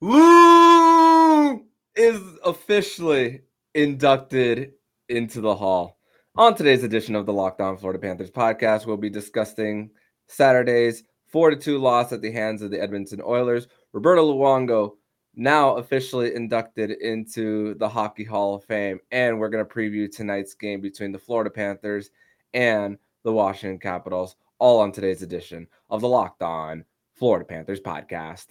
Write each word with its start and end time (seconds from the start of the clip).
Lou 0.00 1.62
is 1.94 2.20
officially 2.44 3.42
inducted 3.74 4.72
into 5.10 5.42
the 5.42 5.54
Hall. 5.54 5.98
On 6.36 6.54
today's 6.54 6.84
edition 6.84 7.14
of 7.14 7.26
the 7.26 7.32
Locked 7.32 7.60
On 7.60 7.76
Florida 7.76 7.98
Panthers 7.98 8.30
podcast, 8.30 8.86
we'll 8.86 8.96
be 8.96 9.10
discussing 9.10 9.90
Saturday's 10.26 11.02
4 11.26 11.54
2 11.54 11.78
loss 11.78 12.12
at 12.12 12.22
the 12.22 12.32
hands 12.32 12.62
of 12.62 12.70
the 12.70 12.80
Edmonton 12.80 13.20
Oilers. 13.22 13.68
Roberto 13.92 14.32
Luongo 14.32 14.92
now 15.34 15.76
officially 15.76 16.34
inducted 16.34 16.92
into 16.92 17.74
the 17.74 17.88
Hockey 17.88 18.24
Hall 18.24 18.54
of 18.54 18.64
Fame. 18.64 19.00
And 19.10 19.38
we're 19.38 19.50
going 19.50 19.64
to 19.64 19.70
preview 19.70 20.10
tonight's 20.10 20.54
game 20.54 20.80
between 20.80 21.12
the 21.12 21.18
Florida 21.18 21.50
Panthers 21.50 22.10
and 22.54 22.96
the 23.22 23.32
Washington 23.32 23.78
Capitals, 23.78 24.36
all 24.58 24.80
on 24.80 24.92
today's 24.92 25.22
edition 25.22 25.66
of 25.90 26.00
the 26.00 26.08
Locked 26.08 26.42
On 26.42 26.84
Florida 27.12 27.44
Panthers 27.44 27.80
podcast. 27.80 28.46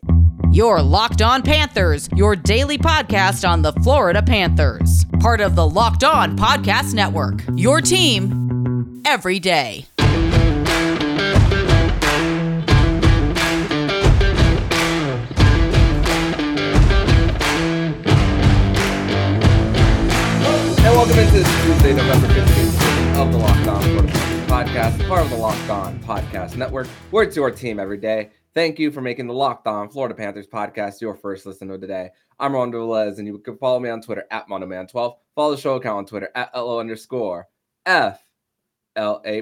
Your 0.51 0.81
Locked 0.81 1.21
On 1.21 1.43
Panthers, 1.43 2.09
your 2.15 2.35
daily 2.35 2.77
podcast 2.77 3.47
on 3.47 3.61
the 3.61 3.71
Florida 3.83 4.21
Panthers. 4.23 5.05
Part 5.19 5.41
of 5.41 5.55
the 5.55 5.67
Locked 5.67 6.03
On 6.03 6.35
Podcast 6.35 6.93
Network. 6.93 7.43
Your 7.55 7.81
team 7.81 9.03
every 9.05 9.39
day. 9.39 9.85
And 20.81 20.95
welcome 20.95 21.19
into 21.19 21.31
this 21.33 21.63
Tuesday, 21.63 21.93
November 21.93 22.27
15th 22.27 23.21
of 23.21 23.31
the 23.31 23.37
Locked 23.37 23.67
On 23.67 23.83
podcast, 24.49 25.07
part 25.07 25.21
of 25.21 25.29
the 25.29 25.37
Locked 25.37 25.69
On 25.69 25.99
Podcast 25.99 26.55
Network. 26.57 26.87
We're 27.11 27.29
to 27.29 27.43
our 27.43 27.51
team 27.51 27.79
every 27.79 27.97
day. 27.97 28.31
Thank 28.59 28.77
you 28.77 28.91
for 28.91 28.99
making 28.99 29.27
the 29.27 29.33
Locked 29.33 29.67
On 29.67 29.87
Florida 29.87 30.13
Panthers 30.13 30.45
podcast 30.45 30.99
your 30.99 31.15
first 31.15 31.45
listen 31.45 31.71
of 31.71 31.79
the 31.79 31.87
day. 31.87 32.09
I'm 32.41 32.53
Ron 32.53 32.73
Velez, 32.73 33.17
and 33.17 33.25
you 33.25 33.37
can 33.37 33.57
follow 33.57 33.79
me 33.79 33.87
on 33.87 34.01
Twitter 34.01 34.25
at 34.31 34.49
Monoman12. 34.49 35.15
Follow 35.33 35.55
the 35.55 35.61
show 35.61 35.75
account 35.75 35.97
on 35.99 36.05
Twitter 36.05 36.29
at 36.35 36.53
LO 36.53 36.77
underscore 36.77 37.47
FLA 37.85 38.17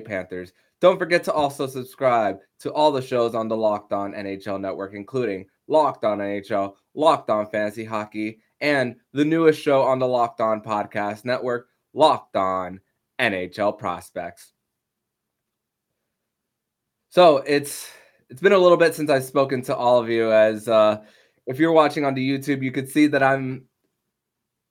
Panthers. 0.05 0.53
Don't 0.81 0.99
forget 0.99 1.23
to 1.23 1.33
also 1.33 1.65
subscribe 1.65 2.37
to 2.59 2.71
all 2.71 2.91
the 2.91 3.01
shows 3.01 3.33
on 3.33 3.47
the 3.47 3.57
Locked 3.57 3.91
On 3.91 4.13
NHL 4.13 4.61
network, 4.61 4.93
including 4.93 5.47
Locked 5.67 6.05
On 6.05 6.19
NHL, 6.19 6.75
Locked 6.93 7.31
On 7.31 7.49
Fantasy 7.49 7.85
Hockey, 7.85 8.39
and 8.61 8.97
the 9.13 9.25
newest 9.25 9.59
show 9.59 9.81
on 9.81 9.97
the 9.97 10.07
Locked 10.07 10.41
On 10.41 10.61
Podcast 10.61 11.25
Network, 11.25 11.69
Locked 11.95 12.35
On 12.35 12.79
NHL 13.19 13.79
Prospects. 13.79 14.53
So 17.09 17.37
it's 17.37 17.89
it's 18.29 18.41
been 18.41 18.53
a 18.53 18.57
little 18.57 18.77
bit 18.77 18.95
since 18.95 19.09
I've 19.09 19.23
spoken 19.23 19.61
to 19.63 19.75
all 19.75 19.99
of 19.99 20.09
you. 20.09 20.31
As 20.31 20.67
uh, 20.67 21.03
if 21.45 21.59
you're 21.59 21.71
watching 21.71 22.05
on 22.05 22.13
the 22.13 22.29
YouTube, 22.29 22.61
you 22.61 22.71
could 22.71 22.89
see 22.89 23.07
that 23.07 23.23
I'm 23.23 23.65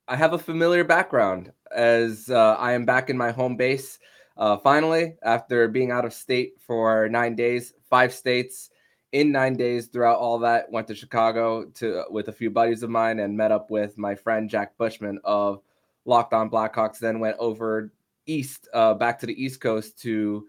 I 0.08 0.16
have 0.16 0.34
a 0.34 0.38
familiar 0.38 0.84
background 0.84 1.52
as 1.74 2.30
uh, 2.30 2.54
I 2.58 2.72
am 2.72 2.84
back 2.84 3.10
in 3.10 3.16
my 3.16 3.30
home 3.30 3.56
base. 3.56 3.98
Uh, 4.36 4.56
finally, 4.58 5.16
after 5.22 5.66
being 5.68 5.90
out 5.90 6.04
of 6.04 6.12
state 6.12 6.54
for 6.60 7.08
nine 7.08 7.34
days, 7.34 7.72
five 7.88 8.12
states 8.12 8.70
in 9.12 9.32
nine 9.32 9.54
days 9.54 9.86
throughout 9.86 10.18
all 10.18 10.38
that, 10.40 10.70
went 10.70 10.86
to 10.88 10.94
Chicago 10.94 11.64
to 11.74 12.04
with 12.10 12.28
a 12.28 12.32
few 12.32 12.50
buddies 12.50 12.82
of 12.82 12.90
mine 12.90 13.20
and 13.20 13.36
met 13.36 13.50
up 13.50 13.70
with 13.70 13.96
my 13.96 14.14
friend 14.14 14.50
Jack 14.50 14.76
Bushman 14.76 15.18
of 15.24 15.62
Locked 16.04 16.34
On 16.34 16.50
Blackhawks. 16.50 16.98
Then 16.98 17.18
went 17.18 17.36
over 17.38 17.92
east, 18.26 18.68
uh, 18.74 18.92
back 18.94 19.18
to 19.20 19.26
the 19.26 19.42
East 19.42 19.60
Coast 19.60 19.98
to 20.02 20.46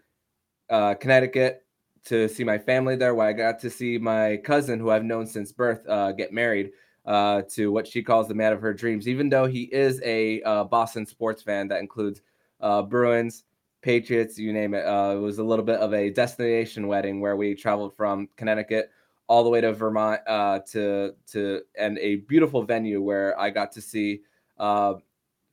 uh, 0.69 0.95
Connecticut 0.95 1.63
to 2.07 2.27
see 2.29 2.43
my 2.43 2.57
family 2.57 2.95
there, 2.95 3.13
where 3.13 3.27
I 3.27 3.33
got 3.33 3.59
to 3.59 3.69
see 3.69 3.97
my 3.97 4.37
cousin, 4.37 4.79
who 4.79 4.89
I've 4.89 5.03
known 5.03 5.27
since 5.27 5.51
birth, 5.51 5.87
uh, 5.87 6.13
get 6.13 6.31
married 6.31 6.71
uh, 7.05 7.41
to 7.49 7.71
what 7.71 7.85
she 7.87 8.01
calls 8.01 8.27
the 8.27 8.33
man 8.33 8.53
of 8.53 8.61
her 8.61 8.73
dreams. 8.73 9.07
Even 9.07 9.29
though 9.29 9.45
he 9.45 9.63
is 9.63 10.01
a 10.03 10.41
uh, 10.43 10.63
Boston 10.63 11.05
sports 11.05 11.41
fan, 11.41 11.67
that 11.67 11.79
includes 11.79 12.21
uh, 12.61 12.81
Bruins, 12.81 13.43
Patriots, 13.81 14.37
you 14.37 14.53
name 14.53 14.73
it. 14.73 14.85
Uh, 14.85 15.15
it 15.15 15.19
was 15.19 15.37
a 15.37 15.43
little 15.43 15.65
bit 15.65 15.79
of 15.79 15.93
a 15.93 16.09
destination 16.09 16.87
wedding 16.87 17.19
where 17.19 17.35
we 17.35 17.55
traveled 17.55 17.95
from 17.95 18.29
Connecticut 18.37 18.89
all 19.27 19.43
the 19.43 19.49
way 19.49 19.59
to 19.59 19.73
Vermont 19.73 20.21
uh, 20.27 20.59
to 20.71 21.13
to 21.27 21.61
and 21.77 21.97
a 21.99 22.15
beautiful 22.15 22.63
venue 22.63 23.01
where 23.01 23.37
I 23.39 23.49
got 23.49 23.73
to 23.73 23.81
see 23.81 24.21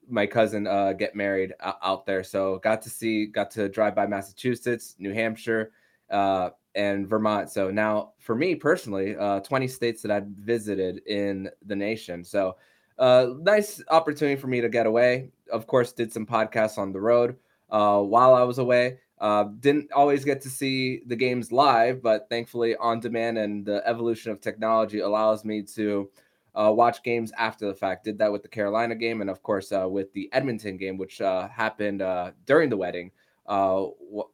my 0.06 0.26
cousin 0.26 0.64
get 0.98 1.16
married 1.16 1.52
out 1.60 2.06
there. 2.06 2.22
So 2.22 2.58
got 2.58 2.82
to 2.82 2.90
see, 2.90 3.26
got 3.26 3.50
to 3.52 3.68
drive 3.68 3.94
by 3.94 4.06
Massachusetts, 4.06 4.94
New 4.98 5.12
Hampshire 5.12 5.72
uh, 6.10 6.50
and 6.74 7.06
Vermont. 7.08 7.50
So 7.50 7.70
now, 7.70 8.12
for 8.18 8.34
me 8.34 8.54
personally, 8.54 9.16
uh, 9.16 9.40
20 9.40 9.68
states 9.68 10.02
that 10.02 10.10
I've 10.10 10.26
visited 10.26 11.02
in 11.06 11.50
the 11.66 11.76
nation. 11.76 12.24
So, 12.24 12.56
uh, 12.98 13.28
nice 13.40 13.82
opportunity 13.90 14.40
for 14.40 14.46
me 14.46 14.60
to 14.60 14.68
get 14.68 14.86
away. 14.86 15.30
Of 15.50 15.66
course, 15.66 15.92
did 15.92 16.12
some 16.12 16.26
podcasts 16.26 16.78
on 16.78 16.92
the 16.92 17.00
road 17.00 17.36
uh, 17.70 18.00
while 18.00 18.34
I 18.34 18.42
was 18.42 18.58
away. 18.58 18.98
Uh, 19.18 19.44
didn't 19.60 19.90
always 19.92 20.24
get 20.24 20.40
to 20.42 20.50
see 20.50 21.00
the 21.06 21.16
games 21.16 21.52
live, 21.52 22.02
but 22.02 22.28
thankfully, 22.28 22.76
on 22.76 23.00
demand 23.00 23.38
and 23.38 23.64
the 23.64 23.82
evolution 23.86 24.32
of 24.32 24.40
technology 24.40 25.00
allows 25.00 25.44
me 25.44 25.62
to 25.62 26.10
uh, 26.54 26.72
watch 26.74 27.02
games 27.02 27.32
after 27.38 27.66
the 27.66 27.74
fact. 27.74 28.04
Did 28.04 28.18
that 28.18 28.30
with 28.30 28.42
the 28.42 28.48
Carolina 28.48 28.94
game, 28.94 29.20
and 29.20 29.30
of 29.30 29.42
course, 29.42 29.72
uh, 29.72 29.88
with 29.88 30.12
the 30.12 30.28
Edmonton 30.32 30.76
game, 30.76 30.98
which 30.98 31.20
uh, 31.20 31.48
happened 31.48 32.02
uh, 32.02 32.32
during 32.46 32.70
the 32.70 32.76
wedding 32.76 33.10
uh, 33.46 33.82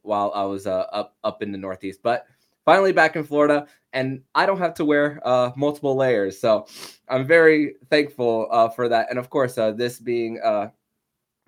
while 0.02 0.32
I 0.34 0.44
was 0.44 0.66
uh, 0.66 0.86
up 0.92 1.16
up 1.24 1.42
in 1.42 1.52
the 1.52 1.58
Northeast. 1.58 2.00
But 2.02 2.26
finally 2.64 2.92
back 2.92 3.16
in 3.16 3.24
Florida, 3.24 3.66
and 3.92 4.22
I 4.34 4.46
don't 4.46 4.58
have 4.58 4.74
to 4.74 4.84
wear 4.84 5.20
uh, 5.24 5.50
multiple 5.56 5.96
layers, 5.96 6.38
so 6.38 6.66
I'm 7.08 7.26
very 7.26 7.74
thankful 7.88 8.48
uh, 8.50 8.68
for 8.68 8.88
that. 8.88 9.10
And 9.10 9.18
of 9.18 9.30
course, 9.30 9.58
uh, 9.58 9.72
this 9.72 9.98
being 9.98 10.40
uh, 10.44 10.70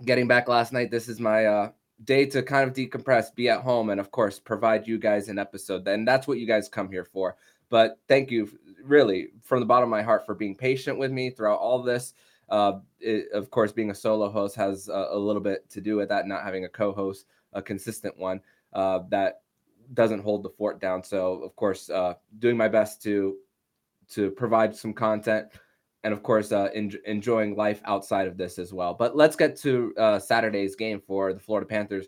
getting 0.05 0.27
back 0.27 0.49
last 0.49 0.73
night, 0.73 0.91
this 0.91 1.09
is 1.09 1.21
my 1.21 1.47
uh, 1.47 1.71
day 2.05 2.27
to 2.27 2.43
kind 2.43 2.69
of 2.69 2.75
decompress, 2.75 3.35
be 3.35 3.49
at 3.49 3.61
home, 3.61 3.91
and 3.91 4.01
of 4.01 4.11
course, 4.11 4.39
provide 4.39 4.89
you 4.89 4.99
guys 4.99 5.29
an 5.29 5.39
episode. 5.39 5.87
And 5.87 6.07
that's 6.07 6.27
what 6.27 6.39
you 6.39 6.47
guys 6.47 6.69
come 6.69 6.91
here 6.91 7.05
for. 7.05 7.37
But 7.71 7.99
thank 8.09 8.31
you, 8.31 8.51
really, 8.83 9.29
from 9.45 9.61
the 9.61 9.67
bottom 9.67 9.85
of 9.85 9.91
my 9.91 10.03
heart, 10.03 10.27
for 10.27 10.35
being 10.35 10.57
patient 10.57 10.99
with 10.99 11.13
me 11.13 11.31
throughout 11.31 11.61
all 11.61 11.83
this. 11.83 12.15
It, 13.01 13.31
of 13.33 13.51
course, 13.51 13.73
being 13.73 13.91
a 13.91 13.95
solo 13.95 14.29
host 14.29 14.57
has 14.57 14.89
a, 14.89 15.17
little 15.17 15.41
bit 15.41 15.71
to 15.71 15.81
do 15.81 15.97
with 15.97 16.09
that, 16.11 16.27
not 16.27 16.43
having 16.43 16.65
a 16.65 16.69
co-host 16.69 17.27
a 17.53 17.63
consistent 17.63 18.19
one 18.19 18.41
uh, 18.73 19.01
that 19.11 19.43
doesn't 19.95 20.21
hold 20.23 20.43
the 20.43 20.51
fort 20.51 20.81
down. 20.81 21.03
So, 21.03 21.43
of 21.43 21.55
course, 21.57 21.91
uh, 21.91 22.15
doing 22.39 22.57
my 22.57 22.69
best 22.69 23.03
to 23.03 23.37
to 24.11 24.31
provide 24.31 24.77
some 24.77 24.93
content, 24.93 25.49
and 26.05 26.13
of 26.13 26.23
course, 26.23 26.53
uh, 26.53 26.69
en- 26.75 26.93
enjoying 27.07 27.57
life 27.57 27.81
outside 27.85 28.27
of 28.27 28.37
this 28.37 28.59
as 28.59 28.73
well. 28.73 28.95
But 28.95 29.17
let's 29.17 29.37
get 29.37 29.57
to 29.61 29.95
uh, 29.97 30.19
Saturday's 30.19 30.77
game 30.77 31.01
for 31.01 31.33
the 31.33 31.41
Florida 31.41 31.67
Panthers 31.67 32.07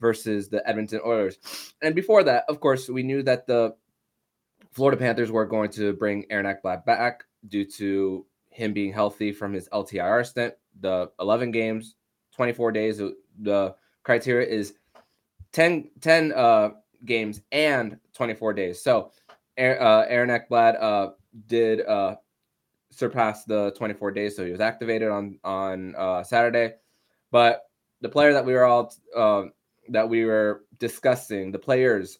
versus 0.00 0.48
the 0.48 0.66
Edmonton 0.68 1.00
Oilers. 1.04 1.38
And 1.82 1.94
before 1.94 2.22
that, 2.24 2.44
of 2.48 2.60
course, 2.60 2.88
we 2.88 3.02
knew 3.02 3.22
that 3.22 3.46
the 3.46 3.74
Florida 4.72 4.98
Panthers 4.98 5.30
were 5.30 5.46
going 5.46 5.70
to 5.70 5.92
bring 5.92 6.26
Aaron 6.30 6.46
Ekblad 6.46 6.84
back 6.84 7.24
due 7.48 7.64
to 7.64 8.26
him 8.50 8.72
being 8.72 8.92
healthy 8.92 9.32
from 9.32 9.52
his 9.52 9.68
LTIR 9.68 10.26
stint. 10.26 10.54
The 10.80 11.10
11 11.20 11.50
games, 11.52 11.94
24 12.32 12.72
days. 12.72 12.98
The 12.98 13.74
criteria 14.04 14.46
is 14.46 14.74
10, 15.52 15.90
10 16.00 16.32
uh, 16.32 16.70
games 17.04 17.42
and 17.52 17.98
24 18.14 18.54
days. 18.54 18.80
So 18.80 19.10
uh, 19.58 20.04
Aaron 20.08 20.30
Ekblad 20.30 20.80
uh, 20.80 21.10
did 21.46 21.84
uh, 21.86 22.16
surpass 22.90 23.44
the 23.44 23.72
24 23.76 24.12
days, 24.12 24.36
so 24.36 24.44
he 24.44 24.52
was 24.52 24.60
activated 24.60 25.08
on 25.08 25.38
on 25.44 25.94
uh, 25.96 26.22
Saturday. 26.22 26.74
But 27.30 27.62
the 28.00 28.08
player 28.08 28.32
that 28.32 28.44
we 28.44 28.52
were 28.52 28.64
all 28.64 28.92
uh, 29.16 29.44
that 29.88 30.08
we 30.08 30.24
were 30.24 30.64
discussing, 30.78 31.52
the 31.52 31.58
players 31.58 32.18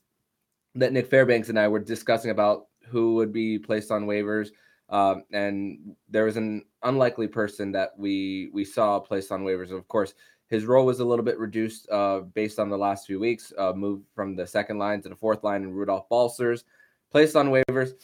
that 0.75 0.93
Nick 0.93 1.09
Fairbanks 1.09 1.49
and 1.49 1.59
I 1.59 1.69
were 1.69 1.81
discussing 1.81 2.31
about 2.31 2.67
who 2.89 3.15
would 3.15 3.33
be 3.33 3.59
placed 3.59 3.91
on 3.91 4.07
waivers. 4.07 4.49
Um, 4.91 5.25
and 5.33 5.97
there 6.09 6.25
was 6.25 6.37
an 6.37 6.63
unlikely 6.83 7.29
person 7.29 7.73
that 7.73 7.93
we 7.97 8.51
we 8.53 8.65
saw 8.65 9.01
placed 9.01 9.33
on 9.33 9.43
waivers. 9.43 9.71
Of 9.71 9.89
course, 9.89 10.15
his 10.49 10.65
role 10.65 10.87
was 10.87 11.01
a 11.01 11.05
little 11.05 11.25
bit 11.25 11.39
reduced 11.39 11.89
uh, 11.91 12.21
based 12.21 12.59
on 12.59 12.69
the 12.69 12.79
last 12.79 13.07
few 13.07 13.19
weeks. 13.19 13.53
Uh, 13.57 13.73
moved 13.73 14.05
from 14.15 14.37
the 14.37 14.47
second 14.47 14.79
line 14.79 15.03
to 15.03 15.09
the 15.09 15.17
fourth 15.17 15.43
line, 15.43 15.63
and 15.63 15.77
Rudolph 15.77 16.09
Balcers, 16.09 16.65
placed 17.11 17.37
on 17.37 17.51
waivers. 17.51 17.95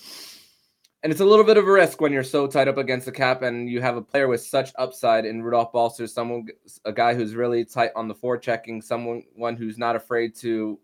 And 1.03 1.11
it's 1.11 1.23
a 1.23 1.25
little 1.25 1.47
bit 1.47 1.57
of 1.57 1.67
a 1.67 1.73
risk 1.73 2.01
when 2.03 2.13
you're 2.13 2.23
so 2.23 2.47
tied 2.47 2.69
up 2.69 2.77
against 2.77 3.07
the 3.07 3.13
cap, 3.13 3.43
and 3.43 3.71
you 3.71 3.81
have 3.81 3.97
a 3.97 4.03
player 4.03 4.29
with 4.29 4.43
such 4.43 4.73
upside 4.77 5.25
in 5.25 5.43
Rudolph 5.43 5.73
Balcers, 5.73 6.13
someone, 6.13 6.47
a 6.85 6.93
guy 6.93 7.15
who's 7.15 7.35
really 7.35 7.65
tight 7.65 7.93
on 7.97 8.09
the 8.09 8.15
forechecking, 8.15 8.83
someone 8.83 9.25
one 9.35 9.57
who's 9.57 9.79
not 9.79 9.97
afraid 9.97 10.35
to 10.37 10.79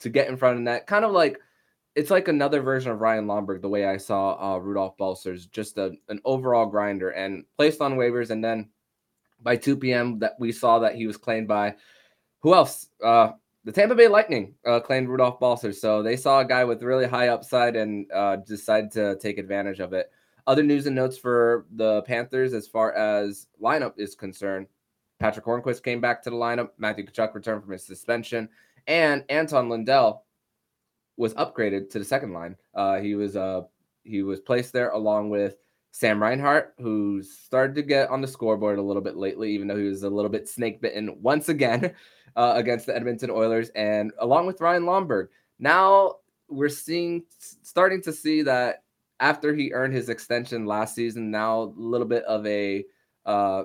to 0.00 0.08
get 0.08 0.28
in 0.28 0.36
front 0.36 0.56
of 0.56 0.62
net. 0.62 0.86
Kind 0.86 1.04
of 1.04 1.12
like 1.12 1.38
it's 1.94 2.10
like 2.10 2.28
another 2.28 2.60
version 2.60 2.92
of 2.92 3.00
Ryan 3.00 3.26
Lomberg, 3.26 3.60
the 3.60 3.68
way 3.68 3.84
I 3.84 3.96
saw 3.96 4.54
uh, 4.54 4.58
Rudolph 4.58 4.96
Balcers, 4.96 5.46
just 5.46 5.78
a, 5.78 5.92
an 6.08 6.20
overall 6.24 6.66
grinder 6.66 7.10
and 7.10 7.44
placed 7.56 7.80
on 7.80 7.94
waivers, 7.94 8.30
and 8.30 8.44
then 8.44 8.70
by 9.42 9.56
2 9.56 9.76
p.m. 9.76 10.18
that 10.18 10.34
we 10.38 10.52
saw 10.52 10.78
that 10.80 10.94
he 10.94 11.06
was 11.06 11.16
claimed 11.16 11.48
by 11.48 11.74
who 12.40 12.54
else? 12.54 12.88
Uh, 13.02 13.30
the 13.64 13.72
Tampa 13.72 13.94
Bay 13.94 14.08
Lightning 14.08 14.54
uh, 14.66 14.80
claimed 14.80 15.08
Rudolph 15.08 15.40
Balcers. 15.40 15.80
So 15.80 16.02
they 16.02 16.16
saw 16.16 16.40
a 16.40 16.44
guy 16.44 16.64
with 16.64 16.82
really 16.82 17.06
high 17.06 17.28
upside 17.28 17.76
and 17.76 18.10
uh, 18.12 18.36
decided 18.36 18.90
to 18.92 19.16
take 19.18 19.38
advantage 19.38 19.80
of 19.80 19.92
it. 19.92 20.10
other 20.46 20.62
news 20.62 20.86
and 20.86 20.96
notes 20.96 21.18
for 21.18 21.66
the 21.76 22.02
Panthers 22.02 22.54
as 22.54 22.66
far 22.66 22.94
as 22.94 23.48
lineup 23.60 23.94
is 23.98 24.14
concerned. 24.14 24.66
Patrick 25.18 25.44
Hornqvist 25.44 25.82
came 25.82 26.00
back 26.00 26.22
to 26.22 26.30
the 26.30 26.36
lineup. 26.36 26.70
Matthew 26.78 27.04
Tkachuk 27.04 27.34
returned 27.34 27.62
from 27.62 27.72
his 27.72 27.84
suspension, 27.84 28.48
and 28.86 29.24
Anton 29.28 29.68
Lundell 29.68 30.24
was 31.16 31.34
upgraded 31.34 31.90
to 31.90 31.98
the 31.98 32.04
second 32.04 32.32
line. 32.32 32.56
Uh, 32.74 32.98
he 32.98 33.16
was 33.16 33.36
uh, 33.36 33.62
he 34.04 34.22
was 34.22 34.40
placed 34.40 34.72
there 34.72 34.90
along 34.90 35.30
with 35.30 35.56
Sam 35.90 36.22
Reinhart, 36.22 36.74
who 36.78 37.22
started 37.22 37.74
to 37.76 37.82
get 37.82 38.10
on 38.10 38.20
the 38.20 38.28
scoreboard 38.28 38.78
a 38.78 38.82
little 38.82 39.02
bit 39.02 39.16
lately, 39.16 39.52
even 39.52 39.68
though 39.68 39.76
he 39.76 39.88
was 39.88 40.02
a 40.02 40.10
little 40.10 40.30
bit 40.30 40.48
snake 40.48 40.80
bitten 40.80 41.20
once 41.20 41.48
again 41.48 41.94
uh, 42.36 42.52
against 42.56 42.86
the 42.86 42.94
Edmonton 42.94 43.30
Oilers, 43.30 43.70
and 43.70 44.12
along 44.18 44.46
with 44.46 44.60
Ryan 44.60 44.84
Lomberg. 44.84 45.28
Now 45.58 46.16
we're 46.48 46.68
seeing, 46.68 47.24
starting 47.38 48.02
to 48.02 48.12
see 48.12 48.42
that 48.42 48.84
after 49.20 49.54
he 49.54 49.72
earned 49.72 49.94
his 49.94 50.08
extension 50.08 50.66
last 50.66 50.94
season, 50.94 51.30
now 51.30 51.62
a 51.62 51.72
little 51.76 52.06
bit 52.06 52.24
of 52.24 52.46
a 52.46 52.84
uh, 53.26 53.64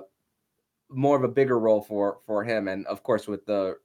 more 0.90 1.16
of 1.16 1.24
a 1.24 1.28
bigger 1.28 1.58
role 1.58 1.80
for 1.80 2.18
for 2.26 2.44
him, 2.44 2.68
and 2.68 2.86
of 2.86 3.02
course 3.02 3.26
with 3.26 3.46
the 3.46 3.76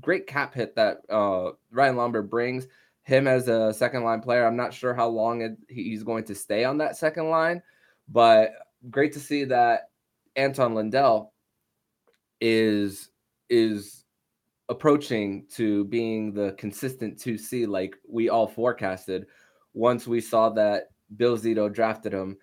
great 0.00 0.26
cap 0.26 0.54
hit 0.54 0.76
that 0.76 1.02
uh, 1.10 1.52
Ryan 1.70 1.96
Lomberg 1.96 2.30
brings 2.30 2.66
him 3.04 3.26
as 3.26 3.48
a 3.48 3.72
second 3.72 4.04
line 4.04 4.20
player. 4.20 4.46
I'm 4.46 4.56
not 4.56 4.72
sure 4.72 4.94
how 4.94 5.08
long 5.08 5.56
he's 5.68 6.02
going 6.02 6.24
to 6.24 6.34
stay 6.34 6.64
on 6.64 6.78
that 6.78 6.96
second 6.96 7.30
line, 7.30 7.62
but 8.08 8.52
great 8.90 9.12
to 9.12 9.20
see 9.20 9.44
that 9.44 9.90
Anton 10.36 10.74
Lundell 10.74 11.32
is 12.40 13.10
is 13.50 14.04
approaching 14.68 15.46
to 15.54 15.84
being 15.84 16.32
the 16.32 16.52
consistent 16.52 17.18
2C 17.18 17.68
like 17.68 17.96
we 18.08 18.28
all 18.28 18.46
forecasted 18.46 19.26
once 19.74 20.06
we 20.06 20.20
saw 20.20 20.48
that 20.48 20.84
Bill 21.16 21.36
Zito 21.36 21.72
drafted 21.72 22.12
him 22.12 22.38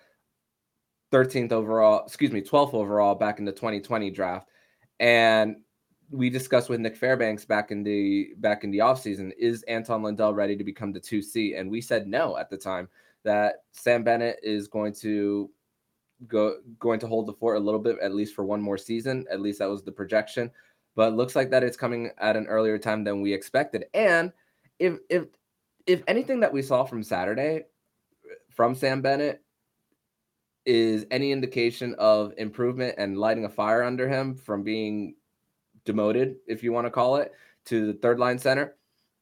13th 1.11 1.51
overall, 1.51 2.05
excuse 2.05 2.31
me, 2.31 2.41
12th 2.41 2.73
overall 2.73 3.15
back 3.15 3.39
in 3.39 3.45
the 3.45 3.51
2020 3.51 4.11
draft. 4.11 4.47
And 4.99 5.57
we 6.11 6.29
discussed 6.29 6.69
with 6.69 6.79
Nick 6.79 6.95
Fairbanks 6.95 7.45
back 7.45 7.71
in 7.71 7.83
the 7.83 8.33
back 8.37 8.63
in 8.63 8.71
the 8.71 8.79
offseason, 8.79 9.31
is 9.37 9.63
Anton 9.63 10.03
Lundell 10.03 10.33
ready 10.33 10.55
to 10.55 10.63
become 10.63 10.91
the 10.91 10.99
2C? 10.99 11.59
And 11.59 11.69
we 11.69 11.81
said 11.81 12.07
no 12.07 12.37
at 12.37 12.49
the 12.49 12.57
time 12.57 12.87
that 13.23 13.63
Sam 13.71 14.03
Bennett 14.03 14.39
is 14.41 14.67
going 14.67 14.93
to 14.93 15.49
go 16.27 16.57
going 16.79 16.99
to 16.99 17.07
hold 17.07 17.27
the 17.27 17.33
fort 17.33 17.57
a 17.57 17.59
little 17.59 17.79
bit 17.79 17.97
at 18.01 18.13
least 18.13 18.35
for 18.35 18.43
one 18.43 18.61
more 18.61 18.77
season. 18.77 19.25
At 19.31 19.41
least 19.41 19.59
that 19.59 19.69
was 19.69 19.83
the 19.83 19.91
projection. 19.91 20.51
But 20.95 21.15
looks 21.15 21.35
like 21.35 21.49
that 21.51 21.63
it's 21.63 21.77
coming 21.77 22.11
at 22.17 22.35
an 22.35 22.47
earlier 22.47 22.77
time 22.77 23.03
than 23.03 23.21
we 23.21 23.33
expected. 23.33 23.85
And 23.93 24.31
if 24.79 24.97
if 25.09 25.25
if 25.85 26.03
anything 26.07 26.39
that 26.39 26.53
we 26.53 26.61
saw 26.61 26.85
from 26.85 27.03
Saturday 27.03 27.65
from 28.49 28.75
Sam 28.75 29.01
Bennett 29.01 29.43
is 30.65 31.05
any 31.09 31.31
indication 31.31 31.95
of 31.97 32.33
improvement 32.37 32.95
and 32.97 33.17
lighting 33.17 33.45
a 33.45 33.49
fire 33.49 33.83
under 33.83 34.07
him 34.07 34.35
from 34.35 34.63
being 34.63 35.15
demoted, 35.85 36.35
if 36.47 36.63
you 36.63 36.71
want 36.71 36.87
to 36.87 36.91
call 36.91 37.17
it, 37.17 37.33
to 37.65 37.87
the 37.87 37.99
third 37.99 38.19
line 38.19 38.39
center, 38.39 38.75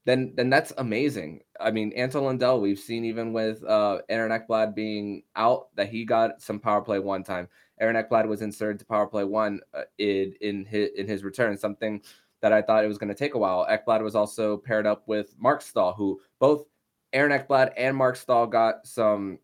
then 0.05 0.33
then 0.35 0.49
that's 0.49 0.71
amazing. 0.77 1.41
I 1.59 1.71
mean, 1.71 1.91
Anton 1.93 2.23
Lundell, 2.23 2.61
we've 2.61 2.79
seen 2.79 3.03
even 3.05 3.33
with 3.33 3.63
uh, 3.65 3.99
Aaron 4.09 4.31
Ekblad 4.31 4.73
being 4.73 5.23
out 5.35 5.67
that 5.75 5.89
he 5.89 6.05
got 6.05 6.41
some 6.41 6.59
power 6.59 6.81
play 6.81 6.99
one 6.99 7.23
time. 7.23 7.49
Aaron 7.79 7.95
Ekblad 7.95 8.27
was 8.27 8.41
inserted 8.41 8.79
to 8.79 8.85
power 8.85 9.05
play 9.07 9.23
one 9.23 9.59
uh, 9.73 9.83
in 9.97 10.33
in 10.41 10.65
his 10.65 10.89
in 10.95 11.07
his 11.07 11.23
return, 11.23 11.57
something 11.57 12.01
that 12.41 12.53
I 12.53 12.61
thought 12.61 12.83
it 12.83 12.87
was 12.87 12.97
going 12.97 13.09
to 13.09 13.15
take 13.15 13.33
a 13.33 13.37
while. 13.37 13.67
Ekblad 13.69 14.01
was 14.01 14.15
also 14.15 14.57
paired 14.57 14.87
up 14.87 15.07
with 15.07 15.35
Marc 15.39 15.61
Staal, 15.61 15.93
who 15.93 16.21
both 16.39 16.65
Aaron 17.11 17.37
Ekblad 17.37 17.73
and 17.75 17.97
Marc 17.97 18.15
Staal 18.15 18.47
got 18.47 18.85
some 18.85 19.39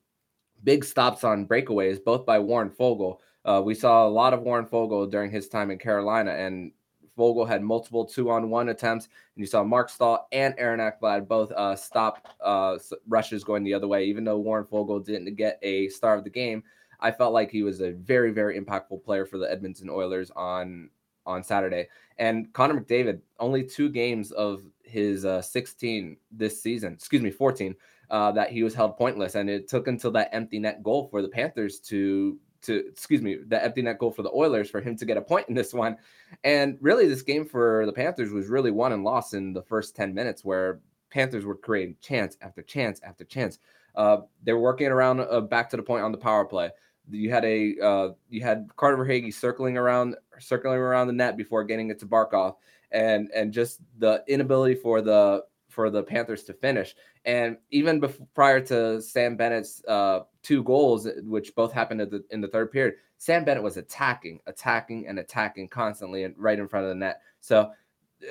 big 0.64 0.86
stops 0.86 1.24
on 1.24 1.48
breakaways, 1.48 2.04
both 2.04 2.26
by 2.26 2.40
Warren 2.40 2.70
Foegele. 2.70 3.18
Uh, 3.44 3.62
we 3.64 3.76
saw 3.76 4.08
a 4.08 4.10
lot 4.10 4.34
of 4.34 4.44
Warren 4.44 4.66
Foegele 4.66 5.12
during 5.12 5.30
his 5.30 5.50
time 5.50 5.72
in 5.72 5.78
Carolina, 5.78 6.32
and 6.32 6.72
Foegele 7.18 7.48
had 7.48 7.64
multiple 7.64 8.06
two-on-one 8.06 8.70
attempts, 8.70 9.06
and 9.06 9.42
you 9.42 9.46
saw 9.46 9.64
Marc 9.64 9.90
Staal 9.90 10.28
and 10.32 10.56
Aaron 10.58 10.80
Ekblad 10.80 11.28
both 11.28 11.52
uh, 11.52 11.76
stop 11.76 12.28
uh, 12.42 12.78
rushes 13.08 13.44
going 13.44 13.64
the 13.64 13.74
other 13.74 13.88
way. 13.88 14.06
Even 14.06 14.24
though 14.24 14.40
Warren 14.40 14.66
Foegele 14.66 15.06
didn't 15.06 15.36
get 15.36 15.60
a 15.62 15.90
star 15.90 16.16
of 16.16 16.24
the 16.24 16.30
game, 16.30 16.64
I 17.00 17.12
felt 17.12 17.34
like 17.34 17.52
he 17.52 17.64
was 17.64 17.82
a 17.82 17.92
very, 17.92 18.32
very 18.32 18.60
impactful 18.60 19.04
player 19.04 19.26
for 19.26 19.38
the 19.38 19.52
Edmonton 19.52 19.90
Oilers 19.90 20.32
on 20.36 20.90
on 21.26 21.44
Saturday. 21.44 21.88
And 22.18 22.52
Connor 22.54 22.82
McDavid, 22.82 23.22
only 23.40 23.64
two 23.64 23.90
games 23.90 24.32
of 24.32 24.64
his 24.84 25.26
uh, 25.26 25.42
16 25.42 26.18
this 26.32 26.62
season, 26.62 26.94
excuse 26.94 27.22
me, 27.22 27.32
14, 27.32 27.76
uh, 28.10 28.32
that 28.34 28.52
he 28.52 28.64
was 28.64 28.74
held 28.74 28.98
pointless, 28.98 29.36
and 29.36 29.50
it 29.50 29.68
took 29.68 29.88
until 29.88 30.12
that 30.12 30.30
empty 30.34 30.60
net 30.60 30.84
goal 30.84 31.08
for 31.10 31.22
the 31.22 31.28
Panthers 31.28 31.80
to 31.80 32.38
to 32.64 32.88
excuse 32.88 33.22
me 33.22 33.38
the 33.48 33.64
empty 33.64 33.82
net 33.82 34.00
goal 34.00 34.12
for 34.12 34.24
the 34.24 34.32
Oilers 34.32 34.70
for 34.70 34.82
him 34.82 34.96
to 34.98 35.06
get 35.06 35.18
a 35.18 35.22
point 35.22 35.48
in 35.50 35.56
this 35.56 35.74
one. 35.74 35.98
And 36.44 36.78
really, 36.82 37.08
this 37.08 37.22
game 37.22 37.46
for 37.46 37.86
the 37.86 37.94
Panthers 37.94 38.32
was 38.32 38.48
really 38.48 38.72
won 38.72 38.94
and 38.94 39.04
lost 39.04 39.34
in 39.34 39.54
the 39.54 39.62
first 39.62 39.96
10 39.96 40.14
minutes, 40.14 40.44
where 40.44 40.80
Panthers 41.10 41.46
were 41.46 41.56
creating 41.56 41.96
chance 42.02 42.38
after 42.42 42.62
chance 42.62 43.00
after 43.04 43.24
chance. 43.24 43.60
Uh, 43.96 44.18
they 44.44 44.54
were 44.54 44.60
working 44.60 44.88
around 44.88 45.20
uh, 45.20 45.42
back 45.42 45.70
to 45.70 45.78
the 45.78 45.84
point 45.84 46.04
on 46.04 46.12
the 46.12 46.18
power 46.18 46.46
play. 46.46 46.72
You 47.10 47.30
had 47.30 47.46
a 47.46 47.76
uh, 47.80 48.10
you 48.30 48.42
had 48.42 48.70
Carter 48.76 48.98
Verhaeghe 48.98 49.34
circling 49.34 49.78
around 49.78 50.16
circling 50.40 50.78
around 50.78 51.08
the 51.08 51.14
net 51.14 51.38
before 51.38 51.64
getting 51.64 51.90
it 51.90 52.00
to 52.00 52.06
Barkov, 52.06 52.56
and 52.92 53.30
and 53.36 53.52
just 53.52 53.82
the 54.00 54.24
inability 54.28 54.76
for 54.76 55.02
the 55.02 55.44
for 55.74 55.90
the 55.90 56.04
Panthers 56.04 56.44
to 56.44 56.54
finish. 56.54 56.96
And 57.26 57.58
even 57.72 58.00
before, 58.00 58.28
prior 58.34 58.60
to 58.62 59.02
Sam 59.02 59.36
Bennett's 59.36 59.84
uh, 59.86 60.22
two 60.44 60.64
goals, 60.64 61.08
which 61.24 61.56
both 61.56 61.74
happened 61.74 62.00
the, 62.00 62.24
in 62.30 62.42
the 62.42 62.48
third 62.48 62.72
period, 62.72 62.96
Sam 63.18 63.44
Bennett 63.44 63.64
was 63.64 63.78
attacking, 63.78 64.40
attacking, 64.48 65.08
and 65.08 65.20
attacking 65.20 65.70
constantly 65.70 66.24
and 66.24 66.36
right 66.38 66.60
in 66.60 66.68
front 66.68 66.86
of 66.86 66.90
the 66.90 66.96
net. 66.96 67.22
So, 67.40 67.72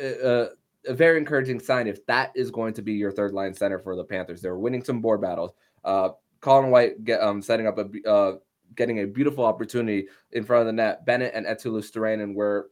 uh, 0.03 0.27
uh, 0.27 0.49
a 0.87 0.95
very 0.95 1.19
encouraging 1.19 1.61
sign 1.61 1.87
if 1.87 2.05
that 2.07 2.33
is 2.35 2.51
going 2.51 2.75
to 2.75 2.83
be 2.83 2.93
your 2.93 3.13
third 3.13 3.33
line 3.33 3.55
center 3.55 3.79
for 3.79 3.95
the 3.95 4.05
Panthers. 4.05 4.41
They're 4.41 4.59
winning 4.59 4.83
some 4.83 5.01
board 5.01 5.21
battles. 5.21 5.53
Uh, 5.85 6.11
Colin 6.41 6.71
White 6.71 7.05
get, 7.05 7.23
um, 7.23 7.41
setting 7.41 7.67
up 7.67 7.79
a 7.79 8.11
uh, 8.11 8.37
getting 8.75 9.01
a 9.01 9.07
beautiful 9.07 9.45
opportunity 9.45 10.09
in 10.33 10.45
front 10.45 10.63
of 10.63 10.67
the 10.67 10.73
net. 10.73 11.07
Bennett 11.07 11.35
and 11.35 11.47
Eetu 11.47 11.67
Luostarinen 11.67 12.35
were 12.35 12.71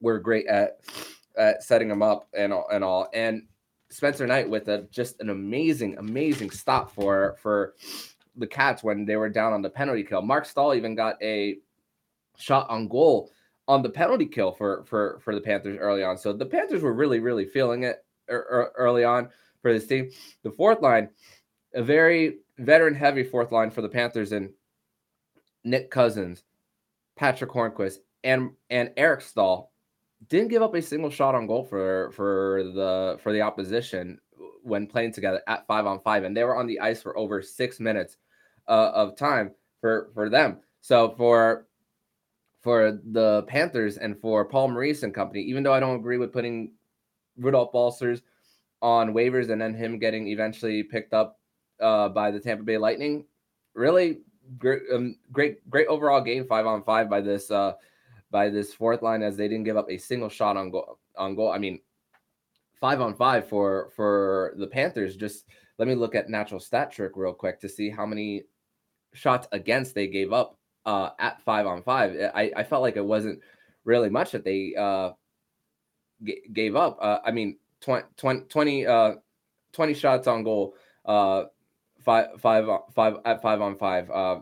were 0.00 0.18
great 0.18 0.46
at 0.46 0.80
at 1.36 1.62
setting 1.62 1.88
them 1.88 2.02
up 2.02 2.28
and 2.32 2.52
all 2.52 2.66
and 2.72 2.84
all. 2.84 3.08
And 3.12 3.46
Spencer 3.92 4.26
Knight 4.26 4.48
with 4.48 4.68
a 4.68 4.86
just 4.90 5.20
an 5.20 5.30
amazing, 5.30 5.98
amazing 5.98 6.50
stop 6.50 6.90
for 6.90 7.36
for 7.40 7.74
the 8.36 8.46
Cats 8.46 8.82
when 8.82 9.04
they 9.04 9.16
were 9.16 9.28
down 9.28 9.52
on 9.52 9.62
the 9.62 9.70
penalty 9.70 10.02
kill. 10.02 10.22
Marc 10.22 10.46
Staal 10.46 10.74
even 10.74 10.94
got 10.94 11.22
a 11.22 11.58
shot 12.38 12.68
on 12.70 12.88
goal 12.88 13.30
on 13.68 13.82
the 13.82 13.90
penalty 13.90 14.26
kill 14.26 14.52
for 14.52 14.84
for 14.86 15.20
for 15.22 15.34
the 15.34 15.40
Panthers 15.40 15.78
early 15.78 16.02
on. 16.02 16.16
So 16.16 16.32
the 16.32 16.46
Panthers 16.46 16.82
were 16.82 16.94
really, 16.94 17.20
really 17.20 17.44
feeling 17.44 17.84
it 17.84 18.04
early 18.28 19.04
on 19.04 19.28
for 19.60 19.72
this 19.72 19.86
team. 19.86 20.10
The 20.42 20.50
fourth 20.50 20.80
line, 20.80 21.10
a 21.74 21.82
very 21.82 22.38
veteran 22.58 22.94
heavy 22.94 23.24
fourth 23.24 23.52
line 23.52 23.70
for 23.70 23.82
the 23.82 23.88
Panthers 23.88 24.32
and 24.32 24.50
Nick 25.64 25.90
Cousins, 25.90 26.44
Patrick 27.16 27.50
Hornqvist, 27.50 27.98
and 28.24 28.50
and 28.70 28.90
Eric 28.96 29.20
Staal 29.20 29.71
didn't 30.28 30.48
give 30.48 30.62
up 30.62 30.74
a 30.74 30.82
single 30.82 31.10
shot 31.10 31.34
on 31.34 31.46
goal 31.46 31.64
for 31.64 32.10
for 32.12 32.62
the 32.74 33.18
for 33.22 33.32
the 33.32 33.40
opposition 33.40 34.18
when 34.62 34.86
playing 34.86 35.12
together 35.12 35.42
at 35.46 35.66
five 35.66 35.86
on 35.86 36.00
five, 36.00 36.24
and 36.24 36.36
they 36.36 36.44
were 36.44 36.56
on 36.56 36.66
the 36.66 36.80
ice 36.80 37.02
for 37.02 37.16
over 37.18 37.42
six 37.42 37.80
minutes 37.80 38.16
uh, 38.68 38.90
of 38.94 39.16
time 39.16 39.50
for 39.80 40.10
for 40.14 40.28
them. 40.28 40.58
So 40.80 41.14
for 41.16 41.66
for 42.62 43.00
the 43.10 43.42
Panthers 43.48 43.98
and 43.98 44.18
for 44.20 44.44
Paul 44.44 44.68
Maurice 44.68 45.02
and 45.02 45.12
company, 45.12 45.42
even 45.42 45.62
though 45.62 45.74
I 45.74 45.80
don't 45.80 45.96
agree 45.96 46.18
with 46.18 46.32
putting 46.32 46.72
Rudolph 47.36 47.72
Balcers 47.72 48.22
on 48.80 49.14
waivers 49.14 49.50
and 49.50 49.60
then 49.60 49.74
him 49.74 49.98
getting 49.98 50.28
eventually 50.28 50.82
picked 50.82 51.12
up 51.12 51.40
uh, 51.80 52.08
by 52.08 52.30
the 52.30 52.38
Tampa 52.38 52.62
Bay 52.62 52.78
Lightning, 52.78 53.24
really 53.74 54.20
great, 54.58 54.82
um, 54.92 55.16
great, 55.32 55.68
great 55.68 55.88
overall 55.88 56.20
game 56.20 56.46
five 56.46 56.66
on 56.66 56.84
five 56.84 57.10
by 57.10 57.20
this 57.20 57.50
uh, 57.50 57.72
by 58.32 58.48
this 58.48 58.74
fourth 58.74 59.02
line 59.02 59.22
as 59.22 59.36
they 59.36 59.46
didn't 59.46 59.64
give 59.64 59.76
up 59.76 59.88
a 59.88 59.98
single 59.98 60.28
shot 60.28 60.56
on 60.56 60.70
goal. 60.70 60.98
On 61.16 61.36
goal, 61.36 61.52
I 61.52 61.58
mean, 61.58 61.78
five 62.80 63.00
on 63.00 63.14
five 63.14 63.46
for 63.46 63.90
for 63.94 64.54
the 64.56 64.66
Panthers. 64.66 65.14
Just 65.14 65.44
let 65.78 65.86
me 65.86 65.94
look 65.94 66.14
at 66.16 66.28
natural 66.28 66.58
stat 66.58 66.90
trick 66.90 67.12
real 67.14 67.34
quick 67.34 67.60
to 67.60 67.68
see 67.68 67.90
how 67.90 68.06
many 68.06 68.44
shots 69.12 69.46
against 69.52 69.94
they 69.94 70.08
gave 70.08 70.32
up 70.32 70.58
uh, 70.86 71.10
at 71.18 71.40
five 71.42 71.66
on 71.66 71.82
five. 71.82 72.16
I, 72.34 72.50
I 72.56 72.64
felt 72.64 72.82
like 72.82 72.96
it 72.96 73.04
wasn't 73.04 73.40
really 73.84 74.08
much 74.08 74.32
that 74.32 74.44
they 74.44 74.74
uh, 74.76 75.10
g- 76.24 76.42
gave 76.52 76.74
up. 76.74 76.98
Uh, 77.00 77.18
I 77.24 77.30
mean, 77.30 77.58
20, 77.82 78.06
20, 78.16 78.40
20, 78.46 78.86
uh, 78.86 79.12
20 79.72 79.94
shots 79.94 80.26
on 80.26 80.42
goal, 80.44 80.74
uh, 81.04 81.44
five, 82.04 82.40
five, 82.40 82.66
five 82.94 83.16
at 83.24 83.42
five 83.42 83.60
on 83.60 83.76
five, 83.76 84.10
uh, 84.10 84.40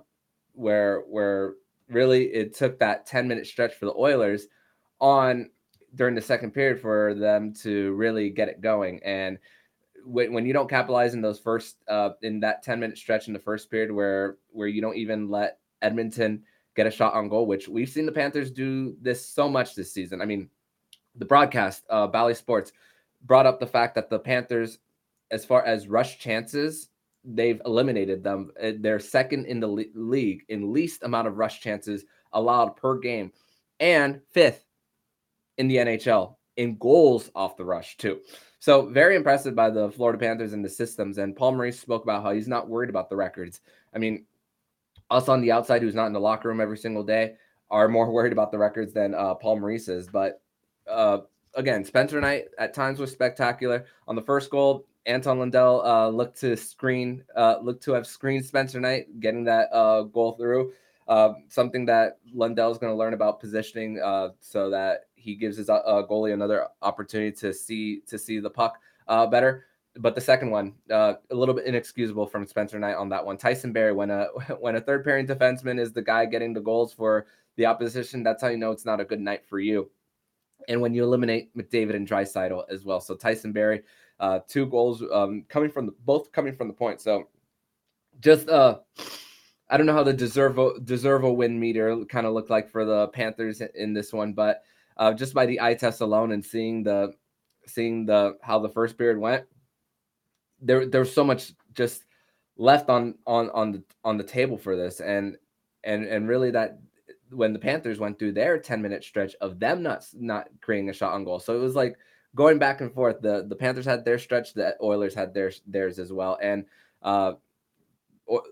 where, 0.53 1.01
where 1.01 1.55
really 1.91 2.25
it 2.27 2.55
took 2.55 2.79
that 2.79 3.07
10 3.07 3.29
minute 3.29 3.47
stretch 3.47 3.75
for 3.75 3.87
the 3.87 3.95
Oilers 3.95 4.47
on 5.01 5.51
during 5.95 6.15
the 6.15 6.21
second 6.21 6.53
period 6.53 6.81
for 6.81 7.15
them 7.15 7.53
to 7.53 7.93
really 7.93 8.31
get 8.31 8.49
it 8.49 8.61
going. 8.61 9.01
And 9.05 9.39
when, 10.05 10.33
when 10.33 10.47
you 10.47 10.53
don't 10.53 10.71
capitalize 10.71 11.15
in 11.15 11.21
those 11.21 11.39
first 11.39 11.77
uh, 11.89 12.11
in 12.23 12.41
that 12.41 12.63
10 12.63 12.81
minute 12.81 12.99
stretch 12.99 13.27
in 13.27 13.33
the 13.33 13.39
first 13.39 13.71
period 13.71 13.93
where 13.93 14.37
where 14.51 14.69
you 14.69 14.81
don't 14.81 14.97
even 14.97 15.29
let 15.29 15.59
Edmonton 15.83 16.43
get 16.77 16.87
a 16.87 16.91
shot 16.91 17.15
on 17.15 17.29
goal, 17.29 17.47
which 17.47 17.69
we've 17.69 17.89
seen 17.89 18.07
the 18.07 18.13
Panthers 18.13 18.51
do 18.51 18.97
this 19.01 19.27
so 19.27 19.49
much 19.49 19.75
this 19.75 19.93
season. 19.93 20.21
I 20.23 20.25
mean, 20.25 20.49
the 21.17 21.25
broadcast, 21.25 21.85
uh, 21.91 22.07
Bally 22.07 22.35
Sports, 22.35 22.73
brought 23.23 23.47
up 23.47 23.61
the 23.61 23.67
fact 23.67 23.95
that 23.97 24.09
the 24.09 24.19
Panthers, 24.19 24.79
as 25.31 25.45
far 25.45 25.65
as 25.65 25.89
rush 25.89 26.19
chances, 26.19 26.89
they've 27.25 27.61
eliminated 27.65 28.23
them. 28.23 28.51
Uh, 28.63 28.73
they're 28.79 28.99
second 28.99 29.47
in 29.47 29.61
the 29.61 29.67
le- 29.67 29.85
league 29.95 30.45
in 30.49 30.73
least 30.73 31.03
amount 31.03 31.29
of 31.29 31.39
rush 31.39 31.61
chances 31.61 32.05
allowed 32.33 32.77
per 32.77 32.99
game, 32.99 33.33
and 33.79 34.21
fifth 34.31 34.65
in 35.59 35.69
the 35.69 35.77
NHL 35.77 36.37
in 36.57 36.77
goals 36.79 37.31
off 37.35 37.57
the 37.57 37.65
rush 37.65 37.97
too. 37.97 38.21
So 38.61 38.87
very 38.87 39.17
impressive 39.17 39.55
by 39.55 39.71
the 39.71 39.91
Florida 39.91 40.19
Panthers 40.19 40.53
and 40.53 40.65
the 40.65 40.69
systems. 40.69 41.17
And 41.19 41.35
Paul 41.35 41.53
Maurice 41.53 41.81
spoke 41.81 42.03
about 42.03 42.23
how 42.23 42.33
he's 42.33 42.49
not 42.49 42.69
worried 42.69 42.91
about 42.91 43.09
the 43.09 43.17
records. 43.17 43.61
I 43.95 43.99
mean, 43.99 44.27
us 45.11 45.29
on 45.29 45.41
the 45.41 45.51
outside, 45.51 45.81
who's 45.81 45.95
not 45.95 46.07
in 46.07 46.13
the 46.13 46.21
locker 46.21 46.49
room 46.49 46.61
every 46.61 46.77
single 46.77 47.03
day, 47.03 47.37
are 47.71 47.89
more 47.89 48.11
worried 48.13 48.33
about 48.33 48.53
the 48.53 48.59
records 48.59 48.93
than 48.93 49.15
uh, 49.15 49.35
Paul 49.35 49.59
Maurice 49.59 49.89
is. 49.89 50.09
But 50.09 50.43
uh, 50.87 51.21
again, 51.55 51.85
Spencer 51.85 52.21
Knight 52.21 52.47
at 52.59 52.75
times 52.75 52.99
was 52.99 53.11
spectacular. 53.11 53.87
On 54.07 54.15
the 54.15 54.23
first 54.23 54.51
goal, 54.51 54.87
Anton 55.11 55.39
Lundell 55.39 55.85
uh, 55.85 56.09
looked 56.09 56.41
to 56.41 56.57
screen, 56.57 57.25
uh, 57.37 57.57
looked 57.61 57.83
to 57.85 57.93
have 57.93 58.07
screened 58.07 58.45
Spencer 58.45 58.81
Knight, 58.81 59.21
getting 59.21 59.45
that 59.45 59.69
uh, 59.73 60.03
goal 60.03 60.33
through. 60.33 60.73
Uh, 61.09 61.35
something 61.49 61.85
that 61.87 62.19
Lundell 62.33 62.71
is 62.71 62.79
going 62.79 62.93
to 62.93 62.97
learn 62.97 63.15
about 63.15 63.41
positioning, 63.41 64.01
uh, 64.01 64.29
so 64.41 64.71
that 64.71 65.07
he 65.17 65.35
gives 65.35 65.57
his 65.57 65.69
uh, 65.69 65.83
goalie 66.09 66.33
another 66.33 66.69
opportunity 66.83 67.33
to 67.39 67.53
see 67.53 68.01
to 68.07 68.19
see 68.19 68.39
the 68.39 68.51
puck 68.51 68.79
better. 69.31 69.67
But 69.97 70.15
the 70.15 70.21
second 70.21 70.51
one, 70.51 70.75
a 70.89 71.17
little 71.31 71.55
bit 71.55 71.67
inexcusable 71.67 72.29
from 72.29 72.47
Spencer 72.47 72.79
Knight 72.79 72.95
on 72.95 73.09
that 73.09 73.27
one. 73.27 73.37
Tyson 73.37 73.73
Barrie, 73.73 73.93
when 73.93 74.11
a 74.11 74.27
when 74.61 74.77
a 74.77 74.81
third 74.81 75.05
pairing 75.05 75.27
defenseman 75.27 75.81
is 75.81 75.93
the 75.93 76.03
guy 76.03 76.27
getting 76.27 76.55
the 76.55 76.61
goals 76.61 76.93
for 76.93 77.27
the 77.57 77.67
opposition, 77.67 78.23
that's 78.23 78.43
how 78.43 78.49
you 78.49 78.57
know 78.57 78.71
it's 78.71 78.85
not 78.85 79.01
a 79.01 79.05
good 79.05 79.21
night 79.21 79.45
for 79.49 79.59
you 79.59 79.91
and 80.69 80.81
when 80.81 80.95
you 80.95 81.03
eliminate 81.03 81.57
McDavid 81.57 81.95
and 81.95 82.09
Draisaitl 82.09 82.65
as 82.71 82.85
well. 82.85 83.01
So 83.01 83.15
Tyson 83.15 83.53
Barrie, 83.53 83.83
uh, 84.21 84.41
two 84.47 84.67
goals 84.67 85.03
um, 85.13 85.45
coming 85.49 85.71
from 85.71 85.87
the, 85.87 85.95
both 86.05 86.31
coming 86.31 86.55
from 86.55 86.69
the 86.69 86.75
point. 86.75 87.01
So 87.01 87.29
just 88.21 88.49
uh, 88.49 88.79
I 89.69 89.77
don't 89.77 89.87
know 89.87 89.95
how 89.95 90.05
the 90.05 90.13
deserve 90.13 90.85
deserve 90.85 91.25
a 91.25 91.33
win 91.33 91.59
meter 91.59 92.05
kind 92.05 92.27
of 92.27 92.35
looked 92.35 92.51
like 92.51 92.71
for 92.71 92.85
the 92.85 93.09
Panthers 93.09 93.63
in 93.75 93.95
this 93.95 94.13
one, 94.13 94.35
but 94.35 94.63
uh, 94.99 95.13
just 95.15 95.33
by 95.33 95.47
the 95.47 95.61
eye 95.61 95.75
test 95.75 96.03
alone 96.03 96.33
and 96.33 96.45
seeing 96.45 96.83
the 96.83 97.15
seeing 97.67 98.05
the 98.05 98.37
how 98.43 98.59
the 98.59 98.69
first 98.69 98.99
period 98.99 99.19
went, 99.19 99.47
there 100.61 100.87
there's 100.87 101.13
so 101.13 101.25
much 101.25 101.53
just 101.73 102.05
left 102.59 102.91
on 102.91 103.15
on 103.27 103.49
on 103.51 103.73
the 103.73 103.83
on 104.05 104.19
the 104.19 104.25
table 104.25 104.59
for 104.59 104.77
this, 104.77 105.01
and 105.01 105.37
and 105.85 106.05
and 106.05 106.29
really 106.29 106.51
that 106.51 106.79
when 107.31 107.53
the 107.53 107.59
Panthers 107.59 107.99
went 107.99 108.19
through 108.19 108.33
their 108.33 108.59
10 108.59 108.83
minute 108.83 109.05
stretch 109.05 109.35
of 109.41 109.61
them 109.61 109.83
not 109.83 110.05
not 110.15 110.49
creating 110.61 110.91
a 110.91 110.93
shot 110.93 111.15
on 111.15 111.25
goal. 111.25 111.39
So 111.39 111.55
it 111.55 111.61
was 111.61 111.77
like 111.77 111.97
going 112.35 112.59
back 112.59 112.81
and 112.81 112.93
forth. 112.93 113.21
The 113.21 113.47
the 113.49 113.57
Panthers 113.57 113.87
had 113.87 114.05
their 114.05 114.19
stretch, 114.19 114.55
the 114.55 114.77
Oilers 114.83 115.15
had 115.15 115.35
their 115.35 115.53
theirs 115.67 115.99
as 115.99 116.13
well. 116.13 116.39
And 116.41 116.65
uh, 117.03 117.33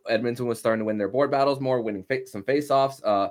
Edmonton 0.08 0.46
was 0.46 0.58
starting 0.58 0.80
to 0.80 0.84
win 0.84 0.98
their 0.98 1.08
board 1.08 1.30
battles 1.30 1.60
more, 1.60 1.80
winning 1.80 2.04
fa- 2.04 2.26
some 2.26 2.42
faceoffs. 2.42 3.00
Uh, 3.04 3.30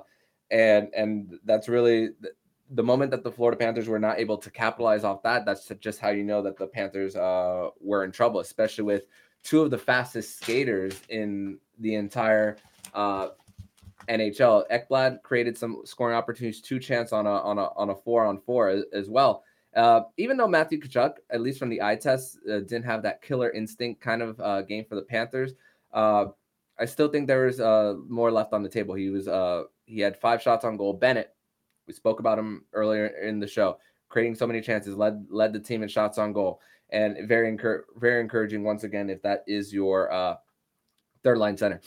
and 0.50 0.88
and 0.94 1.38
that's 1.44 1.68
really 1.68 2.10
the, 2.70 2.82
moment 2.82 3.10
that 3.10 3.22
the 3.22 3.30
Florida 3.30 3.58
Panthers 3.58 3.88
were 3.88 3.98
not 3.98 4.18
able 4.18 4.38
to 4.38 4.50
capitalize 4.50 5.04
off 5.04 5.22
that. 5.22 5.44
That's 5.44 5.70
just 5.80 6.00
how 6.00 6.10
you 6.10 6.24
know 6.24 6.42
that 6.42 6.56
the 6.56 6.66
Panthers 6.66 7.16
uh, 7.16 7.68
were 7.80 8.04
in 8.04 8.12
trouble, 8.12 8.40
especially 8.40 8.84
with 8.84 9.04
two 9.42 9.60
of 9.62 9.70
the 9.70 9.78
fastest 9.78 10.38
skaters 10.38 11.00
in 11.10 11.58
the 11.78 11.94
entire 11.94 12.56
uh, 12.94 13.28
NHL. 14.08 14.64
Ekblad 14.70 15.22
created 15.22 15.56
some 15.56 15.82
scoring 15.84 16.16
opportunities, 16.16 16.62
two 16.62 16.78
chance 16.78 17.12
on 17.12 17.26
a 17.26 17.42
on 17.42 17.58
a 17.58 17.68
on 17.76 17.90
a 17.90 17.94
four 17.94 18.24
on 18.24 18.38
four 18.38 18.68
as, 18.68 18.84
as 18.92 19.08
well. 19.08 19.44
Uh, 19.74 20.02
even 20.16 20.36
though 20.36 20.48
Matthew 20.48 20.80
Tkachuk, 20.80 21.14
at 21.30 21.40
least 21.40 21.58
from 21.58 21.68
the 21.68 21.82
eye 21.82 21.96
test, 21.96 22.38
uh, 22.50 22.60
didn't 22.60 22.84
have 22.84 23.02
that 23.02 23.22
killer 23.22 23.50
instinct 23.50 24.00
kind 24.00 24.22
of 24.22 24.40
uh, 24.40 24.62
game 24.62 24.84
for 24.88 24.94
the 24.94 25.02
Panthers, 25.02 25.54
uh, 25.92 26.26
I 26.78 26.84
still 26.84 27.08
think 27.08 27.26
there 27.26 27.46
was 27.46 27.60
uh, 27.60 27.94
more 28.08 28.30
left 28.30 28.52
on 28.52 28.62
the 28.62 28.68
table. 28.68 28.94
He 28.94 29.10
was 29.10 29.28
uh, 29.28 29.64
he 29.86 30.00
had 30.00 30.16
five 30.16 30.40
shots 30.40 30.64
on 30.64 30.76
goal. 30.76 30.92
Bennett, 30.92 31.34
we 31.86 31.92
spoke 31.92 32.20
about 32.20 32.38
him 32.38 32.64
earlier 32.72 33.06
in 33.06 33.40
the 33.40 33.46
show, 33.46 33.78
creating 34.08 34.36
so 34.36 34.46
many 34.46 34.60
chances, 34.60 34.96
led 34.96 35.26
led 35.28 35.52
the 35.52 35.60
team 35.60 35.82
in 35.82 35.88
shots 35.88 36.18
on 36.18 36.32
goal, 36.32 36.60
and 36.90 37.28
very 37.28 37.54
encur- 37.54 37.82
very 37.96 38.20
encouraging 38.20 38.62
once 38.62 38.84
again 38.84 39.10
if 39.10 39.20
that 39.22 39.44
is 39.46 39.72
your 39.72 40.38
third 41.24 41.38
line 41.38 41.56
center. 41.56 41.80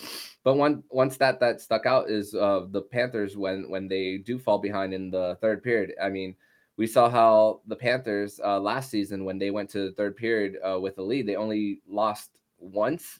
But 0.44 0.56
one 0.56 1.10
stat 1.10 1.40
that 1.40 1.62
stuck 1.62 1.86
out 1.86 2.10
is 2.10 2.32
the 2.32 2.86
Panthers 2.92 3.38
when 3.38 3.70
when 3.70 3.88
they 3.88 4.18
do 4.18 4.38
fall 4.38 4.60
behind 4.60 4.94
in 4.94 5.10
the 5.10 5.38
third 5.42 5.64
period. 5.64 5.94
I 6.02 6.10
mean, 6.10 6.36
we 6.78 6.88
saw 6.88 7.10
how 7.10 7.62
the 7.68 7.76
Panthers 7.76 8.40
uh, 8.44 8.60
last 8.60 8.90
season 8.90 9.26
when 9.26 9.38
they 9.38 9.52
went 9.52 9.70
to 9.72 9.86
the 9.88 9.92
third 9.92 10.16
period 10.16 10.58
uh, 10.64 10.80
with 10.80 10.98
a 10.98 11.02
lead, 11.02 11.28
they 11.28 11.36
only 11.36 11.82
lost 11.88 12.32
once 12.60 13.20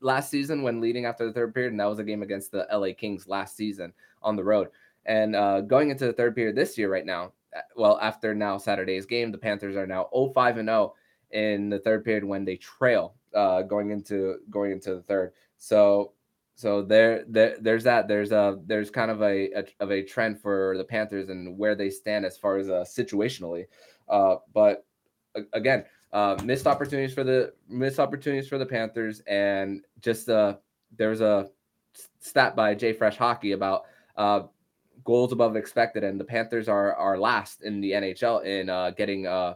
last 0.00 0.30
season 0.30 0.62
when 0.62 0.80
leading 0.80 1.04
after 1.04 1.26
the 1.26 1.32
third 1.32 1.54
period, 1.54 1.72
and 1.72 1.80
that 1.80 1.88
was 1.88 1.98
a 1.98 2.04
game 2.04 2.22
against 2.22 2.52
the 2.52 2.66
LA 2.72 2.88
Kings 2.96 3.28
last 3.28 3.56
season 3.56 3.92
on 4.22 4.36
the 4.36 4.44
road. 4.44 4.68
And 5.06 5.34
uh, 5.34 5.62
going 5.62 5.90
into 5.90 6.06
the 6.06 6.12
third 6.12 6.34
period 6.34 6.56
this 6.56 6.76
year, 6.76 6.90
right 6.90 7.06
now, 7.06 7.32
well, 7.76 7.98
after 8.00 8.34
now 8.34 8.58
Saturday's 8.58 9.06
game, 9.06 9.32
the 9.32 9.38
Panthers 9.38 9.76
are 9.76 9.86
now 9.86 10.08
0-5 10.14 10.58
and 10.58 10.68
0 10.68 10.94
in 11.32 11.68
the 11.68 11.78
third 11.78 12.04
period 12.04 12.24
when 12.24 12.44
they 12.44 12.56
trail 12.56 13.14
uh, 13.34 13.62
going 13.62 13.90
into 13.90 14.38
going 14.50 14.72
into 14.72 14.94
the 14.94 15.02
third. 15.02 15.32
So 15.58 16.12
so 16.60 16.82
there, 16.82 17.24
there 17.26 17.56
there's 17.58 17.84
that 17.84 18.06
there's 18.06 18.32
a 18.32 18.58
there's 18.66 18.90
kind 18.90 19.10
of 19.10 19.22
a, 19.22 19.50
a, 19.52 19.64
of 19.80 19.90
a 19.90 20.02
trend 20.02 20.38
for 20.38 20.76
the 20.76 20.84
Panthers 20.84 21.30
and 21.30 21.56
where 21.56 21.74
they 21.74 21.88
stand 21.88 22.26
as 22.26 22.36
far 22.36 22.58
as 22.58 22.68
uh, 22.68 22.84
situationally. 22.86 23.64
Uh, 24.10 24.36
but 24.52 24.84
again, 25.54 25.86
uh, 26.12 26.36
missed 26.44 26.66
opportunities 26.66 27.14
for 27.14 27.24
the 27.24 27.54
missed 27.66 27.98
opportunities 27.98 28.46
for 28.46 28.58
the 28.58 28.66
Panthers, 28.66 29.20
and 29.20 29.86
just 30.02 30.28
uh, 30.28 30.56
there's 30.98 31.22
a 31.22 31.48
stat 32.18 32.54
by 32.54 32.74
JFresh 32.74 33.16
Hockey 33.16 33.52
about 33.52 33.84
uh, 34.18 34.42
goals 35.02 35.32
above 35.32 35.56
expected, 35.56 36.04
and 36.04 36.20
the 36.20 36.24
Panthers 36.24 36.68
are 36.68 36.94
are 36.94 37.16
last 37.16 37.62
in 37.62 37.80
the 37.80 37.92
NHL 37.92 38.44
in 38.44 38.68
uh, 38.68 38.90
getting 38.90 39.26
uh, 39.26 39.54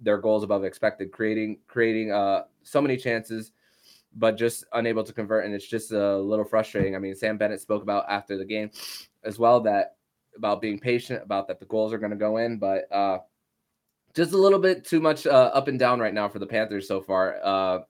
their 0.00 0.16
goals 0.16 0.44
above 0.44 0.64
expected, 0.64 1.12
creating 1.12 1.58
creating 1.68 2.10
uh, 2.10 2.44
so 2.62 2.80
many 2.80 2.96
chances 2.96 3.52
but 4.16 4.36
just 4.36 4.64
unable 4.72 5.04
to 5.04 5.12
convert. 5.12 5.44
And 5.44 5.54
it's 5.54 5.66
just 5.66 5.92
a 5.92 6.16
little 6.16 6.44
frustrating. 6.44 6.94
I 6.94 6.98
mean, 6.98 7.14
Sam 7.14 7.36
Bennett 7.38 7.60
spoke 7.60 7.82
about 7.82 8.04
after 8.08 8.36
the 8.36 8.44
game 8.44 8.70
as 9.24 9.38
well 9.38 9.60
that 9.60 9.96
about 10.36 10.60
being 10.60 10.78
patient, 10.78 11.22
about 11.22 11.48
that 11.48 11.60
the 11.60 11.66
goals 11.66 11.92
are 11.92 11.98
going 11.98 12.10
to 12.10 12.16
go 12.16 12.38
in, 12.38 12.58
but 12.58 12.90
uh, 12.92 13.18
just 14.14 14.32
a 14.32 14.38
little 14.38 14.58
bit 14.58 14.84
too 14.84 15.00
much 15.00 15.26
uh, 15.26 15.50
up 15.54 15.68
and 15.68 15.78
down 15.78 16.00
right 16.00 16.14
now 16.14 16.28
for 16.28 16.38
the 16.38 16.46
Panthers 16.46 16.88
so 16.88 17.00
far 17.00 17.38
uh, 17.42 17.80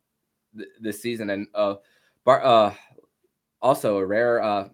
th- 0.56 0.68
this 0.80 1.00
season. 1.00 1.30
And 1.30 1.46
uh, 1.54 1.76
Bar- 2.24 2.44
uh, 2.44 2.74
also 3.60 3.96
a 3.98 4.06
rare 4.06 4.42
uh, 4.42 4.68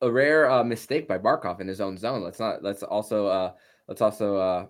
a, 0.00 0.10
rare 0.10 0.50
uh, 0.50 0.64
mistake 0.64 1.06
by 1.08 1.18
Barkov 1.18 1.60
in 1.60 1.68
his 1.68 1.80
own 1.80 1.96
zone. 1.96 2.22
Let's 2.22 2.40
not 2.40 2.62
let's 2.62 2.82
also 2.82 3.26
uh, 3.26 3.52
let's 3.88 4.00
also 4.00 4.36
uh, 4.36 4.66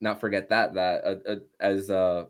not 0.00 0.20
forget 0.20 0.48
that 0.48 0.74
that 0.74 1.04
uh, 1.04 1.30
uh, 1.30 1.36
as 1.60 1.90
uh, 1.90 2.24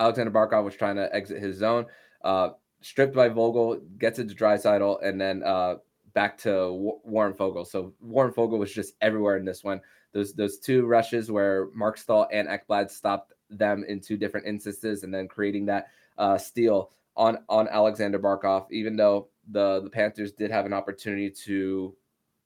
Alexander 0.00 0.32
Barkov 0.32 0.64
was 0.64 0.74
trying 0.74 0.96
to 0.96 1.14
exit 1.14 1.42
his 1.42 1.58
zone, 1.58 1.86
uh, 2.24 2.50
stripped 2.80 3.14
by 3.14 3.28
Vogel, 3.28 3.80
gets 3.98 4.18
it 4.18 4.28
to 4.30 4.34
Draisaitl, 4.34 5.04
and 5.04 5.20
then 5.20 5.42
uh, 5.42 5.76
back 6.14 6.38
to 6.38 6.50
w- 6.50 6.98
Warren 7.04 7.34
Foegele. 7.34 7.66
So 7.66 7.92
Warren 8.00 8.32
Foegele 8.32 8.58
was 8.58 8.72
just 8.72 8.94
everywhere 9.02 9.36
in 9.36 9.44
this 9.44 9.62
one. 9.62 9.80
Those 10.12 10.32
those 10.32 10.58
two 10.58 10.86
rushes 10.86 11.30
where 11.30 11.68
Marc 11.74 11.98
Staal 11.98 12.26
and 12.32 12.48
Ekblad 12.48 12.90
stopped 12.90 13.34
them 13.50 13.84
in 13.86 14.00
two 14.00 14.16
different 14.16 14.46
instances, 14.46 15.04
and 15.04 15.14
then 15.14 15.28
creating 15.28 15.66
that 15.66 15.88
uh, 16.18 16.38
steal 16.38 16.90
on 17.16 17.38
on 17.48 17.68
Alexander 17.68 18.18
Barkov. 18.18 18.66
Even 18.70 18.96
though 18.96 19.28
the 19.50 19.82
the 19.82 19.90
Panthers 19.90 20.32
did 20.32 20.50
have 20.50 20.66
an 20.66 20.72
opportunity 20.72 21.30
to 21.30 21.94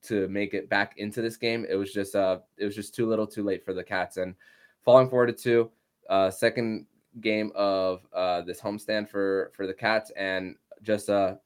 to 0.02 0.28
make 0.28 0.52
it 0.52 0.68
back 0.68 0.99
into 0.99 1.23
this 1.23 1.37
game, 1.37 1.64
it 1.70 1.76
was 1.76 1.92
just 1.92 2.16
uh 2.16 2.40
it 2.58 2.64
was 2.64 2.75
just 2.75 2.94
too 2.94 3.06
little, 3.06 3.26
too 3.26 3.44
late 3.44 3.64
for 3.64 3.73
the 3.73 3.84
Cats, 3.84 4.16
and 4.16 4.34
falling 4.84 5.08
forward 5.08 5.28
to 5.28 5.32
two. 5.32 5.70
Uh, 6.11 6.30
second 6.30 6.87
game 7.21 7.52
of 7.54 8.06
uh, 8.12 8.42
this 8.42 8.61
homestand 8.61 9.09
for 9.09 9.52
for 9.54 9.66
the 9.66 9.75
Cats, 9.75 10.11
and 10.16 10.56
just 10.83 11.09
uh 11.11 11.37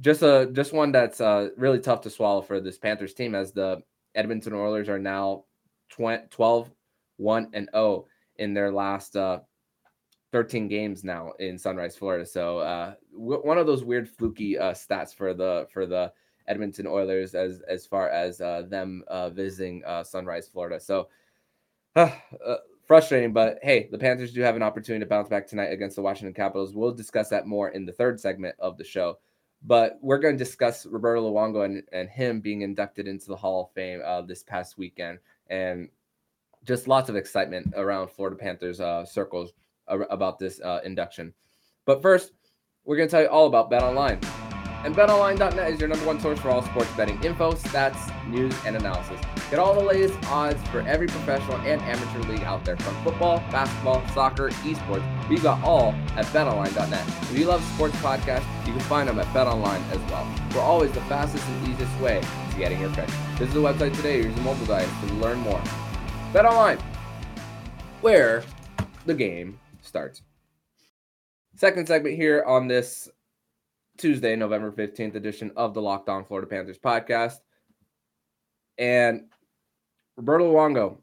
just 0.00 0.22
a 0.22 0.32
uh, 0.32 0.44
just 0.46 0.72
one 0.72 0.92
that's 0.92 1.20
uh, 1.20 1.48
really 1.56 1.80
tough 1.80 2.00
to 2.02 2.10
swallow 2.10 2.40
for 2.40 2.60
this 2.60 2.78
Panthers 2.78 3.14
team, 3.14 3.34
as 3.34 3.52
the 3.52 3.82
Edmonton 4.14 4.52
Oilers 4.52 4.88
are 4.88 4.98
now 4.98 5.44
12 5.90 6.70
1 7.16 7.48
and 7.52 7.68
0 7.74 8.06
in 8.36 8.54
their 8.54 8.70
last 8.70 9.16
uh, 9.16 9.40
13 10.32 10.68
games 10.68 11.02
now 11.02 11.32
in 11.40 11.58
Sunrise, 11.58 11.96
Florida. 11.96 12.24
So 12.24 12.58
uh, 12.58 12.94
w- 13.12 13.40
one 13.40 13.58
of 13.58 13.66
those 13.66 13.82
weird 13.82 14.08
fluky 14.08 14.56
uh, 14.56 14.72
stats 14.72 15.14
for 15.14 15.34
the 15.34 15.66
for 15.72 15.84
the 15.86 16.12
Edmonton 16.46 16.86
Oilers 16.86 17.34
as 17.34 17.60
as 17.68 17.86
far 17.86 18.08
as 18.08 18.40
uh, 18.40 18.62
them 18.68 19.02
uh, 19.08 19.30
visiting 19.30 19.82
Sunrise, 20.04 20.48
Florida. 20.48 20.78
So 20.78 21.08
frustrating, 22.88 23.34
but 23.34 23.58
hey, 23.62 23.86
the 23.92 23.98
Panthers 23.98 24.32
do 24.32 24.40
have 24.40 24.56
an 24.56 24.62
opportunity 24.62 25.04
to 25.04 25.08
bounce 25.08 25.28
back 25.28 25.46
tonight 25.46 25.66
against 25.66 25.94
the 25.94 26.02
Washington 26.02 26.34
Capitals. 26.34 26.74
We'll 26.74 26.90
discuss 26.90 27.28
that 27.28 27.46
more 27.46 27.68
in 27.68 27.84
the 27.84 27.92
third 27.92 28.18
segment 28.18 28.56
of 28.58 28.78
the 28.78 28.84
show. 28.84 29.18
But 29.62 29.98
we're 30.00 30.18
going 30.18 30.38
to 30.38 30.44
discuss 30.44 30.86
Roberto 30.86 31.30
Luongo 31.30 31.64
and, 31.64 31.82
and 31.92 32.08
him 32.08 32.40
being 32.40 32.62
inducted 32.62 33.06
into 33.06 33.26
the 33.26 33.36
Hall 33.36 33.64
of 33.64 33.74
Fame 33.74 34.00
uh, 34.04 34.22
this 34.22 34.42
past 34.42 34.78
weekend, 34.78 35.18
and 35.48 35.88
just 36.64 36.88
lots 36.88 37.08
of 37.08 37.16
excitement 37.16 37.74
around 37.76 38.08
Florida 38.08 38.36
Panthers 38.36 38.80
uh, 38.80 39.04
circles 39.04 39.52
about 39.88 40.38
this 40.38 40.60
uh, 40.60 40.80
induction. 40.84 41.34
But 41.84 42.02
first, 42.02 42.32
we're 42.84 42.96
going 42.96 43.08
to 43.08 43.10
tell 43.10 43.22
you 43.22 43.28
all 43.28 43.46
about 43.46 43.68
Bet 43.68 43.82
Online. 43.82 44.20
And 44.88 44.96
betonline.net 44.96 45.70
is 45.70 45.80
your 45.80 45.90
number 45.90 46.06
one 46.06 46.18
source 46.18 46.38
for 46.38 46.48
all 46.48 46.62
sports 46.62 46.90
betting 46.96 47.22
info, 47.22 47.52
stats, 47.52 48.10
news, 48.26 48.54
and 48.64 48.74
analysis. 48.74 49.20
Get 49.50 49.58
all 49.58 49.74
the 49.74 49.84
latest 49.84 50.18
odds 50.30 50.66
for 50.68 50.80
every 50.80 51.08
professional 51.08 51.58
and 51.58 51.82
amateur 51.82 52.20
league 52.20 52.42
out 52.44 52.64
there 52.64 52.78
from 52.78 53.04
football, 53.04 53.40
basketball, 53.50 54.02
soccer, 54.14 54.48
esports. 54.48 55.28
We've 55.28 55.42
got 55.42 55.62
all 55.62 55.92
at 56.16 56.24
betonline.net. 56.28 57.06
If 57.06 57.38
you 57.38 57.44
love 57.44 57.62
sports 57.74 57.96
podcasts, 57.96 58.46
you 58.66 58.72
can 58.72 58.80
find 58.80 59.06
them 59.10 59.18
at 59.18 59.26
betonline 59.26 59.86
as 59.90 59.98
well. 60.10 60.26
We're 60.54 60.62
always 60.62 60.90
the 60.92 61.02
fastest 61.02 61.46
and 61.46 61.68
easiest 61.68 62.00
way 62.00 62.22
to 62.22 62.56
getting 62.56 62.80
your 62.80 62.90
picks. 62.94 63.12
Visit 63.36 63.52
the 63.52 63.60
website 63.60 63.94
today 63.94 64.22
use 64.22 64.34
the 64.34 64.40
mobile 64.40 64.60
device 64.60 64.88
to 65.02 65.12
learn 65.16 65.36
more. 65.40 65.60
BetOnline, 66.32 66.80
where 68.00 68.42
the 69.04 69.12
game 69.12 69.60
starts. 69.82 70.22
Second 71.56 71.86
segment 71.86 72.16
here 72.16 72.42
on 72.46 72.68
this 72.68 73.10
Tuesday, 73.98 74.36
November 74.36 74.70
15th 74.70 75.16
edition 75.16 75.50
of 75.56 75.74
the 75.74 75.82
Locked 75.82 76.08
On 76.08 76.24
Florida 76.24 76.46
Panthers 76.46 76.78
podcast. 76.78 77.38
And 78.78 79.24
Roberto 80.16 80.52
Luongo 80.52 80.98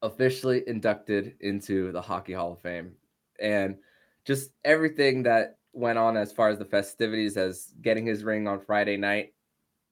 officially 0.00 0.64
inducted 0.66 1.34
into 1.40 1.92
the 1.92 2.00
Hockey 2.00 2.32
Hall 2.32 2.52
of 2.52 2.60
Fame. 2.60 2.92
And 3.38 3.76
just 4.24 4.52
everything 4.64 5.22
that 5.24 5.58
went 5.74 5.98
on 5.98 6.16
as 6.16 6.32
far 6.32 6.48
as 6.48 6.58
the 6.58 6.64
festivities, 6.64 7.36
as 7.36 7.72
getting 7.82 8.06
his 8.06 8.24
ring 8.24 8.48
on 8.48 8.60
Friday 8.60 8.96
night 8.96 9.34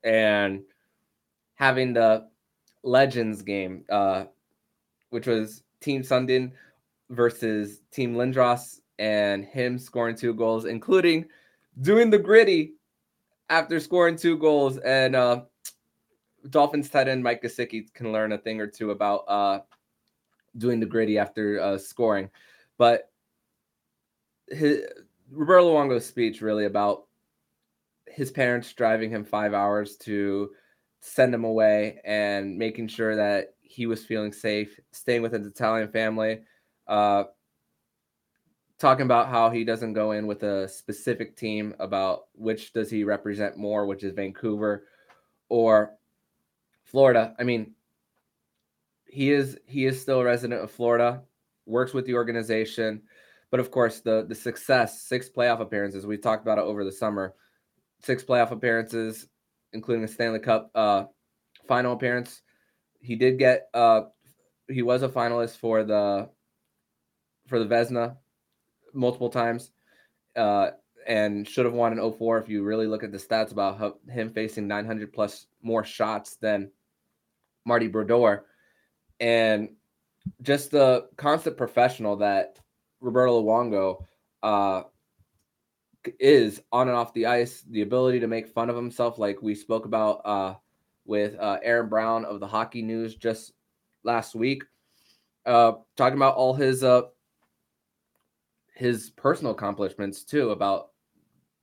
and 0.03 0.63
having 1.57 1.93
the 1.93 2.29
Legends 2.83 3.43
game, 3.43 3.85
uh, 3.91 4.25
which 5.11 5.27
was 5.27 5.63
Team 5.83 6.03
Sundin 6.03 6.53
versus 7.11 7.83
Team 7.93 8.15
Lindros, 8.15 8.81
and 8.99 9.45
him 9.45 9.79
scoring 9.79 10.17
two 10.17 10.35
goals, 10.35 10.65
including 10.65 11.27
doing 11.81 12.11
the 12.11 12.19
gritty 12.19 12.75
after 13.51 13.81
scoring 13.81 14.17
two 14.17 14.37
goals. 14.39 14.79
And 14.79 15.17
uh, 15.17 15.43
Dolphins 16.51 16.89
tight 16.89 17.09
end 17.09 17.23
Mike 17.23 17.43
Gesicki 17.43 17.93
can 17.93 18.13
learn 18.13 18.33
a 18.33 18.39
thing 18.39 18.61
or 18.61 18.67
two 18.67 18.91
about 18.91 19.25
uh, 19.29 19.61
doing 20.57 20.81
the 20.81 20.87
gritty 20.87 21.19
after 21.19 21.61
uh, 21.61 21.79
scoring. 21.79 22.31
But 22.77 23.11
his, 24.49 24.83
Roberto 25.31 25.73
Luongo's 25.73 26.07
speech 26.07 26.41
really 26.41 26.65
about 26.65 27.05
his 28.07 28.31
parents 28.31 28.73
driving 28.73 29.11
him 29.11 29.25
five 29.25 29.55
hours 29.55 29.97
to 29.97 30.51
send 31.01 31.35
him 31.35 31.45
away 31.45 32.01
and 32.05 32.57
making 32.57 32.89
sure 32.89 33.15
that 33.15 33.55
he 33.61 33.87
was 33.87 34.05
feeling 34.05 34.33
safe, 34.33 34.81
staying 34.93 35.23
with 35.23 35.33
his 35.33 35.47
Italian 35.47 35.89
family. 35.89 36.41
Uh, 36.87 37.25
talking 38.79 39.05
about 39.05 39.29
how 39.29 39.51
he 39.51 39.65
doesn't 39.65 39.93
go 39.93 40.13
in 40.13 40.27
with 40.27 40.43
a 40.45 40.69
specific 40.69 41.37
team 41.37 41.75
about 41.81 42.27
which 42.35 42.73
does 42.73 42.91
he 42.91 43.05
represent 43.05 43.57
more, 43.57 43.87
which 43.87 44.05
is 44.05 44.13
Vancouver 44.13 44.85
or 45.49 45.95
Florida. 46.85 47.35
I 47.39 47.45
mean, 47.45 47.75
he 49.07 49.33
is 49.33 49.59
he 49.67 49.87
is 49.87 50.01
still 50.01 50.21
a 50.21 50.25
resident 50.25 50.63
of 50.63 50.71
Florida, 50.71 51.23
works 51.67 51.93
with 51.93 52.07
the 52.07 52.15
organization, 52.15 53.03
but 53.51 53.61
of 53.61 53.71
course 53.71 54.01
the 54.01 54.25
the 54.29 54.35
success, 54.35 55.03
six 55.03 55.29
playoff 55.29 55.61
appearances, 55.61 56.07
we 56.07 56.17
talked 56.17 56.43
about 56.43 56.59
it 56.59 56.65
over 56.65 56.85
the 56.85 56.93
summer, 56.93 57.35
six 58.01 58.23
playoff 58.23 58.53
appearances, 58.53 59.29
including 59.73 60.05
a 60.05 60.09
Stanley 60.09 60.39
Cup 60.39 60.71
uh, 60.75 61.05
final 61.67 61.95
appearance. 61.95 62.43
He 63.01 63.17
did 63.17 63.39
get 63.39 63.69
uh, 63.75 64.03
he 64.69 64.83
was 64.83 65.03
a 65.03 65.09
finalist 65.09 65.57
for 65.57 65.83
the 65.83 66.29
for 67.49 67.59
the 67.59 67.67
Vezina 67.67 68.17
multiple 68.99 69.31
times 69.31 69.71
uh, 70.37 70.71
and 71.07 71.49
should 71.49 71.65
have 71.65 71.75
won 71.75 71.99
in 71.99 72.13
04 72.13 72.39
if 72.39 72.49
you 72.49 72.63
really 72.63 72.87
look 72.87 73.05
at 73.05 73.13
the 73.13 73.19
stats 73.19 73.53
about 73.53 73.79
how, 73.79 73.95
him 74.11 74.31
facing 74.31 74.69
900 74.69 75.13
plus 75.13 75.47
more 75.63 75.85
shots 75.85 76.37
than 76.37 76.71
Marty 77.65 77.89
Brodeur. 77.89 78.45
And 79.21 79.71
just 80.43 80.71
the 80.71 81.09
constant 81.17 81.57
professional 81.57 82.17
that 82.17 82.59
Roberto 83.01 83.43
Luongo 83.43 84.05
uh, 84.43 84.83
is 86.19 86.61
on 86.73 86.89
and 86.89 86.97
off 86.97 87.15
the 87.15 87.27
ice, 87.27 87.63
the 87.71 87.83
ability 87.83 88.21
to 88.21 88.27
make 88.27 88.49
fun 88.49 88.71
of 88.71 88.77
himself, 88.77 89.19
like 89.19 89.43
we 89.43 89.55
spoke 89.55 89.87
about 89.87 90.21
uh, 90.25 90.55
with 91.05 91.39
uh, 91.39 91.59
Aaron 91.63 91.89
Brown 91.89 92.25
of 92.25 92.41
the 92.41 92.47
Hockey 92.47 92.83
News 92.83 93.15
just 93.15 93.53
last 94.05 94.35
week, 94.35 94.65
uh, 95.47 95.73
talking 95.97 96.19
about 96.19 96.37
all 96.37 96.55
his 96.55 96.85
uh, 96.85 97.03
his 98.79 99.11
personal 99.11 99.51
accomplishments 99.51 100.23
too 100.23 100.51
about 100.51 100.91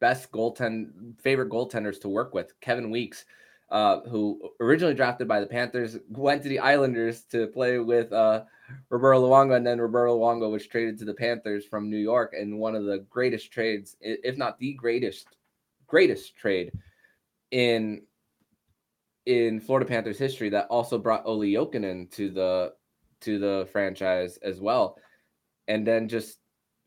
best 0.02 0.30
goaltend 0.34 1.18
favorite 1.22 1.50
goaltenders 1.50 2.02
to 2.02 2.10
work 2.10 2.34
with. 2.34 2.52
Kevin 2.60 2.92
Weeks, 2.92 3.24
uh, 3.70 4.02
who 4.02 4.52
originally 4.60 4.94
drafted 4.94 5.26
by 5.26 5.40
the 5.40 5.46
Panthers, 5.46 5.98
went 6.10 6.44
to 6.44 6.50
the 6.50 6.60
Islanders 6.60 7.24
to 7.32 7.48
play 7.48 7.80
with 7.80 8.12
uh, 8.12 8.44
Roberto 8.90 9.26
Luongo, 9.26 9.56
and 9.56 9.66
then 9.66 9.80
Roberto 9.80 10.20
Luongo 10.20 10.52
was 10.52 10.68
traded 10.68 11.00
to 11.00 11.06
the 11.06 11.14
Panthers 11.14 11.66
from 11.66 11.90
New 11.90 11.98
York 11.98 12.34
and 12.38 12.60
one 12.60 12.76
of 12.76 12.84
the 12.84 13.06
greatest 13.10 13.50
trades, 13.50 13.96
if 14.02 14.38
not 14.38 14.60
the 14.60 14.74
greatest, 14.74 15.38
greatest 15.88 16.36
trade 16.36 16.74
in 17.52 18.02
in 19.26 19.62
Florida 19.62 19.88
Panthers 19.88 20.20
history. 20.20 20.50
That 20.50 20.68
also 20.68 20.98
brought 20.98 21.26
Olli 21.26 21.54
Jokinen 21.54 22.12
to 22.12 22.30
the 22.30 22.74
to 23.22 23.40
the 23.40 23.70
franchise 23.72 24.36
as 24.44 24.60
well, 24.60 24.98
and 25.70 25.88
then 25.88 26.10
just 26.10 26.40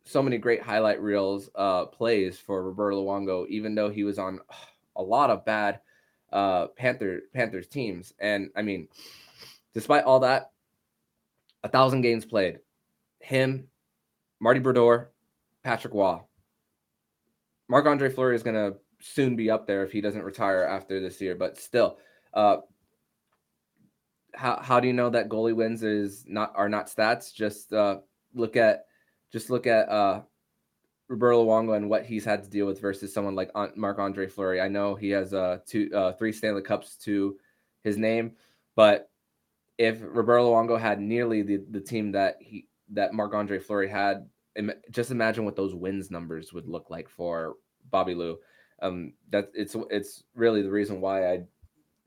so 0.09 0.23
many 0.23 0.39
great 0.39 0.63
highlight 0.63 1.03
reels 1.03 1.51
uh, 1.55 1.85
plays 1.85 2.39
for 2.39 2.63
Roberto 2.63 3.05
Luongo, 3.05 3.47
even 3.49 3.75
though 3.75 3.91
he 3.91 4.05
was 4.05 4.19
on 4.19 4.41
a 4.97 5.03
lot 5.03 5.31
of 5.31 5.45
bad 5.45 5.81
uh, 6.33 6.69
Panther 6.69 7.21
Panthers 7.35 7.69
teams. 7.69 8.13
And 8.19 8.51
I 8.57 8.63
mean, 8.63 8.89
despite 9.75 10.05
all 10.05 10.21
that, 10.21 10.51
a 11.63 11.69
thousand 11.69 12.01
games 12.01 12.25
played. 12.25 12.61
Him, 13.21 13.69
Marty 14.41 14.61
Brodeur, 14.61 15.11
Patrick 15.63 15.93
Roy. 15.93 16.21
Marc 17.69 17.85
Andre 17.85 18.09
Fleury 18.09 18.35
is 18.35 18.43
going 18.43 18.55
to 18.55 18.79
soon 19.01 19.37
be 19.37 19.51
up 19.51 19.67
there 19.67 19.85
if 19.85 19.93
he 19.93 20.01
doesn't 20.01 20.23
retire 20.23 20.65
after 20.65 21.01
this 21.01 21.21
year. 21.21 21.35
But 21.35 21.59
still, 21.59 21.99
uh, 22.33 22.59
how 24.35 24.59
how 24.63 24.81
do 24.81 24.87
you 24.87 24.95
know 24.95 25.11
that 25.11 25.29
goalie 25.29 25.55
wins 25.55 25.83
is 25.83 26.25
not 26.27 26.53
are 26.55 26.69
not 26.69 26.87
stats? 26.87 27.35
Just 27.35 27.73
uh, 27.75 27.99
look 28.35 28.57
at 28.57 28.88
just 29.33 29.51
look 29.51 29.67
at 29.67 29.89
uh, 29.89 30.23
Roberto 31.09 31.45
Luongo 31.45 31.77
and 31.77 31.89
what 31.89 32.05
he's 32.05 32.25
had 32.25 32.43
to 32.43 32.51
deal 32.51 32.67
with 32.67 32.81
versus 32.81 33.13
someone 33.13 33.35
like 33.35 33.51
Marc 33.77 33.99
Andre 33.99 34.27
Fleury. 34.27 34.61
I 34.61 34.69
know 34.69 34.95
he 34.95 35.11
has 35.11 35.33
uh, 35.33 35.59
two, 35.67 35.91
uh, 35.95 36.13
three 36.13 36.33
Stanley 36.33 36.63
Cups 36.63 36.97
to 37.05 37.39
his 37.83 37.97
name, 37.97 38.33
but 38.77 39.11
if 39.79 39.99
Roberto 40.03 40.51
Luongo 40.51 40.79
had 40.79 41.01
nearly 41.01 41.43
the, 41.43 41.65
the 41.71 41.81
team 41.81 42.13
that 42.13 42.37
he 42.41 42.67
that 42.91 43.13
Marc 43.13 43.35
Andre 43.35 43.59
Fleury 43.59 43.89
had, 43.89 44.29
just 44.91 45.11
imagine 45.11 45.45
what 45.45 45.57
those 45.57 45.75
wins 45.75 46.11
numbers 46.11 46.53
would 46.53 46.67
look 46.67 46.91
like 46.91 47.09
for 47.09 47.57
Bobby 47.91 48.15
Lou. 48.15 48.39
Um, 48.81 49.13
that 49.31 49.51
it's 49.55 49.77
it's 49.91 50.25
really 50.35 50.63
the 50.63 50.71
reason 50.71 51.01
why 51.01 51.33
I 51.33 51.45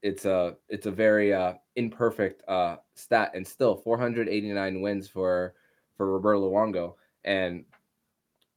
it's 0.02 0.26
a 0.26 0.56
it's 0.70 0.86
a 0.86 0.92
very 0.92 1.34
uh, 1.34 1.54
imperfect 1.76 2.48
uh, 2.48 2.78
stat 2.96 3.32
and 3.36 3.48
still 3.48 3.76
489 3.78 4.82
wins 4.82 5.08
for 5.08 5.54
for 5.96 6.12
Roberto 6.12 6.50
Luongo 6.50 6.96
and 7.24 7.66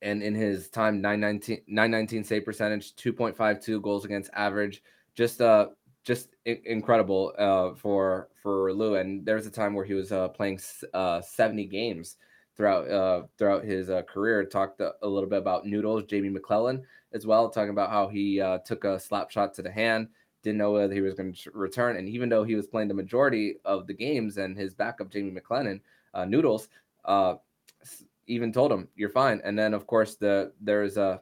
and 0.05 0.23
in 0.23 0.35
his 0.35 0.69
time 0.69 1.01
919 1.01 1.63
919 1.67 2.25
save 2.25 2.45
percentage 2.45 2.95
2.52 2.95 3.83
goals 3.83 4.05
against 4.05 4.31
average. 4.35 4.83
Just 5.17 5.41
uh 5.41 5.69
just 6.05 6.29
I- 6.47 6.61
incredible 6.67 7.33
uh 7.39 7.75
for 7.75 8.29
for 8.43 8.73
Lou. 8.73 8.97
And 8.97 9.25
there 9.25 9.37
was 9.37 9.47
a 9.47 9.51
time 9.51 9.75
where 9.75 9.85
he 9.85 9.95
was 9.95 10.13
uh 10.13 10.29
playing 10.29 10.61
uh 10.93 11.21
70 11.23 11.65
games 11.67 12.17
throughout 12.57 12.89
uh 12.91 13.23
throughout 13.39 13.65
his 13.65 13.91
uh, 13.91 14.03
career. 14.03 14.45
Talked 14.45 14.81
a, 14.81 14.93
a, 15.03 15.09
little 15.09 15.29
bit 15.29 15.39
about 15.39 15.67
noodles 15.67 16.05
Jamie 16.05 16.31
McLennan 16.31 16.83
as 17.13 17.27
well 17.27 17.49
talking 17.49 17.71
about 17.71 17.91
how 17.91 18.09
he 18.09 18.41
uh 18.41 18.59
took 18.59 18.85
a 18.85 19.01
slap 19.01 19.31
shot 19.31 19.55
to 19.55 19.63
the 19.63 19.71
hand 19.71 20.09
didn't 20.43 20.59
know 20.59 20.73
whether 20.73 20.93
he 20.93 21.01
was 21.01 21.15
going 21.15 21.33
to 21.33 21.51
return. 21.55 21.97
And 21.97 22.07
even 22.07 22.29
though 22.29 22.45
he 22.45 22.55
was 22.55 22.67
playing 22.67 22.89
the 22.89 22.95
majority 22.95 23.57
of 23.65 23.87
the 23.87 23.95
games 23.95 24.37
and 24.37 24.55
his 24.55 24.75
backup 24.75 25.11
Jamie 25.11 25.33
McLennan 25.33 25.81
uh 26.13 26.27
noodles 26.27 26.69
uh 27.07 27.37
even 28.27 28.53
told 28.53 28.73
him 28.73 28.89
you're 28.95 29.09
fine. 29.09 29.41
And 29.45 29.59
then 29.59 29.75
of 29.75 29.87
course 29.87 30.17
the 30.17 30.53
there's 30.61 30.97
a 30.97 31.21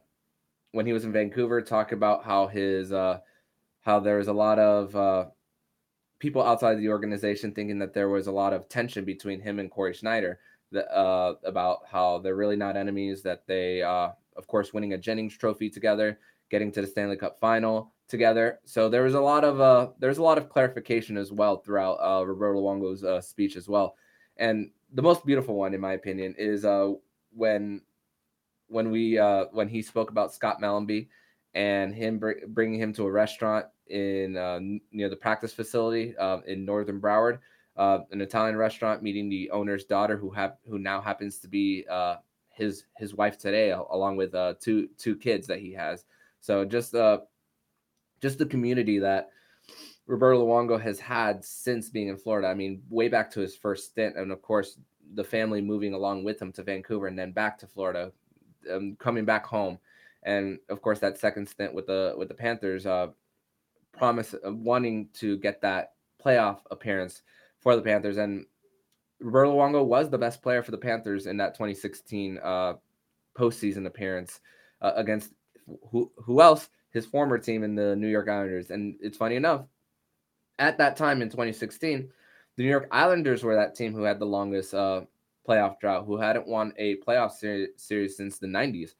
when 0.72 0.86
he 0.86 0.92
was 0.92 1.04
in 1.04 1.12
Vancouver 1.12 1.60
talk 1.60 1.92
about 1.92 2.24
how 2.24 2.46
his 2.46 2.92
uh 2.92 3.18
how 3.80 4.00
there 4.00 4.18
was 4.18 4.28
a 4.28 4.32
lot 4.32 4.58
of 4.58 4.96
uh 4.96 5.26
people 6.18 6.42
outside 6.42 6.76
the 6.76 6.88
organization 6.88 7.52
thinking 7.52 7.78
that 7.80 7.92
there 7.92 8.08
was 8.08 8.28
a 8.28 8.32
lot 8.32 8.52
of 8.52 8.68
tension 8.68 9.04
between 9.04 9.40
him 9.40 9.58
and 9.58 9.70
Cory 9.70 9.92
Schneider. 9.92 10.38
uh, 10.76 11.34
about 11.44 11.80
how 11.90 12.18
they're 12.18 12.36
really 12.36 12.56
not 12.56 12.76
enemies. 12.76 13.22
That 13.22 13.46
they, 13.46 13.82
uh, 13.82 14.10
of 14.36 14.46
course, 14.46 14.72
winning 14.72 14.92
a 14.94 14.98
Jennings 14.98 15.36
Trophy 15.36 15.70
together, 15.70 16.18
getting 16.50 16.72
to 16.72 16.80
the 16.80 16.86
Stanley 16.86 17.16
Cup 17.16 17.38
Final 17.38 17.92
together. 18.08 18.60
So 18.64 18.88
there 18.88 19.02
was 19.02 19.14
a 19.14 19.20
lot 19.20 19.44
of 19.44 19.60
uh, 19.60 19.88
there's 19.98 20.18
a 20.18 20.22
lot 20.22 20.38
of 20.38 20.48
clarification 20.48 21.16
as 21.16 21.32
well 21.32 21.58
throughout 21.58 21.94
uh, 21.94 22.26
Roberto 22.26 22.60
Luongo's 22.60 23.04
uh, 23.04 23.20
speech 23.20 23.56
as 23.56 23.68
well. 23.68 23.96
And 24.36 24.70
the 24.92 25.02
most 25.02 25.24
beautiful 25.24 25.54
one, 25.54 25.74
in 25.74 25.80
my 25.80 25.92
opinion, 25.92 26.34
is 26.38 26.64
uh, 26.64 26.92
when 27.34 27.80
when 28.68 28.90
we 28.90 29.18
uh, 29.18 29.46
when 29.52 29.68
he 29.68 29.82
spoke 29.82 30.10
about 30.10 30.34
Scott 30.34 30.60
Mellanby 30.60 31.08
and 31.54 31.94
him 31.94 32.18
br- 32.18 32.46
bringing 32.48 32.80
him 32.80 32.92
to 32.94 33.04
a 33.04 33.10
restaurant 33.10 33.66
in 33.88 34.36
uh, 34.36 34.60
near 34.90 35.08
the 35.08 35.16
practice 35.16 35.52
facility 35.52 36.16
uh, 36.16 36.38
in 36.46 36.64
northern 36.64 37.00
Broward, 37.00 37.38
uh, 37.76 38.00
an 38.10 38.20
Italian 38.20 38.56
restaurant, 38.56 39.02
meeting 39.02 39.28
the 39.28 39.50
owner's 39.50 39.84
daughter, 39.84 40.16
who 40.16 40.30
have 40.30 40.56
who 40.68 40.78
now 40.78 41.00
happens 41.00 41.38
to 41.38 41.48
be 41.48 41.84
uh, 41.90 42.16
his 42.50 42.84
his 42.96 43.14
wife 43.14 43.38
today, 43.38 43.70
along 43.70 44.16
with 44.16 44.34
uh, 44.34 44.54
two 44.60 44.88
two 44.98 45.16
kids 45.16 45.46
that 45.46 45.60
he 45.60 45.72
has. 45.72 46.04
So 46.40 46.64
just 46.64 46.94
uh, 46.94 47.20
just 48.20 48.38
the 48.38 48.46
community 48.46 48.98
that 48.98 49.30
Roberto 50.06 50.44
Luongo 50.44 50.80
has 50.80 50.98
had 50.98 51.44
since 51.44 51.88
being 51.88 52.08
in 52.08 52.16
Florida. 52.16 52.48
I 52.48 52.54
mean, 52.54 52.82
way 52.90 53.08
back 53.08 53.30
to 53.32 53.40
his 53.40 53.56
first 53.56 53.86
stint, 53.90 54.16
and 54.16 54.32
of 54.32 54.42
course 54.42 54.78
the 55.14 55.24
family 55.24 55.60
moving 55.60 55.94
along 55.94 56.24
with 56.24 56.40
him 56.40 56.52
to 56.52 56.62
Vancouver 56.62 57.06
and 57.06 57.18
then 57.18 57.32
back 57.32 57.58
to 57.58 57.66
Florida, 57.66 58.12
um, 58.70 58.96
coming 58.98 59.24
back 59.24 59.46
home, 59.46 59.78
and 60.22 60.58
of 60.68 60.82
course 60.82 60.98
that 61.00 61.18
second 61.18 61.48
stint 61.48 61.74
with 61.74 61.86
the 61.86 62.14
with 62.16 62.28
the 62.28 62.34
Panthers, 62.34 62.86
uh, 62.86 63.08
promise 63.92 64.34
of 64.34 64.56
wanting 64.56 65.08
to 65.14 65.36
get 65.38 65.60
that 65.60 65.92
playoff 66.24 66.60
appearance 66.70 67.22
for 67.60 67.76
the 67.76 67.82
Panthers, 67.82 68.16
and 68.16 68.46
Roberto 69.20 69.54
Luongo 69.54 69.84
was 69.84 70.10
the 70.10 70.18
best 70.18 70.42
player 70.42 70.62
for 70.62 70.72
the 70.72 70.78
Panthers 70.78 71.26
in 71.26 71.36
that 71.36 71.54
2016 71.54 72.38
uh, 72.42 72.74
postseason 73.36 73.86
appearance 73.86 74.40
uh, 74.80 74.92
against 74.96 75.32
who 75.90 76.10
who 76.16 76.40
else? 76.40 76.68
His 76.90 77.06
former 77.06 77.38
team 77.38 77.64
in 77.64 77.74
the 77.74 77.96
New 77.96 78.08
York 78.08 78.28
Islanders, 78.28 78.70
and 78.70 78.96
it's 79.00 79.16
funny 79.16 79.36
enough, 79.36 79.64
at 80.62 80.78
that 80.78 80.96
time 80.96 81.20
in 81.20 81.28
2016 81.28 82.08
the 82.56 82.62
New 82.62 82.68
York 82.68 82.88
Islanders 82.90 83.42
were 83.42 83.54
that 83.54 83.74
team 83.74 83.92
who 83.92 84.02
had 84.02 84.18
the 84.18 84.26
longest 84.26 84.74
uh, 84.74 85.02
playoff 85.48 85.80
drought, 85.80 86.04
who 86.06 86.16
hadn't 86.16 86.46
won 86.46 86.72
a 86.76 86.96
playoff 86.96 87.32
series, 87.32 87.70
series 87.76 88.16
since 88.16 88.38
the 88.38 88.46
90s. 88.46 88.90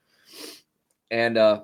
And 1.11 1.37
uh, 1.37 1.63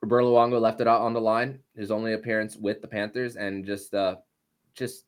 Roberto 0.00 0.32
Luongo 0.32 0.60
left 0.60 0.80
it 0.80 0.86
out 0.86 1.00
on 1.00 1.12
the 1.12 1.20
line, 1.20 1.58
his 1.76 1.90
only 1.90 2.12
appearance 2.12 2.56
with 2.56 2.80
the 2.80 2.88
Panthers, 2.88 3.36
and 3.36 3.64
just 3.64 3.94
uh, 3.94 4.16
just 4.74 5.06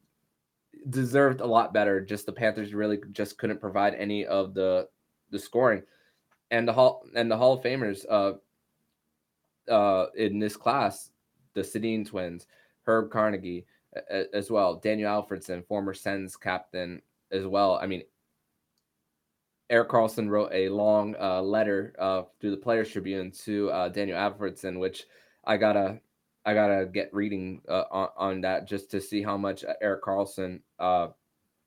deserved 0.90 1.40
a 1.40 1.46
lot 1.46 1.72
better. 1.72 2.00
Just 2.00 2.26
the 2.26 2.32
Panthers 2.32 2.74
really 2.74 2.98
just 3.12 3.38
couldn't 3.38 3.60
provide 3.60 3.94
any 3.94 4.26
of 4.26 4.54
the 4.54 4.88
the 5.30 5.38
scoring. 5.38 5.82
And 6.50 6.66
the 6.66 6.72
Hall 6.72 7.04
and 7.14 7.30
the 7.30 7.36
Hall 7.36 7.52
of 7.52 7.62
Famers 7.62 8.04
uh, 8.10 8.32
uh, 9.70 10.06
in 10.16 10.40
this 10.40 10.56
class, 10.56 11.10
the 11.54 11.60
Sedin 11.60 12.04
twins, 12.04 12.46
Herb 12.82 13.10
Carnegie, 13.12 13.66
as 14.32 14.50
well. 14.50 14.76
Daniel 14.76 15.10
Alfredsson, 15.10 15.66
former 15.66 15.94
Sens 15.94 16.36
captain, 16.36 17.02
as 17.30 17.46
well. 17.46 17.78
I 17.80 17.86
mean, 17.86 18.02
Erik 19.70 19.90
Karlsson 19.90 20.28
wrote 20.30 20.50
a 20.52 20.68
long 20.68 21.14
uh, 21.20 21.42
letter 21.42 21.94
uh, 21.98 22.22
through 22.40 22.52
the 22.52 22.56
Players 22.56 22.90
Tribune 22.90 23.30
to 23.44 23.70
uh, 23.70 23.88
Daniel 23.88 24.18
Alfredsson, 24.18 24.78
which 24.78 25.04
I 25.44 25.56
gotta 25.56 26.00
I 26.44 26.54
gotta 26.54 26.86
get 26.86 27.12
reading 27.12 27.60
uh, 27.68 27.84
on, 27.90 28.08
on, 28.16 28.40
that 28.42 28.66
just 28.66 28.90
to 28.92 29.00
see 29.00 29.22
how 29.22 29.36
much 29.36 29.64
Erik 29.82 30.02
Karlsson, 30.02 30.60
uh, 30.78 31.08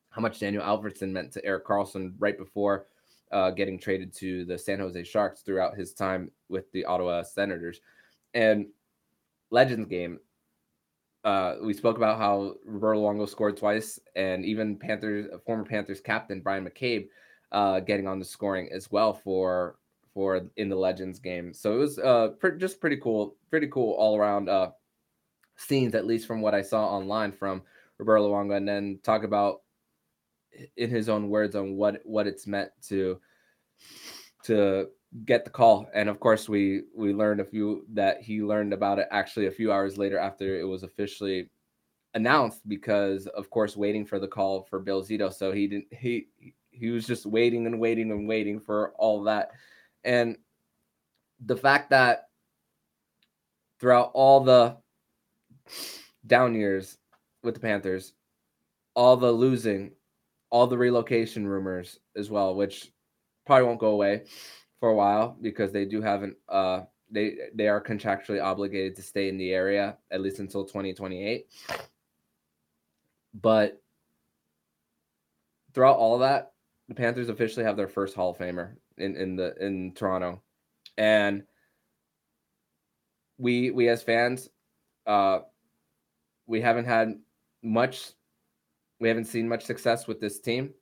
how 0.09 0.21
much 0.21 0.39
Daniel 0.39 0.63
Alfredsson 0.63 1.11
meant 1.11 1.31
to 1.33 1.45
Erik 1.45 1.65
Karlsson 1.65 2.13
right 2.17 2.37
before 2.37 2.87
uh, 3.31 3.51
getting 3.51 3.77
traded 3.77 4.13
to 4.15 4.45
the 4.45 4.57
San 4.57 4.79
Jose 4.79 5.03
Sharks 5.03 5.41
throughout 5.41 5.77
his 5.77 5.93
time 5.93 6.31
with 6.49 6.71
the 6.71 6.85
Ottawa 6.85 7.21
Senators, 7.21 7.81
and 8.33 8.65
Legends 9.51 9.87
game 9.87 10.19
uh, 11.23 11.55
we 11.61 11.73
spoke 11.73 11.97
about 11.97 12.17
how 12.17 12.55
Roberto 12.65 13.01
Luongo 13.01 13.29
scored 13.29 13.57
twice, 13.57 13.99
and 14.15 14.43
even 14.45 14.77
Panthers 14.77 15.27
former 15.45 15.63
Panthers 15.63 16.01
captain 16.01 16.41
Bryan 16.41 16.65
McCabe 16.65 17.07
uh, 17.51 17.79
getting 17.79 18.07
on 18.07 18.19
the 18.19 18.25
scoring 18.25 18.69
as 18.71 18.91
well 18.91 19.13
for 19.13 19.77
for 20.13 20.41
in 20.57 20.69
the 20.69 20.75
Legends 20.75 21.19
game. 21.19 21.53
So 21.53 21.73
it 21.75 21.77
was 21.77 21.99
uh 21.99 22.29
pre- 22.39 22.57
just 22.57 22.81
pretty 22.81 22.97
cool, 22.97 23.35
pretty 23.49 23.67
cool 23.67 23.93
all 23.93 24.17
around 24.17 24.49
uh 24.49 24.71
scenes, 25.57 25.95
at 25.95 26.05
least 26.05 26.27
from 26.27 26.41
what 26.41 26.55
I 26.55 26.61
saw 26.61 26.87
online 26.87 27.31
from 27.31 27.61
Roberto 27.97 28.29
Luongo, 28.29 28.57
and 28.57 28.67
then 28.67 28.99
talk 29.03 29.23
about 29.23 29.61
in 30.77 30.89
his 30.89 31.07
own 31.07 31.29
words 31.29 31.55
on 31.55 31.75
what 31.77 32.01
what 32.03 32.27
it's 32.27 32.47
meant 32.47 32.71
to 32.87 33.19
to 34.43 34.87
get 35.25 35.43
the 35.43 35.51
call. 35.51 35.87
And 35.93 36.09
of 36.09 36.19
course 36.19 36.47
we 36.47 36.83
we 36.95 37.13
learned 37.13 37.41
a 37.41 37.45
few 37.45 37.85
that 37.93 38.21
he 38.21 38.41
learned 38.41 38.73
about 38.73 38.99
it 38.99 39.07
actually 39.11 39.47
a 39.47 39.51
few 39.51 39.71
hours 39.71 39.97
later 39.97 40.17
after 40.17 40.59
it 40.59 40.63
was 40.63 40.83
officially 40.83 41.49
announced 42.13 42.67
because 42.67 43.27
of 43.27 43.49
course 43.49 43.77
waiting 43.77 44.05
for 44.05 44.19
the 44.19 44.27
call 44.27 44.63
for 44.63 44.79
Bill 44.79 45.03
Zito. 45.03 45.33
So 45.33 45.51
he 45.51 45.67
didn't 45.67 45.93
he 45.93 46.27
he 46.71 46.89
was 46.89 47.05
just 47.05 47.25
waiting 47.25 47.65
and 47.67 47.79
waiting 47.79 48.11
and 48.11 48.27
waiting 48.27 48.59
for 48.59 48.93
all 48.97 49.23
that. 49.23 49.51
And 50.03 50.37
the 51.45 51.57
fact 51.57 51.89
that 51.89 52.29
throughout 53.79 54.11
all 54.13 54.39
the 54.41 54.77
down 56.25 56.55
years 56.55 56.97
with 57.43 57.55
the 57.55 57.59
Panthers 57.59 58.13
all 58.93 59.17
the 59.17 59.31
losing 59.31 59.91
all 60.49 60.67
the 60.67 60.77
relocation 60.77 61.47
rumors 61.47 61.97
as 62.15 62.29
well 62.29 62.53
which 62.55 62.91
probably 63.45 63.65
won't 63.65 63.79
go 63.79 63.87
away 63.87 64.23
for 64.81 64.89
a 64.89 64.95
while 64.95 65.37
because 65.41 65.71
they 65.71 65.85
do 65.85 66.01
have 66.01 66.23
an 66.23 66.35
uh 66.49 66.81
they 67.11 67.37
they 67.53 67.67
are 67.67 67.79
contractually 67.79 68.43
obligated 68.43 68.95
to 68.95 69.01
stay 69.01 69.29
in 69.29 69.37
the 69.37 69.53
area 69.53 69.95
at 70.09 70.21
least 70.21 70.39
until 70.39 70.65
2028. 70.65 71.47
But 73.33 73.81
throughout 75.73 75.97
all 75.97 76.17
that, 76.19 76.51
the 76.89 76.95
Panthers 76.95 77.29
officially 77.29 77.63
have 77.63 77.77
their 77.77 77.87
first 77.87 78.15
Hall 78.15 78.31
of 78.31 78.37
Famer 78.37 78.75
in 78.97 79.15
in 79.15 79.35
the 79.35 79.55
in 79.63 79.93
Toronto, 79.93 80.41
and 80.97 81.43
we 83.37 83.71
we 83.71 83.87
as 83.87 84.01
fans, 84.01 84.49
uh, 85.05 85.39
we 86.47 86.59
haven't 86.59 86.85
had 86.85 87.19
much, 87.61 88.11
we 88.99 89.07
haven't 89.07 89.25
seen 89.25 89.47
much 89.47 89.63
success 89.63 90.07
with 90.07 90.19
this 90.19 90.39
team 90.39 90.73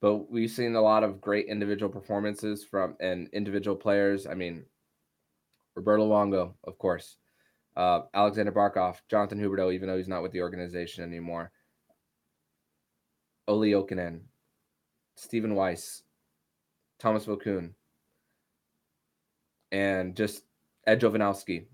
but 0.00 0.30
we've 0.30 0.50
seen 0.50 0.74
a 0.74 0.80
lot 0.80 1.02
of 1.02 1.20
great 1.20 1.46
individual 1.46 1.90
performances 1.90 2.64
from 2.64 2.96
and 3.00 3.28
individual 3.32 3.76
players. 3.76 4.26
I 4.26 4.34
mean, 4.34 4.64
Roberto 5.74 6.08
Luongo, 6.08 6.54
of 6.64 6.78
course, 6.78 7.16
uh, 7.76 8.02
Alexander 8.14 8.52
Barkov, 8.52 8.96
Jonathan 9.10 9.38
Huberdeau, 9.38 9.72
even 9.72 9.88
though 9.88 9.96
he's 9.96 10.08
not 10.08 10.22
with 10.22 10.32
the 10.32 10.42
organization 10.42 11.04
anymore, 11.04 11.52
Olli 13.48 13.70
Jokinen, 13.70 14.20
Stephen 15.16 15.54
Weiss, 15.54 16.02
Thomas 16.98 17.26
Vokoun, 17.26 17.72
and 19.72 20.16
just 20.16 20.42
Ed 20.86 21.00
Jovanovski, 21.00 21.66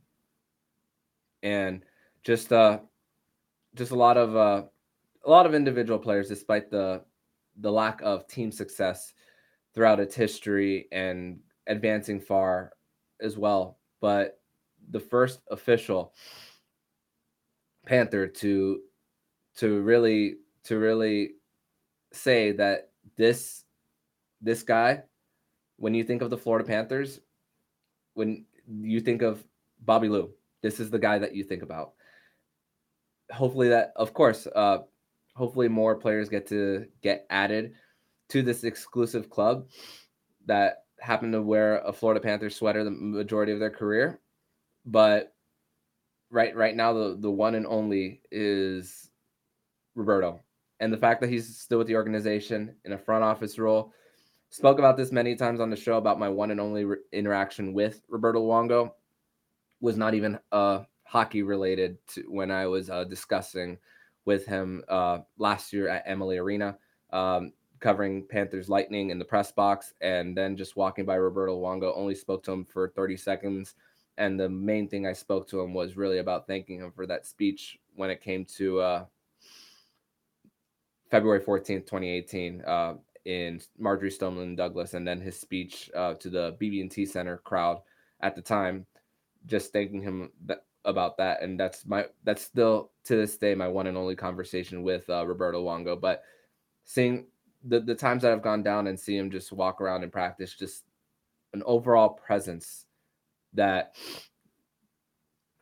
and 1.43 1.83
just 2.25 2.53
uh, 2.53 2.79
just 3.75 3.93
a 3.93 3.97
lot 3.97 4.17
of 4.17 4.37
uh, 4.37 4.63
a 5.25 5.31
lot 5.31 5.47
of 5.47 5.55
individual 5.55 5.99
players, 5.99 6.29
despite 6.29 6.71
the 6.71 7.03
the 7.61 7.73
lack 7.73 8.01
of 8.03 8.27
team 8.27 8.51
success 8.51 9.13
throughout 9.75 10.01
its 10.01 10.15
history 10.15 10.89
and 10.93 11.41
advancing 11.67 12.21
far 12.21 12.73
as 13.21 13.37
well. 13.37 13.79
But 14.01 14.41
the 14.91 15.01
first 15.01 15.41
official 15.51 16.13
Panther 17.87 18.29
to 18.29 18.81
to 19.57 19.81
really 19.81 20.37
to 20.65 20.79
really 20.79 21.33
say 22.13 22.53
that 22.53 22.91
this 23.17 23.65
this 24.41 24.63
guy 24.63 25.03
when 25.77 25.95
you 25.95 26.05
think 26.05 26.23
of 26.23 26.31
the 26.31 26.39
Florida 26.39 26.67
Panthers 26.67 27.21
when 28.15 28.45
you 28.69 29.01
think 29.01 29.23
of 29.23 29.45
Bobby 29.81 30.09
Lou 30.09 30.31
this 30.63 30.79
is 30.79 30.91
the 30.91 30.99
guy 30.99 31.19
that 31.19 31.35
you 31.35 31.43
think 31.43 31.63
about 31.63 31.95
hopefully 33.33 33.69
that 33.69 33.93
of 33.97 34.15
course 34.15 34.47
uh 34.55 34.79
hopefully 35.35 35.69
more 35.69 35.97
players 35.97 36.29
get 36.29 36.47
to 36.49 36.87
get 37.03 37.27
added 37.31 37.73
to 38.29 38.43
this 38.43 38.65
exclusive 38.65 39.31
club 39.31 39.67
that 40.47 40.85
happen 41.01 41.33
to 41.33 41.43
wear 41.43 41.79
a 41.79 41.93
Florida 41.93 42.21
Panthers 42.21 42.57
sweater 42.57 42.85
the 42.85 42.91
majority 42.91 43.53
of 43.53 43.59
their 43.59 43.71
career. 43.71 44.21
But 44.85 45.35
right 46.31 46.55
right 46.57 46.75
now 46.75 46.93
the 46.93 47.17
the 47.19 47.31
one 47.31 47.55
and 47.55 47.67
only 47.67 48.23
is 48.31 49.11
Roberto. 49.95 50.41
And 50.81 50.93
the 50.93 50.99
fact 50.99 51.21
that 51.21 51.31
he's 51.31 51.59
still 51.59 51.79
with 51.79 51.87
the 51.87 51.97
organization 51.97 52.75
in 52.85 52.93
a 52.93 52.99
front 52.99 53.23
office 53.25 53.59
role. 53.59 53.93
Spoke 54.49 54.79
about 54.79 54.99
this 54.99 55.13
many 55.13 55.35
times 55.35 55.61
on 55.61 55.71
the 55.71 55.77
show 55.77 55.97
about 55.97 56.19
my 56.19 56.29
one 56.29 56.51
and 56.51 56.61
only 56.61 56.85
re- 56.85 56.99
interaction 57.13 57.73
with 57.73 58.03
Roberto 58.09 58.43
Luongo 58.43 58.93
was 59.81 59.97
not 59.97 60.13
even 60.15 60.39
uh 60.51 60.81
hockey 61.05 61.43
related 61.43 61.99
to 62.09 62.23
when 62.29 62.51
I 62.51 62.67
was 62.67 62.91
uh, 62.91 63.05
discussing 63.05 63.79
with 64.25 64.47
him 64.47 64.83
uh, 64.89 65.19
last 65.39 65.73
year 65.73 65.89
at 65.89 66.05
Amalie 66.07 66.39
Arena. 66.39 66.77
Um, 67.11 67.53
covering 67.83 68.25
Panthers 68.27 68.69
Lightning 68.69 69.11
in 69.11 69.19
the 69.19 69.25
press 69.25 69.53
box, 69.53 69.93
and 70.01 70.37
then 70.37 70.57
just 70.57 70.77
walking 70.77 71.05
by 71.05 71.17
Roberto 71.17 71.61
Luongo. 71.61 71.93
Only 71.95 72.15
spoke 72.15 72.43
to 72.45 72.53
him 72.53 72.65
for 72.65 72.89
30 72.89 73.17
seconds, 73.17 73.75
and 74.17 74.39
the 74.39 74.49
main 74.49 74.89
thing 74.89 75.07
I 75.07 75.13
spoke 75.13 75.49
to 75.49 75.61
him 75.61 75.75
was 75.75 75.97
really 75.97 76.19
about 76.19 76.47
thanking 76.47 76.79
him 76.79 76.93
for 76.93 77.07
that 77.07 77.27
speech 77.27 77.79
when 77.97 78.09
it 78.09 78.23
came 78.23 78.47
to 78.57 78.81
uh, 78.81 79.05
February 81.11 81.41
14th, 81.41 81.87
2018, 81.87 82.63
uh, 82.63 82.95
in 83.25 83.61
Marjory 83.79 84.11
Stoneman 84.11 84.57
Douglas, 84.57 84.95
and 84.95 85.07
then 85.07 85.21
his 85.21 85.39
speech 85.39 85.91
uh, 85.95 86.15
to 86.15 86.31
the 86.31 86.57
BB&T 86.61 87.05
Center 87.05 87.39
crowd 87.39 87.81
at 88.21 88.35
the 88.35 88.43
time, 88.43 88.87
just 89.47 89.73
thanking 89.73 90.01
him 90.01 90.31
about 90.85 91.17
that. 91.19 91.43
And 91.43 91.59
that's 91.59 91.87
my 91.87 92.07
that's 92.25 92.43
still 92.43 92.91
to 93.05 93.17
this 93.17 93.37
day 93.37 93.55
my 93.55 93.69
one 93.69 93.87
and 93.87 93.97
only 93.97 94.17
conversation 94.17 94.83
with 94.83 95.09
uh, 95.09 95.27
Roberto 95.27 95.63
Luongo. 95.63 96.01
But 96.01 96.23
seeing 96.85 97.27
the 97.65 97.81
the 97.81 97.95
times 97.95 98.23
that 98.23 98.33
I've 98.33 98.43
gone 98.43 98.63
down 98.63 98.87
and 98.87 98.99
see 98.99 99.17
him 99.17 99.31
just 99.31 99.53
walk 99.53 99.81
around 99.81 100.03
and 100.03 100.13
practice, 100.13 100.55
just 100.55 100.85
an 101.53 101.63
overall 101.67 102.09
presence 102.09 102.87
that 103.53 103.95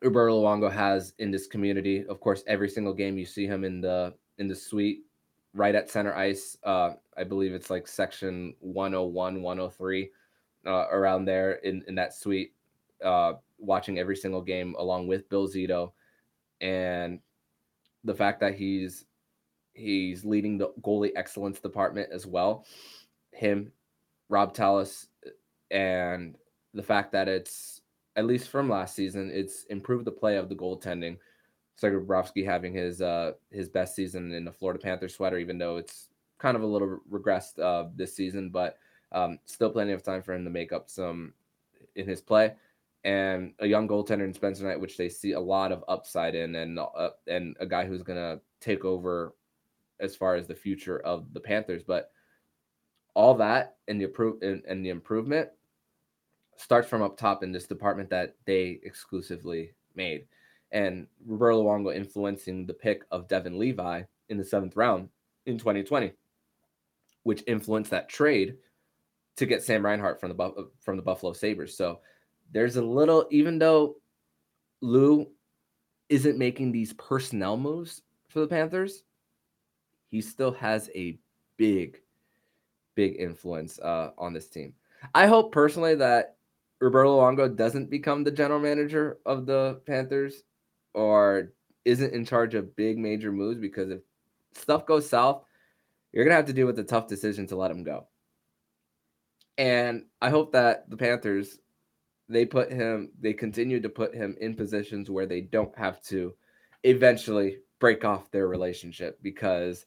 Roberto 0.02 0.42
Luongo 0.42 0.72
has 0.72 1.12
in 1.18 1.30
this 1.30 1.46
community. 1.46 2.04
Of 2.06 2.20
course, 2.20 2.42
every 2.46 2.68
single 2.68 2.94
game 2.94 3.18
you 3.18 3.26
see 3.26 3.46
him 3.46 3.64
in 3.64 3.80
the 3.80 4.14
in 4.38 4.48
the 4.48 4.54
suite 4.54 5.04
right 5.52 5.74
at 5.74 5.90
center 5.90 6.14
ice. 6.14 6.56
Uh, 6.64 6.92
I 7.16 7.24
believe 7.24 7.52
it's 7.52 7.70
like 7.70 7.86
section 7.86 8.54
101, 8.60 9.42
103, 9.42 10.10
uh, 10.66 10.70
around 10.90 11.24
there 11.24 11.54
in, 11.54 11.82
in 11.88 11.94
that 11.96 12.14
suite, 12.14 12.54
uh, 13.04 13.34
watching 13.60 13.98
every 13.98 14.16
single 14.16 14.42
game 14.42 14.74
along 14.78 15.06
with 15.06 15.28
Bill 15.28 15.48
Zito. 15.48 15.92
And 16.60 17.20
the 18.04 18.14
fact 18.14 18.40
that 18.40 18.54
he's 18.54 19.04
he's 19.74 20.24
leading 20.24 20.58
the 20.58 20.68
goalie 20.82 21.12
excellence 21.16 21.60
department 21.60 22.10
as 22.12 22.26
well. 22.26 22.66
Him, 23.32 23.72
Robb 24.28 24.54
Tallas, 24.54 25.06
and 25.70 26.36
the 26.74 26.82
fact 26.82 27.12
that 27.12 27.28
it's 27.28 27.80
at 28.16 28.26
least 28.26 28.48
from 28.48 28.68
last 28.68 28.94
season, 28.94 29.30
it's 29.32 29.64
improved 29.64 30.04
the 30.04 30.10
play 30.10 30.36
of 30.36 30.48
the 30.48 30.54
goaltending 30.54 31.16
Sergei 31.76 31.96
Bobrovsky 31.96 32.44
having 32.44 32.74
his 32.74 33.00
uh, 33.00 33.32
his 33.50 33.68
best 33.68 33.94
season 33.94 34.32
in 34.32 34.44
the 34.44 34.52
Florida 34.52 34.78
Panthers 34.78 35.14
sweater, 35.14 35.38
even 35.38 35.58
though 35.58 35.76
it's 35.76 36.08
kind 36.38 36.56
of 36.56 36.62
a 36.62 36.66
little 36.66 36.98
regressed 37.10 37.58
uh, 37.58 37.88
this 37.96 38.14
season, 38.14 38.50
but 38.50 38.78
um, 39.12 39.38
still 39.46 39.70
plenty 39.70 39.92
of 39.92 40.02
time 40.02 40.22
for 40.22 40.34
him 40.34 40.44
to 40.44 40.50
make 40.50 40.72
up 40.72 40.90
some 40.90 41.32
in 41.96 42.06
his 42.06 42.20
play. 42.20 42.52
And 43.04 43.54
a 43.60 43.66
young 43.66 43.88
goaltender 43.88 44.24
in 44.24 44.34
Spencer 44.34 44.64
Knight, 44.64 44.80
which 44.80 44.96
they 44.96 45.08
see 45.08 45.32
a 45.32 45.40
lot 45.40 45.72
of 45.72 45.84
upside 45.88 46.34
in, 46.34 46.54
and 46.54 46.78
uh, 46.78 47.10
and 47.26 47.56
a 47.58 47.66
guy 47.66 47.86
who's 47.86 48.02
gonna 48.02 48.40
take 48.60 48.84
over 48.84 49.34
as 50.00 50.14
far 50.16 50.34
as 50.34 50.46
the 50.46 50.54
future 50.54 51.00
of 51.00 51.32
the 51.32 51.40
Panthers. 51.40 51.82
But 51.82 52.10
all 53.14 53.34
that 53.34 53.76
and 53.88 54.00
the 54.00 54.04
improve 54.04 54.42
and, 54.42 54.62
and 54.66 54.84
the 54.84 54.90
improvement 54.90 55.48
starts 56.56 56.88
from 56.88 57.02
up 57.02 57.16
top 57.16 57.42
in 57.42 57.52
this 57.52 57.66
department 57.66 58.10
that 58.10 58.36
they 58.44 58.80
exclusively 58.82 59.72
made 59.94 60.26
and 60.72 61.06
Roberto 61.26 61.62
Luongo 61.62 61.94
influencing 61.94 62.66
the 62.66 62.74
pick 62.74 63.02
of 63.10 63.28
Devon 63.28 63.58
Levi 63.58 64.02
in 64.28 64.38
the 64.38 64.44
seventh 64.44 64.76
round 64.76 65.08
in 65.46 65.58
2020, 65.58 66.12
which 67.24 67.42
influenced 67.46 67.90
that 67.90 68.08
trade 68.08 68.56
to 69.36 69.46
get 69.46 69.62
Sam 69.62 69.84
Reinhart 69.84 70.20
from 70.20 70.36
the 70.36 70.70
from 70.80 70.96
the 70.96 71.02
Buffalo 71.02 71.32
Sabres. 71.32 71.76
So 71.76 72.00
there's 72.52 72.76
a 72.76 72.82
little, 72.82 73.26
even 73.30 73.58
though 73.58 73.96
Lou 74.80 75.28
isn't 76.08 76.38
making 76.38 76.72
these 76.72 76.92
personnel 76.94 77.56
moves 77.56 78.02
for 78.28 78.40
the 78.40 78.46
Panthers, 78.46 79.04
he 80.08 80.20
still 80.20 80.52
has 80.52 80.90
a 80.94 81.18
big, 81.56 82.00
big 82.94 83.16
influence 83.18 83.78
uh, 83.78 84.10
on 84.18 84.32
this 84.32 84.48
team. 84.48 84.74
I 85.14 85.26
hope 85.26 85.52
personally 85.52 85.94
that 85.96 86.36
Roberto 86.80 87.18
Luongo 87.18 87.54
doesn't 87.54 87.90
become 87.90 88.24
the 88.24 88.30
general 88.30 88.60
manager 88.60 89.18
of 89.24 89.46
the 89.46 89.80
Panthers 89.86 90.42
or 90.94 91.52
isn't 91.84 92.12
in 92.12 92.24
charge 92.24 92.54
of 92.54 92.74
big 92.76 92.98
major 92.98 93.30
moves 93.30 93.60
because 93.60 93.90
if 93.90 94.00
stuff 94.54 94.86
goes 94.86 95.08
south, 95.08 95.44
you're 96.12 96.24
gonna 96.24 96.34
have 96.34 96.46
to 96.46 96.52
deal 96.52 96.66
with 96.66 96.76
the 96.76 96.84
tough 96.84 97.06
decision 97.06 97.46
to 97.46 97.56
let 97.56 97.70
him 97.70 97.84
go. 97.84 98.06
And 99.58 100.06
I 100.20 100.30
hope 100.30 100.52
that 100.52 100.88
the 100.90 100.96
Panthers 100.96 101.58
they 102.30 102.46
put 102.46 102.72
him 102.72 103.10
they 103.20 103.32
continue 103.32 103.80
to 103.80 103.88
put 103.88 104.14
him 104.14 104.36
in 104.40 104.54
positions 104.54 105.10
where 105.10 105.26
they 105.26 105.40
don't 105.40 105.76
have 105.76 106.00
to 106.00 106.32
eventually 106.84 107.58
break 107.80 108.04
off 108.04 108.30
their 108.30 108.46
relationship 108.46 109.18
because 109.20 109.84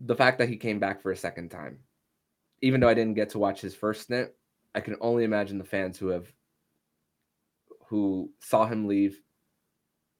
the 0.00 0.16
fact 0.16 0.38
that 0.38 0.48
he 0.48 0.56
came 0.56 0.78
back 0.78 1.02
for 1.02 1.12
a 1.12 1.16
second 1.16 1.50
time 1.50 1.78
even 2.62 2.80
though 2.80 2.88
I 2.88 2.94
didn't 2.94 3.14
get 3.14 3.30
to 3.30 3.38
watch 3.38 3.60
his 3.60 3.74
first 3.74 4.02
stint 4.02 4.30
I 4.74 4.80
can 4.80 4.96
only 5.00 5.24
imagine 5.24 5.58
the 5.58 5.64
fans 5.64 5.98
who 5.98 6.08
have 6.08 6.32
who 7.88 8.30
saw 8.40 8.66
him 8.66 8.86
leave 8.86 9.20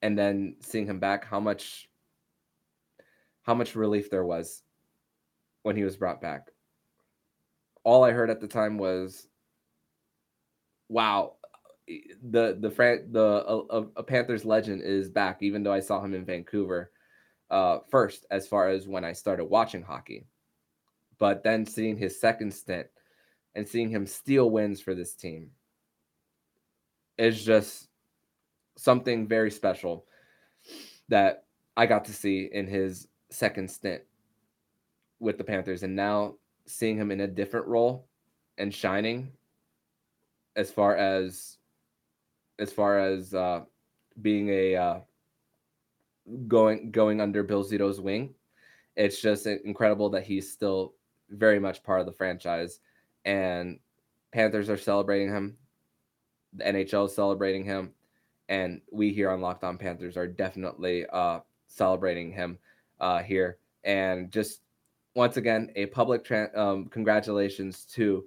and 0.03 0.19
then 0.19 0.57
seeing 0.61 0.87
him 0.87 1.01
back 1.01 1.25
how 1.25 1.41
much 1.41 1.89
how 3.43 3.55
much 3.55 3.75
relief 3.75 4.11
there 4.11 4.25
was 4.25 4.63
when 5.63 5.77
he 5.77 5.85
was 5.85 5.97
brought 5.97 6.21
back. 6.21 6.51
All 7.85 8.05
i 8.05 8.11
heard 8.11 8.31
at 8.31 8.41
the 8.41 8.49
time 8.49 8.77
was 8.79 9.29
wow 10.89 11.35
the 12.31 12.57
the 12.61 12.71
Fran- 12.71 13.13
the 13.13 13.45
a, 13.47 13.83
a, 13.97 14.03
panthers 14.03 14.45
legend 14.45 14.83
is 14.83 15.09
back 15.09 15.43
even 15.43 15.63
though 15.63 15.73
i 15.73 15.81
saw 15.81 16.03
him 16.03 16.15
in 16.15 16.25
vancouver 16.25 16.91
uh 17.51 17.79
first 17.91 18.27
as 18.31 18.49
far 18.49 18.69
as 18.69 18.89
when 18.89 19.05
i 19.05 19.13
started 19.13 19.45
watching 19.45 19.83
hockey 19.83 20.27
but 21.19 21.43
then 21.43 21.65
seeing 21.65 21.97
his 21.97 22.21
second 22.21 22.53
stint 22.53 22.87
and 23.55 23.67
seeing 23.67 23.89
him 23.89 24.07
steal 24.07 24.51
wins 24.51 24.81
for 24.81 24.95
this 24.95 25.15
team 25.15 25.51
is 27.19 27.43
just 27.43 27.89
something 28.77 29.27
very 29.27 29.51
special 29.51 30.05
that 31.09 31.45
I 31.77 31.87
got 31.87 32.05
to 32.07 32.13
see 32.13 32.49
in 32.53 32.67
his 32.67 33.09
second 33.31 33.71
stint 33.71 34.03
with 35.19 35.39
the 35.39 35.45
Panthers. 35.45 35.83
And 35.83 35.97
now 35.97 36.35
seeing 36.67 36.97
him 36.97 37.11
in 37.11 37.21
a 37.21 37.27
different 37.27 37.67
role 37.67 38.07
and 38.59 38.73
shining 38.75 39.33
as 40.57 40.71
far 40.71 40.97
as 40.97 41.59
as 42.59 42.73
far 42.73 42.99
as 42.99 43.35
uh, 43.35 43.61
being 44.21 44.49
a 44.49 44.77
uh, 44.77 45.01
going 46.49 46.91
going 46.91 47.21
under 47.21 47.43
Bill 47.43 47.65
Zito's 47.65 48.01
wing. 48.01 48.35
It's 48.97 49.21
just 49.21 49.47
incredible 49.47 50.09
that 50.11 50.25
he's 50.25 50.51
still 50.51 50.95
very 51.29 51.61
much 51.61 51.83
part 51.83 52.01
of 52.01 52.07
the 52.07 52.13
franchise, 52.13 52.81
and 53.25 53.79
Panthers 54.33 54.71
are 54.71 54.79
celebrating 54.79 55.29
him 55.29 55.59
the 56.57 56.65
NHL 56.65 57.07
is 57.07 57.15
celebrating 57.15 57.65
him, 57.65 57.93
and 58.49 58.81
we 58.91 59.13
here 59.13 59.31
on 59.31 59.41
Locked 59.41 59.65
On 59.65 59.79
Panthers 59.79 60.17
are 60.17 60.27
definitely 60.27 61.07
uh, 61.13 61.41
celebrating 61.67 62.33
him 62.33 62.59
uh, 63.01 63.23
here. 63.23 63.59
And 63.85 64.31
just 64.31 64.63
once 65.15 65.37
again, 65.37 65.71
a 65.77 65.87
public 65.87 66.25
tra- 66.25 66.51
um, 66.55 66.87
congratulations 66.87 67.85
to 67.95 68.25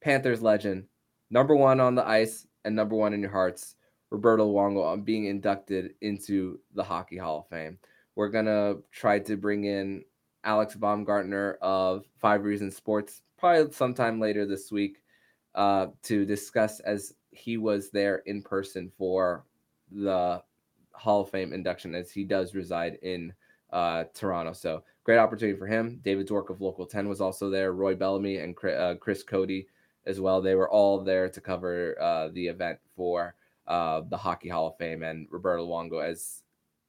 Panthers 0.00 0.42
legend, 0.42 0.84
number 1.30 1.56
one 1.56 1.80
on 1.80 1.94
the 1.94 2.06
ice 2.06 2.46
and 2.64 2.74
number 2.74 2.96
one 2.96 3.14
in 3.14 3.20
your 3.20 3.30
hearts, 3.30 3.76
Roberto 4.10 4.46
Luongo, 4.46 4.84
on 4.84 5.02
being 5.02 5.26
inducted 5.26 5.94
into 6.00 6.60
the 6.74 6.82
Hockey 6.84 7.16
Hall 7.16 7.40
of 7.40 7.48
Fame. 7.48 7.78
We're 8.16 8.28
gonna 8.28 8.76
try 8.90 9.18
to 9.20 9.36
bring 9.36 9.64
in 9.64 10.04
Alex 10.44 10.74
Baumgartner 10.74 11.58
of 11.60 12.06
Five 12.18 12.44
Reasons 12.44 12.76
Sports 12.76 13.22
probably 13.38 13.72
sometime 13.72 14.20
later 14.20 14.44
this 14.46 14.70
week 14.70 15.02
uh, 15.54 15.88
to 16.02 16.24
discuss 16.24 16.80
as 16.80 17.14
he 17.32 17.56
was 17.56 17.90
there 17.90 18.16
in 18.26 18.42
person 18.42 18.90
for 18.98 19.44
the 19.90 20.42
Hall 20.92 21.22
of 21.22 21.30
Fame 21.30 21.52
induction 21.52 21.94
as 21.94 22.10
he 22.10 22.24
does 22.24 22.54
reside 22.54 22.98
in 23.02 23.32
uh, 23.72 24.04
Toronto. 24.14 24.52
So 24.52 24.82
great 25.04 25.18
opportunity 25.18 25.58
for 25.58 25.66
him. 25.66 26.00
David 26.04 26.28
Dwork 26.28 26.50
of 26.50 26.60
Local 26.60 26.86
10 26.86 27.08
was 27.08 27.20
also 27.20 27.48
there. 27.48 27.72
Roy 27.72 27.94
Bellamy 27.94 28.38
and 28.38 28.56
uh, 28.64 28.94
Chris 28.96 29.22
Cote 29.22 29.64
as 30.06 30.20
well. 30.20 30.40
They 30.40 30.54
were 30.54 30.70
all 30.70 31.00
there 31.00 31.28
to 31.28 31.40
cover 31.40 32.00
uh, 32.00 32.28
the 32.28 32.48
event 32.48 32.78
for 32.96 33.34
uh, 33.66 34.02
the 34.08 34.16
Hockey 34.16 34.48
Hall 34.48 34.68
of 34.68 34.76
Fame 34.76 35.02
and 35.02 35.26
Roberto 35.30 35.66
Luongo 35.66 36.04
as 36.04 36.42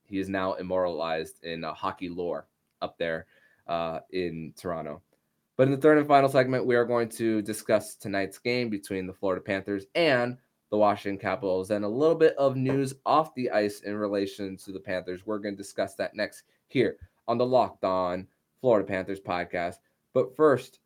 he 0.04 0.19
is 0.19 0.30
now 0.30 0.54
immortalized 0.54 1.43
in 1.43 1.63
hockey 1.63 2.10
lore 2.10 2.47
up 2.82 2.97
there 2.97 3.28
uh, 3.67 4.00
in 4.12 4.54
Toronto. 4.58 5.02
But 5.58 5.67
in 5.67 5.71
the 5.71 5.78
third 5.78 6.00
and 6.00 6.08
final 6.08 6.30
segment, 6.30 6.65
we 6.65 6.76
are 6.76 6.86
going 6.86 7.10
to 7.10 7.41
discuss 7.41 7.95
tonight's 7.95 8.39
game 8.39 8.69
between 8.69 9.06
the 9.06 9.13
Florida 9.13 9.41
Panthers 9.41 9.86
and 9.95 10.38
the 10.71 10.78
Washington 10.78 11.19
Capitals 11.19 11.69
and 11.69 11.86
a 11.86 11.88
little 11.88 12.15
bit 12.15 12.36
of 12.38 12.56
news 12.56 12.93
off 13.06 13.36
the 13.36 13.52
ice 13.52 13.82
in 13.82 13.95
relation 13.95 14.58
to 14.58 14.71
the 14.71 14.80
Panthers. 14.80 15.26
We're 15.26 15.39
going 15.39 15.56
to 15.56 15.62
discuss 15.62 15.95
that 15.95 16.15
next 16.15 16.43
here 16.67 16.97
on 17.28 17.38
the 17.38 17.45
Locked 17.45 17.84
On 17.84 18.26
Florida 18.62 18.88
Panthers 18.88 19.19
podcast. 19.19 19.76
But 20.13 20.36
first, 20.36 20.80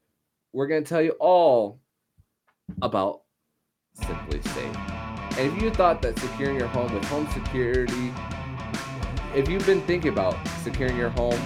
we're 0.53 0.67
going 0.67 0.83
to 0.83 0.89
tell 0.89 1.01
you 1.01 1.15
all 1.19 1.79
about 2.81 3.21
SimpliSafe. 3.99 4.75
And 5.37 5.51
if 5.51 5.61
you 5.61 5.69
thought 5.69 6.01
that 6.01 6.17
securing 6.19 6.57
your 6.57 6.67
home 6.67 6.93
with 6.93 7.03
home 7.05 7.27
security, 7.33 8.13
if 9.35 9.49
you've 9.49 9.65
been 9.65 9.81
thinking 9.81 10.11
about 10.11 10.35
securing 10.63 10.97
your 10.97 11.09
home 11.09 11.39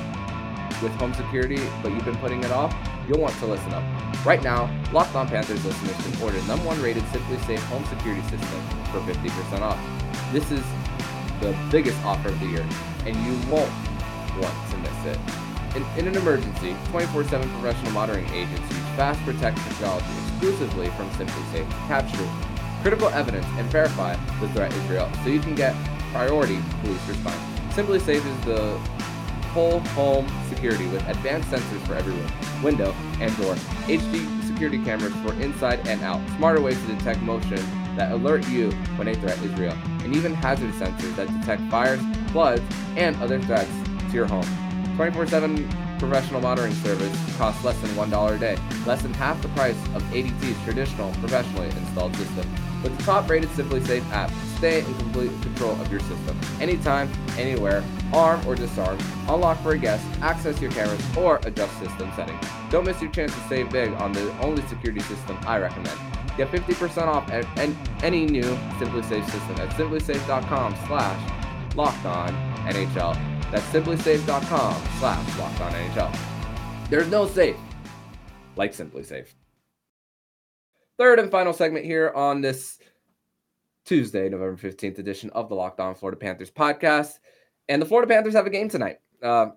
with 0.82 0.92
home 0.94 1.14
security, 1.14 1.60
but 1.82 1.92
you've 1.92 2.06
been 2.06 2.18
putting 2.18 2.44
it 2.44 2.52
off, 2.52 2.76
you'll 3.08 3.20
want 3.20 3.36
to 3.40 3.46
listen 3.46 3.74
up. 3.74 3.84
Right 4.26 4.44
now, 4.44 4.70
Locked 4.92 5.16
On 5.16 5.28
Panthers 5.28 5.64
listeners 5.66 5.96
can 5.98 6.22
order 6.22 6.42
number 6.44 6.66
one 6.66 6.82
rated 6.82 7.04
SimpliSafe 7.06 7.60
home 7.60 7.84
security 7.86 8.22
system 8.24 8.62
for 8.92 9.00
50% 9.00 9.62
off. 9.62 9.80
This 10.32 10.52
is 10.52 10.64
the 11.42 11.56
biggest 11.72 11.98
offer 12.04 12.30
of 12.30 12.40
the 12.40 12.46
year, 12.46 12.68
and 13.06 13.16
you 13.16 13.34
won't 13.50 13.72
want 14.40 14.70
to 14.72 14.78
miss 14.78 15.06
it. 15.06 15.49
In, 15.76 15.86
in 15.98 16.08
an 16.08 16.16
emergency, 16.16 16.76
24-7 16.92 17.28
professional 17.62 17.92
monitoring 17.92 18.28
agents 18.30 18.62
use 18.72 18.80
fast 18.96 19.24
protect 19.24 19.58
technology 19.58 20.06
exclusively 20.28 20.88
from 20.92 21.10
SimpliSafe 21.12 21.68
to 21.68 21.76
capture 21.88 22.28
critical 22.82 23.10
evidence 23.10 23.46
and 23.58 23.70
verify 23.70 24.16
the 24.40 24.48
threat 24.50 24.74
is 24.74 24.90
real, 24.90 25.12
so 25.24 25.30
you 25.30 25.40
can 25.40 25.54
get 25.54 25.76
priority 26.12 26.60
police 26.82 27.08
response. 27.08 27.38
SimpliSafe 27.76 28.26
is 28.26 28.46
the 28.46 28.78
whole 29.50 29.80
home 29.80 30.28
security 30.50 30.88
with 30.88 31.08
advanced 31.08 31.50
sensors 31.50 31.86
for 31.86 31.96
every 31.96 32.14
room, 32.14 32.32
window, 32.64 32.94
and 33.20 33.36
door, 33.38 33.56
HD 33.86 34.48
security 34.48 34.84
cameras 34.84 35.14
for 35.24 35.34
inside 35.42 35.88
and 35.88 36.02
out, 36.02 36.22
smarter 36.38 36.62
ways 36.62 36.80
to 36.82 36.96
detect 36.96 37.20
motion 37.22 37.60
that 37.96 38.12
alert 38.12 38.48
you 38.48 38.72
when 38.96 39.08
a 39.08 39.16
threat 39.16 39.38
is 39.40 39.52
real, 39.60 39.74
and 40.04 40.16
even 40.16 40.34
hazard 40.34 40.72
sensors 40.74 41.16
that 41.16 41.28
detect 41.40 41.62
fires, 41.70 42.00
floods, 42.32 42.64
and 42.96 43.16
other 43.18 43.40
threats 43.42 43.72
to 44.10 44.14
your 44.14 44.26
home. 44.26 44.46
24 45.00 45.28
7 45.28 45.98
professional 45.98 46.42
monitoring 46.42 46.74
service 46.74 47.38
costs 47.38 47.64
less 47.64 47.80
than 47.80 47.90
$1 47.92 48.36
a 48.36 48.38
day, 48.38 48.58
less 48.86 49.02
than 49.02 49.14
half 49.14 49.42
the 49.42 49.48
price 49.50 49.78
of 49.96 50.04
ADT's 50.12 50.62
traditional 50.66 51.10
professionally 51.22 51.68
installed 51.68 52.14
system. 52.18 52.46
With 52.84 52.98
the 52.98 53.04
top 53.04 53.30
rated 53.30 53.48
SimpliSafe 53.52 54.04
app, 54.12 54.30
stay 54.58 54.80
in 54.80 54.96
complete 54.96 55.32
control 55.42 55.72
of 55.80 55.90
your 55.90 56.02
system. 56.02 56.38
Anytime, 56.60 57.10
anywhere, 57.38 57.82
arm 58.12 58.46
or 58.46 58.56
disarm, 58.56 58.98
unlock 59.30 59.64
for 59.64 59.72
a 59.72 59.78
guest, 59.78 60.06
access 60.22 60.60
your 60.60 60.72
cameras, 60.72 61.02
or 61.16 61.40
adjust 61.44 61.80
system 61.80 62.12
settings. 62.18 62.46
Don't 62.70 62.86
miss 62.86 63.02
your 63.02 63.12
chance 63.12 63.34
to 63.34 63.40
save 63.48 63.70
big 63.70 63.94
on 63.94 64.12
the 64.12 64.38
only 64.40 64.64
security 64.64 65.00
system 65.00 65.40
I 65.48 65.60
recommend. 65.60 65.98
Get 66.36 66.52
50% 66.52 67.08
off 67.08 67.32
at 67.32 67.46
any 68.04 68.26
new 68.26 68.44
SimpliSafe 68.44 69.24
system 69.32 69.62
at 69.62 69.70
simplisafe.com 69.78 70.76
slash 70.88 71.76
locked 71.78 72.06
on 72.06 72.34
NHL. 72.68 73.39
That's 73.52 73.66
simplisafe.com 73.68 74.84
slash 75.00 75.36
NHL. 75.38 76.16
There's 76.90 77.10
no 77.10 77.28
safe 77.28 77.56
like 78.56 78.74
SimpliSafe. 78.74 79.28
Third 80.98 81.20
and 81.20 81.32
final 81.32 81.54
segment 81.54 81.86
here 81.86 82.12
on 82.16 82.42
this 82.42 82.78
Tuesday, 83.86 84.30
November 84.30 84.58
15th 84.58 85.00
edition 85.00 85.30
of 85.32 85.50
the 85.50 85.56
Locked 85.56 85.80
On 85.80 85.96
Florida 85.96 86.20
Panthers 86.20 86.52
podcast. 86.52 87.20
And 87.70 87.82
the 87.82 87.86
Florida 87.86 88.08
Panthers 88.08 88.34
have 88.34 88.46
a 88.46 88.52
game 88.52 88.70
tonight. 88.70 89.00
Uh, 89.24 89.48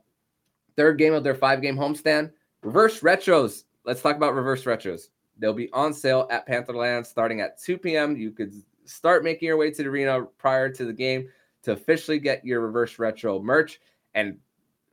third 0.77 0.99
game 0.99 1.13
of 1.13 1.25
their 1.25 1.35
five 1.35 1.61
game 1.61 1.77
homestand. 1.77 2.33
Reverse 2.63 3.01
retros. 3.01 3.65
Let's 3.85 4.01
talk 4.01 4.17
about 4.17 4.35
reverse 4.35 4.65
retros. 4.65 5.09
They'll 5.37 5.53
be 5.53 5.71
on 5.73 5.93
sale 5.93 6.29
at 6.31 6.49
Pantherland 6.49 7.05
starting 7.05 7.41
at 7.41 7.61
2 7.61 7.77
p.m. 7.77 8.17
You 8.17 8.31
could 8.31 8.55
start 8.85 9.25
making 9.25 9.49
your 9.49 9.57
way 9.57 9.71
to 9.71 9.83
the 9.83 9.89
arena 9.89 10.23
prior 10.39 10.71
to 10.71 10.85
the 10.85 10.93
game 10.93 11.29
to 11.63 11.73
officially 11.73 12.19
get 12.19 12.45
your 12.45 12.61
reverse 12.61 12.99
retro 12.99 13.41
merch. 13.41 13.81
And 14.15 14.39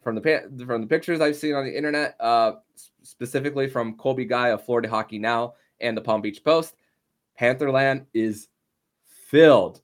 from 0.02 0.16
the 0.16 0.66
from 0.66 0.82
the 0.82 0.88
pictures 0.88 1.22
I've 1.22 1.36
seen 1.36 1.56
on 1.56 1.66
the 1.66 1.76
internet, 1.76 2.16
uh, 2.20 2.54
specifically 3.04 3.68
from 3.68 3.98
Colby 3.98 4.26
Guy 4.26 4.50
of 4.50 4.64
Florida 4.64 4.90
Hockey 4.90 5.20
Now, 5.20 5.56
and 5.82 5.96
the 5.96 6.02
Palm 6.02 6.22
Beach 6.22 6.44
Post, 6.44 6.76
Pantherland 7.40 8.06
is 8.14 8.48
filled 9.28 9.82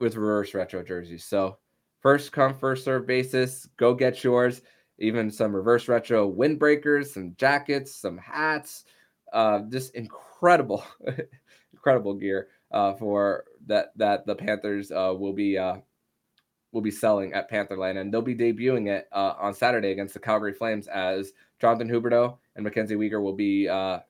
with 0.00 0.16
reverse 0.16 0.54
retro 0.54 0.82
jerseys. 0.82 1.24
So 1.24 1.58
first 2.00 2.32
come, 2.32 2.54
first 2.54 2.84
serve 2.84 3.06
basis, 3.06 3.68
go 3.76 3.94
get 3.94 4.24
yours. 4.24 4.62
Even 4.98 5.30
some 5.30 5.56
reverse 5.56 5.88
retro 5.88 6.30
windbreakers, 6.30 7.06
some 7.06 7.34
jackets, 7.36 7.94
some 7.94 8.18
hats, 8.18 8.84
uh, 9.32 9.60
just 9.70 9.94
incredible, 9.94 10.84
incredible 11.72 12.14
gear 12.14 12.48
uh, 12.70 12.94
for 12.94 13.44
that 13.66 13.92
that 13.96 14.26
the 14.26 14.34
Panthers 14.34 14.90
uh, 14.90 15.14
will 15.16 15.32
be 15.32 15.56
uh, 15.56 15.76
will 16.72 16.80
be 16.80 16.90
selling 16.90 17.32
at 17.32 17.50
Pantherland, 17.50 18.00
and 18.00 18.12
they'll 18.12 18.22
be 18.22 18.34
debuting 18.34 18.88
it 18.88 19.08
uh, 19.12 19.34
on 19.38 19.54
Saturday 19.54 19.90
against 19.90 20.14
the 20.14 20.20
Calgary 20.20 20.52
Flames 20.52 20.86
as 20.86 21.32
Jonathan 21.58 21.88
Huberdeau 21.88 22.36
and 22.54 22.64
Mackenzie 22.64 22.94
Weegar 22.94 23.22
will 23.22 23.34
be 23.34 23.68
uh, 23.68 24.00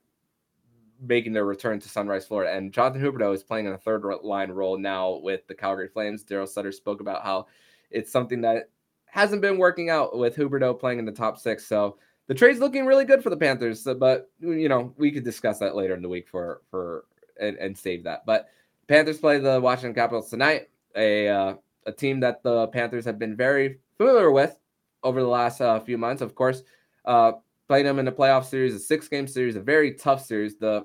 making 1.01 1.33
their 1.33 1.44
return 1.44 1.81
to 1.81 1.88
Sunrise, 1.88 2.27
Florida. 2.27 2.53
And 2.57 2.73
Jonathan 2.73 3.03
Huberdeau 3.03 3.35
is 3.35 3.42
playing 3.42 3.66
in 3.66 3.73
a 3.73 3.79
third 3.79 4.05
line 4.23 4.51
role 4.51 4.79
now 4.79 5.20
with 5.23 5.46
the 5.46 5.55
Calgary 5.55 5.88
Flames. 5.88 6.25
Daryl 6.25 6.49
Sutter 6.49 6.73
spoke 6.73 7.01
about 7.01 7.23
how 7.23 7.46
it's 7.90 8.12
something 8.12 8.42
that 8.42 8.68
hasn't 9.07 9.42
been 9.42 9.59
working 9.59 9.90
out 9.90 10.16
with 10.16 10.37
Huberdeau 10.37 10.79
playing 10.79 10.99
in 10.99 11.05
the 11.05 11.12
top 11.12 11.38
six. 11.38 11.66
So 11.66 11.96
the 12.29 12.35
trade's 12.35 12.61
looking 12.61 12.87
really 12.87 13.05
good 13.05 13.23
for 13.23 13.31
the 13.31 13.37
Panthers. 13.37 13.87
But 13.99 14.31
you 14.40 14.68
know, 14.68 14.94
we 14.96 15.11
could 15.11 15.25
discuss 15.25 15.59
that 15.59 15.75
later 15.75 15.94
in 15.94 16.03
the 16.03 16.09
week 16.09 16.29
for 16.29 16.62
for 16.70 17.07
and, 17.40 17.57
and 17.57 17.77
save 17.77 18.05
that. 18.05 18.25
But 18.27 18.49
Panthers 18.87 19.18
play 19.18 19.38
the 19.38 19.61
Washington 19.61 19.94
Capitals 19.94 20.31
tonight, 20.31 20.68
a 20.94 21.29
uh, 21.29 21.55
a 21.87 21.93
team 21.93 22.21
that 22.21 22.43
the 22.43 22.69
Panthers 22.69 23.05
have 23.05 23.19
been 23.19 23.37
very 23.37 23.79
familiar 23.97 24.31
with 24.31 24.59
over 25.03 25.21
the 25.21 25.29
last 25.29 25.61
uh, 25.61 25.81
few 25.81 25.99
months. 25.99 26.23
Of 26.23 26.35
course, 26.35 26.62
uh, 27.05 27.33
playing 27.69 27.87
them 27.87 27.99
in 27.99 28.09
a 28.09 28.12
playoff 28.12 28.45
series, 28.45 28.75
a 28.75 28.79
six 28.79 29.09
game 29.09 29.27
series, 29.27 29.57
a 29.57 29.61
very 29.61 29.95
tough 29.95 30.25
series. 30.25 30.57
The 30.57 30.85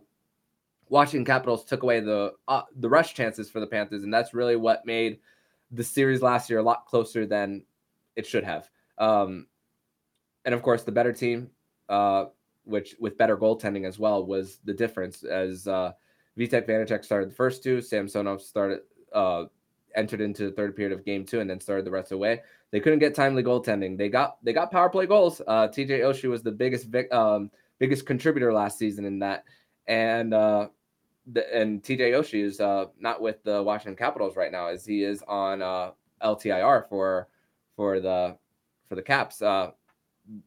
Washington 0.89 1.25
Capitals 1.25 1.65
took 1.65 1.83
away 1.83 1.99
the 1.99 2.33
uh, 2.47 2.63
the 2.77 2.89
rush 2.89 3.13
chances 3.13 3.49
for 3.49 3.59
the 3.59 3.67
Panthers, 3.67 4.03
and 4.03 4.13
that's 4.13 4.33
really 4.33 4.55
what 4.55 4.85
made 4.85 5.19
the 5.71 5.83
series 5.83 6.21
last 6.21 6.49
year 6.49 6.59
a 6.59 6.63
lot 6.63 6.85
closer 6.85 7.25
than 7.25 7.63
it 8.15 8.25
should 8.25 8.43
have. 8.43 8.69
Um, 8.97 9.47
and 10.45 10.53
of 10.53 10.61
course, 10.61 10.83
the 10.83 10.91
better 10.91 11.11
team, 11.11 11.49
uh, 11.89 12.25
which 12.63 12.95
with 12.99 13.17
better 13.17 13.35
goaltending 13.35 13.87
as 13.87 13.99
well, 13.99 14.25
was 14.25 14.59
the 14.63 14.73
difference. 14.73 15.23
As 15.23 15.67
uh, 15.67 15.91
Vitek 16.37 16.67
Vanecek 16.67 17.03
started 17.03 17.31
the 17.31 17.35
first 17.35 17.63
two, 17.63 17.81
Samsonov 17.81 18.41
started 18.41 18.81
uh, 19.11 19.45
entered 19.95 20.21
into 20.21 20.45
the 20.45 20.51
third 20.51 20.75
period 20.75 20.97
of 20.97 21.05
game 21.05 21.25
two, 21.25 21.39
and 21.39 21.49
then 21.49 21.59
started 21.59 21.85
the 21.85 21.91
rest 21.91 22.07
of 22.07 22.17
the 22.17 22.17
way. 22.17 22.41
They 22.71 22.79
couldn't 22.79 22.99
get 22.99 23.15
timely 23.15 23.43
goaltending. 23.43 23.97
They 23.97 24.09
got 24.09 24.43
they 24.43 24.53
got 24.53 24.71
power 24.71 24.89
play 24.89 25.05
goals. 25.05 25.41
Uh, 25.47 25.67
TJ 25.67 26.01
Oshie 26.01 26.29
was 26.29 26.43
the 26.43 26.51
biggest 26.51 26.87
um, 27.11 27.51
biggest 27.79 28.05
contributor 28.05 28.53
last 28.53 28.77
season 28.77 29.05
in 29.05 29.19
that, 29.19 29.45
and 29.87 30.33
uh, 30.33 30.67
the, 31.31 31.55
and 31.55 31.81
TJ 31.81 32.11
Oshie 32.11 32.43
is 32.43 32.59
uh, 32.59 32.85
not 32.99 33.21
with 33.21 33.43
the 33.43 33.61
Washington 33.61 33.95
Capitals 33.95 34.35
right 34.35 34.51
now, 34.51 34.67
as 34.67 34.85
he 34.85 35.03
is 35.03 35.23
on 35.27 35.61
uh, 35.61 35.91
LTIR 36.23 36.89
for 36.89 37.27
for 37.75 37.99
the 37.99 38.37
for 38.89 38.95
the 38.95 39.01
Caps. 39.01 39.41
Uh, 39.41 39.71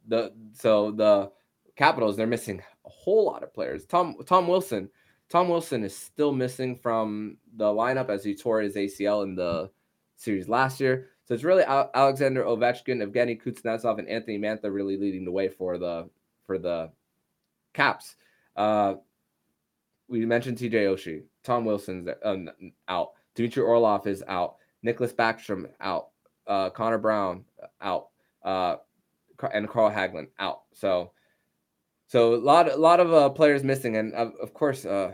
the 0.06 0.32
so 0.52 0.90
the 0.90 1.30
Capitals 1.76 2.16
they're 2.16 2.26
missing 2.26 2.62
a 2.84 2.88
whole 2.88 3.26
lot 3.26 3.42
of 3.42 3.54
players. 3.54 3.84
Tom 3.86 4.16
Tom 4.26 4.48
Wilson, 4.48 4.88
Tom 5.28 5.48
Wilson 5.48 5.84
is 5.84 5.96
still 5.96 6.32
missing 6.32 6.76
from 6.76 7.36
the 7.56 7.66
lineup 7.66 8.08
as 8.08 8.24
he 8.24 8.34
tore 8.34 8.60
his 8.60 8.76
ACL 8.76 9.24
in 9.24 9.34
the 9.34 9.70
series 10.16 10.48
last 10.48 10.80
year. 10.80 11.10
So 11.24 11.34
it's 11.34 11.44
really 11.44 11.64
Alexander 11.64 12.44
Ovechkin, 12.44 13.06
Evgeny 13.06 13.40
Kuznetsov, 13.40 13.98
and 13.98 14.08
Anthony 14.08 14.38
Mantha 14.38 14.72
really 14.72 14.96
leading 14.96 15.26
the 15.26 15.30
way 15.30 15.48
for 15.48 15.76
the 15.76 16.08
for 16.46 16.58
the 16.58 16.90
Caps. 17.74 18.16
Uh, 18.56 18.94
we 20.08 20.24
mentioned 20.24 20.56
TJ 20.56 20.72
Oshie, 20.72 21.22
Tom 21.44 21.66
Wilson's 21.66 22.08
um, 22.24 22.48
out, 22.88 23.10
Dmitry 23.34 23.62
Orlov 23.62 24.06
is 24.06 24.24
out, 24.26 24.56
Nicklas 24.84 25.14
Backstrom 25.14 25.68
out, 25.80 26.08
uh, 26.46 26.70
Connor 26.70 26.98
Brown 26.98 27.44
out, 27.82 28.08
uh, 28.42 28.76
and 29.52 29.68
Carl 29.68 29.90
Hagelin 29.90 30.28
out. 30.38 30.62
So, 30.72 31.12
so 32.08 32.34
a 32.34 32.36
lot, 32.36 32.70
a 32.70 32.76
lot 32.76 33.00
of 33.00 33.12
uh, 33.12 33.28
players 33.28 33.62
missing, 33.62 33.96
and 33.98 34.12
of, 34.14 34.32
of 34.42 34.52
course, 34.54 34.84
uh, 34.84 35.12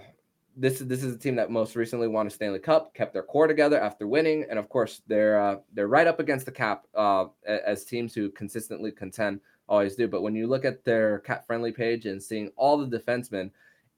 this 0.57 0.81
is 0.81 0.87
this 0.87 1.03
is 1.03 1.15
a 1.15 1.19
team 1.19 1.35
that 1.37 1.51
most 1.51 1.75
recently 1.75 2.07
won 2.07 2.29
a 2.29 2.31
Stanley 2.31 2.61
Cup, 2.61 2.95
kept 2.95 3.13
their 3.13 3.25
core 3.25 3.49
together 3.49 3.81
after 3.81 4.07
winning, 4.07 4.47
and 4.49 4.59
of 4.59 4.69
course 4.69 5.03
they're 5.09 5.41
uh, 5.41 5.57
they're 5.73 5.89
right 5.89 6.07
up 6.07 6.21
against 6.21 6.47
the 6.47 6.53
cap 6.53 6.87
uh, 6.95 7.27
as 7.47 7.85
teams 7.85 8.15
who 8.15 8.31
consistently 8.31 8.93
contend 8.93 9.41
always 9.69 9.97
do. 9.97 10.07
But 10.07 10.23
when 10.23 10.37
you 10.37 10.47
look 10.47 10.65
at 10.65 10.85
their 10.85 11.19
cap 11.21 11.47
friendly 11.47 11.73
page 11.73 12.07
and 12.07 12.23
seeing 12.23 12.51
all 12.57 12.79
the 12.79 12.99
defensemen, 12.99 13.51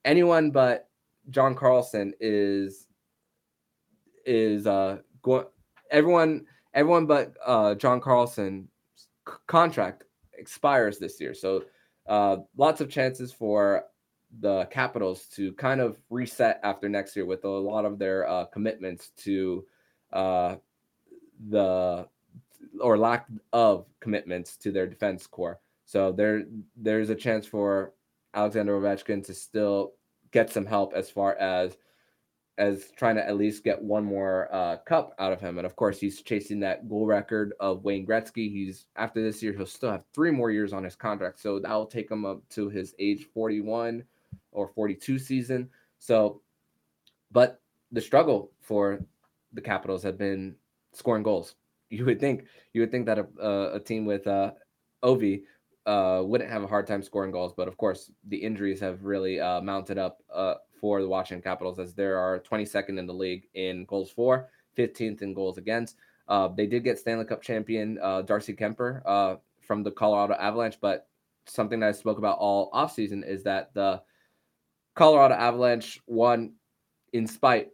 anyone 0.04 0.50
but 0.50 0.88
John 1.30 1.54
Carlson 1.54 2.14
is 2.20 2.86
is 4.24 4.66
uh 4.66 4.98
going 5.22 5.46
everyone 5.90 6.46
everyone 6.74 7.06
but 7.06 7.34
uh 7.44 7.74
John 7.74 8.00
Carlson 8.00 8.68
c- 9.28 9.34
contract 9.46 10.04
expires 10.38 10.98
this 10.98 11.20
year. 11.20 11.34
So 11.34 11.64
uh 12.08 12.38
lots 12.56 12.80
of 12.80 12.90
chances 12.90 13.32
for 13.32 13.84
the 14.40 14.66
Capitals 14.66 15.26
to 15.34 15.52
kind 15.52 15.80
of 15.80 15.96
reset 16.10 16.60
after 16.62 16.88
next 16.88 17.16
year 17.16 17.26
with 17.26 17.44
a 17.44 17.48
lot 17.48 17.84
of 17.84 17.98
their 17.98 18.28
uh, 18.28 18.44
commitments 18.46 19.10
to 19.18 19.64
uh, 20.12 20.56
the 21.48 22.06
or 22.80 22.98
lack 22.98 23.26
of 23.52 23.86
commitments 24.00 24.56
to 24.58 24.70
their 24.70 24.86
defense 24.86 25.26
core. 25.26 25.60
So 25.84 26.12
there 26.12 26.44
there's 26.76 27.10
a 27.10 27.14
chance 27.14 27.46
for 27.46 27.92
Alexander 28.34 28.78
Ovechkin 28.78 29.24
to 29.26 29.34
still 29.34 29.92
get 30.32 30.50
some 30.50 30.66
help 30.66 30.92
as 30.94 31.08
far 31.08 31.34
as 31.36 31.76
as 32.58 32.90
trying 32.96 33.16
to 33.16 33.26
at 33.26 33.36
least 33.36 33.64
get 33.64 33.80
one 33.80 34.04
more 34.04 34.48
uh, 34.52 34.76
cup 34.78 35.14
out 35.18 35.32
of 35.32 35.40
him. 35.40 35.58
And 35.58 35.66
of 35.66 35.76
course, 35.76 36.00
he's 36.00 36.22
chasing 36.22 36.60
that 36.60 36.88
goal 36.88 37.06
record 37.06 37.52
of 37.60 37.84
Wayne 37.84 38.06
Gretzky. 38.06 38.50
He's 38.50 38.86
after 38.96 39.22
this 39.22 39.42
year, 39.42 39.52
he'll 39.52 39.66
still 39.66 39.90
have 39.90 40.04
three 40.14 40.30
more 40.30 40.50
years 40.50 40.72
on 40.72 40.82
his 40.82 40.96
contract, 40.96 41.40
so 41.40 41.58
that 41.58 41.72
will 41.72 41.86
take 41.86 42.10
him 42.10 42.24
up 42.24 42.40
to 42.50 42.68
his 42.68 42.94
age 42.98 43.26
41 43.34 44.02
or 44.52 44.68
42 44.68 45.18
season. 45.18 45.68
So, 45.98 46.40
but 47.30 47.60
the 47.92 48.00
struggle 48.00 48.52
for 48.62 49.04
the 49.52 49.60
Capitals 49.60 50.02
have 50.02 50.16
been 50.16 50.54
scoring 50.92 51.22
goals. 51.22 51.54
You 51.90 52.04
would 52.06 52.18
think 52.18 52.46
you 52.72 52.80
would 52.80 52.90
think 52.90 53.06
that 53.06 53.18
a, 53.18 53.26
a, 53.40 53.74
a 53.74 53.80
team 53.80 54.06
with 54.06 54.26
uh, 54.26 54.52
Ovi 55.04 55.42
uh, 55.86 56.22
wouldn't 56.24 56.50
have 56.50 56.62
a 56.62 56.66
hard 56.66 56.86
time 56.86 57.02
scoring 57.02 57.30
goals, 57.30 57.52
but 57.56 57.68
of 57.68 57.76
course 57.76 58.10
the 58.28 58.36
injuries 58.36 58.80
have 58.80 59.04
really 59.04 59.38
uh, 59.38 59.60
mounted 59.60 59.98
up 59.98 60.22
uh, 60.34 60.54
for 60.80 61.00
the 61.00 61.08
Washington 61.08 61.42
Capitals 61.42 61.78
as 61.78 61.94
there 61.94 62.18
are 62.18 62.40
22nd 62.40 62.98
in 62.98 63.06
the 63.06 63.14
league 63.14 63.48
in 63.54 63.84
goals 63.84 64.10
for, 64.10 64.48
15th 64.76 65.22
in 65.22 65.34
goals 65.34 65.58
against. 65.58 65.96
Uh, 66.28 66.48
they 66.48 66.66
did 66.66 66.84
get 66.84 66.98
Stanley 66.98 67.24
Cup 67.24 67.42
champion 67.42 67.98
uh, 68.02 68.22
Darcy 68.22 68.54
Kuemper 68.54 69.02
uh, 69.06 69.36
from 69.60 69.82
the 69.82 69.90
Colorado 69.90 70.34
Avalanche, 70.34 70.78
but 70.80 71.08
something 71.46 71.80
that 71.80 71.88
I 71.88 71.92
spoke 71.92 72.18
about 72.18 72.38
all 72.38 72.70
offseason 72.72 73.26
is 73.26 73.44
that 73.44 73.72
the 73.74 74.02
Colorado 74.94 75.34
Avalanche 75.34 76.00
won 76.06 76.54
in 77.12 77.26
spite 77.26 77.70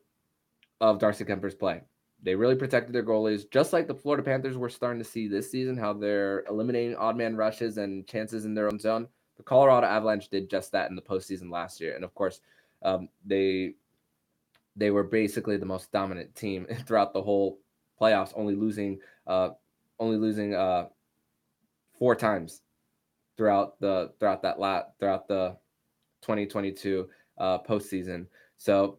of 0.80 0.98
Darcy 0.98 1.24
Kuemper's 1.24 1.55
play. 1.55 1.82
They 2.22 2.34
really 2.34 2.55
protected 2.55 2.94
their 2.94 3.03
goalies, 3.03 3.50
just 3.50 3.72
like 3.72 3.88
the 3.88 3.94
Florida 3.94 4.22
Panthers 4.22 4.57
were 4.57 4.68
starting 4.68 5.03
to 5.03 5.09
see 5.09 5.26
this 5.26 5.50
season, 5.50 5.76
how 5.76 5.92
they're 5.92 6.44
eliminating 6.48 6.96
odd 6.96 7.16
man 7.16 7.36
rushes 7.36 7.78
and 7.78 8.07
chances 8.07 8.44
in 8.44 8.55
their 8.55 8.68
own 8.68 8.78
zone. 8.78 9.09
The 9.36 9.42
Colorado 9.42 9.86
Avalanche 9.86 10.28
did 10.28 10.48
just 10.48 10.70
that 10.72 10.90
in 10.90 10.96
the 10.96 11.03
postseason 11.03 11.50
last 11.50 11.80
year. 11.80 11.96
And 11.96 12.05
of 12.05 12.14
course, 12.14 12.40
um, 12.82 13.08
they 13.24 13.74
they 14.76 14.90
were 14.90 15.04
basically 15.04 15.56
the 15.56 15.66
most 15.66 15.92
dominant 15.92 16.34
team 16.34 16.66
throughout 16.86 17.12
the 17.12 17.22
whole 17.22 17.58
playoffs, 18.00 18.32
only 18.34 18.54
losing 18.54 18.98
uh, 19.26 19.50
only 19.98 20.16
losing 20.16 20.54
uh, 20.54 20.86
four 21.98 22.14
times 22.14 22.62
throughout 23.36 23.78
the 23.80 24.12
throughout 24.18 24.42
that 24.42 24.58
lot 24.58 24.92
throughout 24.98 25.28
the 25.28 25.56
2022 26.22 27.08
uh, 27.38 27.58
postseason. 27.58 28.26
So 28.58 28.98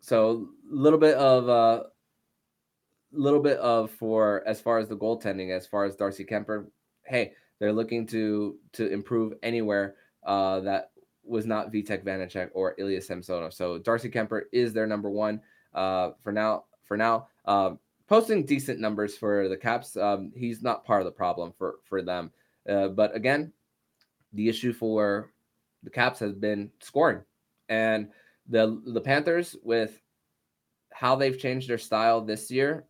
so 0.00 0.48
a 0.70 0.74
little 0.74 0.98
bit 0.98 1.16
of 1.16 1.48
a 1.48 1.50
uh, 1.50 1.82
little 3.12 3.40
bit 3.40 3.58
of 3.58 3.90
for 3.90 4.42
as 4.46 4.60
far 4.60 4.78
as 4.78 4.88
the 4.88 4.96
goaltending, 4.96 5.50
as 5.50 5.66
far 5.66 5.84
as 5.84 5.96
Darcy 5.96 6.24
Kuemper. 6.24 6.66
Hey, 7.04 7.32
they're 7.58 7.72
looking 7.72 8.06
to 8.08 8.56
to 8.74 8.90
improve 8.92 9.34
anywhere 9.42 9.96
uh, 10.24 10.60
that 10.60 10.90
was 11.26 11.46
not 11.46 11.72
Vitek 11.72 12.04
Vanecek 12.04 12.50
or 12.54 12.74
Ilya 12.78 13.00
Samsonov. 13.02 13.52
So 13.52 13.78
Darcy 13.78 14.10
Kuemper 14.10 14.42
is 14.52 14.72
their 14.72 14.86
number 14.86 15.10
one 15.10 15.40
uh, 15.74 16.10
for 16.22 16.32
now. 16.32 16.64
For 16.84 16.96
now, 16.96 17.28
uh, 17.46 17.72
posting 18.06 18.44
decent 18.44 18.78
numbers 18.78 19.16
for 19.16 19.48
the 19.48 19.56
Caps. 19.56 19.96
Um, 19.96 20.32
he's 20.36 20.62
not 20.62 20.84
part 20.84 21.00
of 21.00 21.04
the 21.04 21.12
problem 21.12 21.52
for 21.58 21.76
for 21.84 22.02
them. 22.02 22.30
Uh, 22.68 22.88
but 22.88 23.14
again, 23.14 23.52
the 24.32 24.48
issue 24.48 24.72
for 24.72 25.32
the 25.82 25.90
Caps 25.90 26.20
has 26.20 26.32
been 26.32 26.70
scoring, 26.80 27.22
and 27.68 28.08
the 28.48 28.80
the 28.86 29.00
Panthers 29.00 29.56
with 29.62 30.00
how 30.92 31.16
they've 31.16 31.38
changed 31.38 31.68
their 31.68 31.78
style 31.78 32.20
this 32.20 32.50
year, 32.50 32.86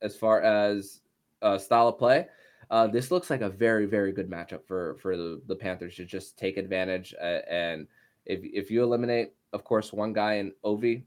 as 0.00 0.16
far 0.16 0.40
as 0.40 1.00
uh, 1.42 1.58
style 1.58 1.88
of 1.88 1.98
play. 1.98 2.28
Uh, 2.72 2.86
this 2.86 3.10
looks 3.10 3.28
like 3.28 3.42
a 3.42 3.50
very, 3.50 3.84
very 3.84 4.12
good 4.12 4.30
matchup 4.30 4.64
for 4.66 4.96
for 4.96 5.14
the, 5.14 5.42
the 5.46 5.54
Panthers 5.54 5.94
to 5.96 6.06
just 6.06 6.38
take 6.38 6.56
advantage. 6.56 7.14
Uh, 7.20 7.40
and 7.48 7.86
if 8.24 8.40
if 8.42 8.70
you 8.70 8.82
eliminate, 8.82 9.34
of 9.52 9.62
course, 9.62 9.92
one 9.92 10.14
guy 10.14 10.36
in 10.36 10.52
Ovi, 10.64 11.04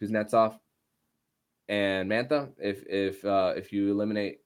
Kuznetsov, 0.00 0.58
and 1.70 2.10
Mantha, 2.10 2.50
if 2.58 2.84
if 2.86 3.24
uh, 3.24 3.54
if 3.56 3.72
you 3.72 3.90
eliminate 3.90 4.40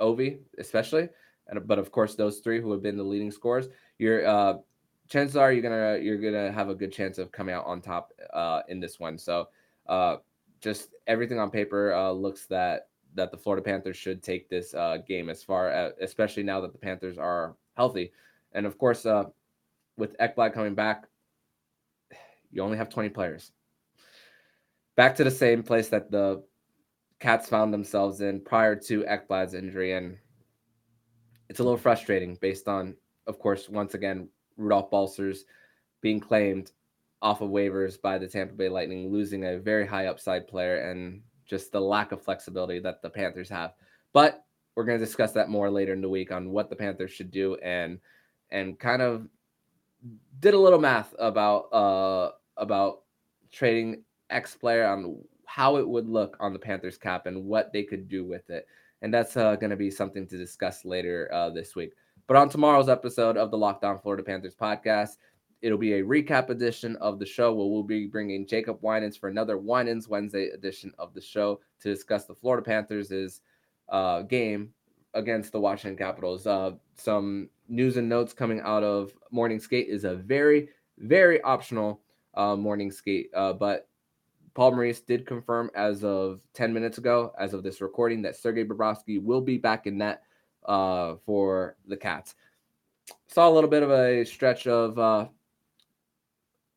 Ovi, 0.00 0.40
especially, 0.58 1.08
and 1.46 1.64
but 1.68 1.78
of 1.78 1.92
course 1.92 2.16
those 2.16 2.40
three 2.40 2.60
who 2.60 2.72
have 2.72 2.82
been 2.82 2.96
the 2.96 3.04
leading 3.04 3.30
scorers, 3.30 3.68
you're 3.98 4.26
uh, 4.26 4.54
chances 5.08 5.36
are 5.36 5.52
you're 5.52 5.62
gonna 5.62 5.98
you're 6.02 6.18
gonna 6.18 6.50
have 6.50 6.68
a 6.68 6.74
good 6.74 6.92
chance 6.92 7.16
of 7.16 7.30
coming 7.30 7.54
out 7.54 7.64
on 7.64 7.80
top 7.80 8.10
uh, 8.32 8.62
in 8.68 8.80
this 8.80 8.98
one. 8.98 9.16
So 9.18 9.50
uh, 9.86 10.16
just 10.60 10.88
everything 11.06 11.38
on 11.38 11.48
paper 11.48 11.94
uh, 11.94 12.10
looks 12.10 12.46
that 12.46 12.88
that 13.16 13.30
the 13.30 13.36
Florida 13.36 13.62
Panthers 13.62 13.96
should 13.96 14.22
take 14.22 14.48
this 14.48 14.74
uh, 14.74 14.98
game 15.06 15.28
as 15.28 15.42
far 15.42 15.68
as, 15.68 15.92
especially 16.00 16.42
now 16.42 16.60
that 16.60 16.72
the 16.72 16.78
Panthers 16.78 17.18
are 17.18 17.56
healthy. 17.76 18.12
And 18.52 18.66
of 18.66 18.78
course, 18.78 19.04
uh, 19.04 19.24
with 19.96 20.16
Ekblad 20.18 20.54
coming 20.54 20.74
back, 20.74 21.06
you 22.50 22.62
only 22.62 22.76
have 22.76 22.88
20 22.88 23.08
players. 23.10 23.52
Back 24.96 25.16
to 25.16 25.24
the 25.24 25.30
same 25.30 25.62
place 25.62 25.88
that 25.88 26.10
the 26.10 26.42
Cats 27.18 27.48
found 27.48 27.72
themselves 27.72 28.20
in 28.20 28.40
prior 28.40 28.76
to 28.76 29.02
Ekblad's 29.04 29.54
injury. 29.54 29.94
And 29.94 30.18
it's 31.48 31.60
a 31.60 31.62
little 31.62 31.78
frustrating 31.78 32.36
based 32.40 32.68
on, 32.68 32.94
of 33.26 33.38
course, 33.38 33.68
once 33.68 33.94
again, 33.94 34.28
Rudolph 34.56 34.90
Balcers 34.90 35.44
being 36.02 36.20
claimed 36.20 36.72
off 37.22 37.40
of 37.40 37.50
waivers 37.50 38.00
by 38.00 38.18
the 38.18 38.28
Tampa 38.28 38.54
Bay 38.54 38.68
Lightning, 38.68 39.10
losing 39.10 39.44
a 39.44 39.58
very 39.58 39.86
high 39.86 40.06
upside 40.06 40.46
player. 40.46 40.90
And 40.90 41.22
just 41.46 41.72
the 41.72 41.80
lack 41.80 42.12
of 42.12 42.22
flexibility 42.22 42.78
that 42.80 43.02
the 43.02 43.10
Panthers 43.10 43.48
have. 43.48 43.74
But 44.12 44.44
we're 44.74 44.84
going 44.84 44.98
to 44.98 45.04
discuss 45.04 45.32
that 45.32 45.48
more 45.48 45.70
later 45.70 45.92
in 45.92 46.00
the 46.00 46.08
week 46.08 46.32
on 46.32 46.50
what 46.50 46.68
the 46.68 46.76
Panthers 46.76 47.10
should 47.10 47.30
do 47.30 47.56
and 47.56 47.98
and 48.50 48.78
kind 48.78 49.02
of 49.02 49.26
did 50.40 50.54
a 50.54 50.58
little 50.58 50.78
math 50.78 51.14
about 51.18 51.72
uh 51.72 52.30
about 52.56 53.02
trading 53.50 54.02
X 54.30 54.54
player 54.54 54.86
on 54.86 55.18
how 55.46 55.76
it 55.76 55.88
would 55.88 56.08
look 56.08 56.36
on 56.40 56.52
the 56.52 56.58
Panthers 56.58 56.98
cap 56.98 57.26
and 57.26 57.44
what 57.44 57.72
they 57.72 57.82
could 57.82 58.08
do 58.08 58.24
with 58.24 58.50
it. 58.50 58.66
And 59.02 59.12
that's 59.12 59.36
uh, 59.36 59.56
going 59.56 59.70
to 59.70 59.76
be 59.76 59.90
something 59.90 60.26
to 60.26 60.36
discuss 60.36 60.84
later 60.84 61.30
uh, 61.32 61.50
this 61.50 61.76
week. 61.76 61.92
But 62.26 62.36
on 62.36 62.48
tomorrow's 62.48 62.88
episode 62.88 63.36
of 63.36 63.50
the 63.50 63.58
Locked 63.58 63.84
On 63.84 64.00
Florida 64.00 64.22
Panthers 64.22 64.54
podcast, 64.54 65.16
It'll 65.62 65.78
be 65.78 65.94
a 65.94 66.02
recap 66.02 66.50
edition 66.50 66.96
of 66.96 67.18
the 67.18 67.26
show 67.26 67.52
where 67.54 67.66
we'll 67.66 67.82
be 67.82 68.06
bringing 68.06 68.46
Jacob 68.46 68.78
Winans 68.82 69.16
for 69.16 69.28
another 69.28 69.58
Winans 69.58 70.08
Wednesday 70.08 70.48
edition 70.50 70.92
of 70.98 71.14
the 71.14 71.20
show 71.20 71.60
to 71.80 71.92
discuss 71.92 72.24
the 72.24 72.34
Florida 72.34 72.64
Panthers' 72.64 73.40
uh, 73.88 74.22
game 74.22 74.72
against 75.14 75.52
the 75.52 75.60
Washington 75.60 75.96
Capitals. 75.96 76.46
Uh, 76.46 76.72
some 76.94 77.48
news 77.68 77.96
and 77.96 78.08
notes 78.08 78.32
coming 78.32 78.60
out 78.60 78.82
of 78.82 79.12
Morning 79.30 79.58
Skate 79.58 79.88
is 79.88 80.04
a 80.04 80.14
very, 80.14 80.68
very 80.98 81.40
optional 81.42 82.02
uh, 82.34 82.54
morning 82.54 82.90
skate, 82.90 83.30
uh, 83.34 83.52
but 83.52 83.88
Paul 84.54 84.72
Maurice 84.72 85.00
did 85.00 85.26
confirm 85.26 85.70
as 85.74 86.04
of 86.04 86.40
10 86.54 86.72
minutes 86.72 86.98
ago, 86.98 87.32
as 87.38 87.52
of 87.52 87.62
this 87.62 87.80
recording, 87.80 88.22
that 88.22 88.36
Sergei 88.36 88.64
Bobrovsky 88.64 89.22
will 89.22 89.40
be 89.40 89.58
back 89.58 89.86
in 89.86 89.98
net 89.98 90.22
uh, 90.64 91.16
for 91.26 91.76
the 91.86 91.96
Cats. 91.96 92.34
Saw 93.26 93.48
a 93.48 93.52
little 93.52 93.70
bit 93.70 93.82
of 93.82 93.90
a 93.90 94.24
stretch 94.24 94.66
of 94.66 94.98
uh, 94.98 95.28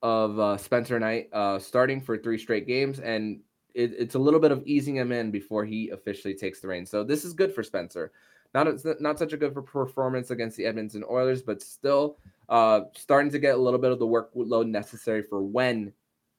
of 0.02 0.40
uh, 0.40 0.58
Spencer 0.58 1.00
Knight 1.00 1.30
uh, 1.34 1.60
starting 1.60 2.02
for 2.02 2.18
three 2.18 2.38
straight 2.38 2.68
games, 2.68 3.00
and 3.00 3.42
it, 3.74 3.94
it's 3.98 4.16
a 4.16 4.20
little 4.20 4.40
bit 4.40 4.52
of 4.52 4.64
easing 4.66 4.96
him 4.96 5.12
in 5.12 5.32
before 5.32 5.66
he 5.66 5.90
officially 5.90 6.34
takes 6.34 6.60
the 6.60 6.68
reins. 6.68 6.90
So 6.90 7.04
this 7.04 7.26
is 7.26 7.34
good 7.34 7.54
for 7.54 7.64
Spencer. 7.64 8.12
Not 8.54 8.68
not 9.00 9.20
such 9.20 9.34
a 9.34 9.38
good 9.38 9.54
performance 9.54 10.32
against 10.32 10.58
the 10.58 10.66
Edmonton 10.66 11.04
Oilers, 11.10 11.44
but 11.44 11.62
still 11.62 12.18
uh, 12.50 12.82
starting 12.96 13.32
to 13.32 13.40
get 13.40 13.56
a 13.56 13.62
little 13.62 13.80
bit 13.80 13.92
of 13.92 14.00
the 14.00 14.08
workload 14.08 14.68
necessary 14.68 15.22
for 15.22 15.42
when 15.42 15.94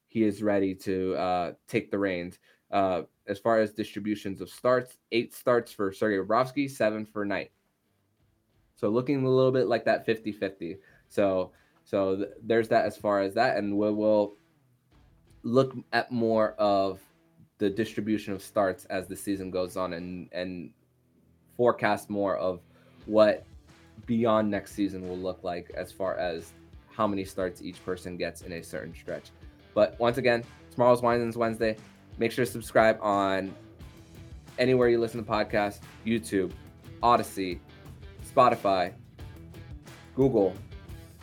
he 0.07 0.23
is 0.23 0.43
ready 0.43 0.75
to 0.75 1.15
uh, 1.15 1.53
take 1.67 1.89
the 1.89 1.97
reins. 1.97 2.37
Uh, 2.69 3.03
as 3.27 3.39
far 3.39 3.59
as 3.59 3.71
distributions 3.71 4.41
of 4.41 4.49
starts, 4.49 4.97
eight 5.13 5.33
starts 5.33 5.71
for 5.71 5.93
Sergei 5.93 6.17
Bobrovsky, 6.17 6.69
seven 6.69 7.05
for 7.05 7.23
Knight. 7.23 7.51
So 8.75 8.89
looking 8.89 9.23
a 9.23 9.29
little 9.29 9.51
bit 9.51 9.67
like 9.67 9.85
that 9.85 10.05
50 10.05 10.33
50. 10.33 10.77
So 11.07 11.51
so 11.91 12.15
th- 12.15 12.29
there's 12.41 12.69
that 12.69 12.85
as 12.85 12.95
far 12.95 13.21
as 13.21 13.33
that, 13.33 13.57
and 13.57 13.77
we 13.77 13.91
will 13.91 14.37
look 15.43 15.75
at 15.91 16.09
more 16.09 16.53
of 16.53 17.01
the 17.57 17.69
distribution 17.69 18.33
of 18.33 18.41
starts 18.41 18.85
as 18.85 19.07
the 19.07 19.15
season 19.15 19.51
goes 19.51 19.75
on, 19.75 19.91
and 19.91 20.29
and 20.31 20.71
forecast 21.57 22.09
more 22.09 22.37
of 22.37 22.61
what 23.05 23.43
beyond 24.05 24.49
next 24.49 24.71
season 24.71 25.05
will 25.07 25.17
look 25.17 25.43
like 25.43 25.69
as 25.75 25.91
far 25.91 26.17
as 26.17 26.53
how 26.95 27.05
many 27.05 27.25
starts 27.25 27.61
each 27.61 27.83
person 27.83 28.15
gets 28.15 28.41
in 28.43 28.53
a 28.53 28.63
certain 28.63 28.95
stretch. 28.95 29.31
But 29.73 29.99
once 29.99 30.17
again, 30.17 30.45
tomorrow's 30.71 31.01
Winans 31.01 31.35
Wednesday. 31.35 31.75
Make 32.17 32.31
sure 32.31 32.45
to 32.45 32.51
subscribe 32.51 32.99
on 33.01 33.53
anywhere 34.59 34.87
you 34.87 34.99
listen 34.99 35.23
to 35.23 35.29
podcasts, 35.29 35.79
YouTube, 36.05 36.51
Odysee, 37.03 37.59
Spotify, 38.33 38.93
Google, 40.15 40.53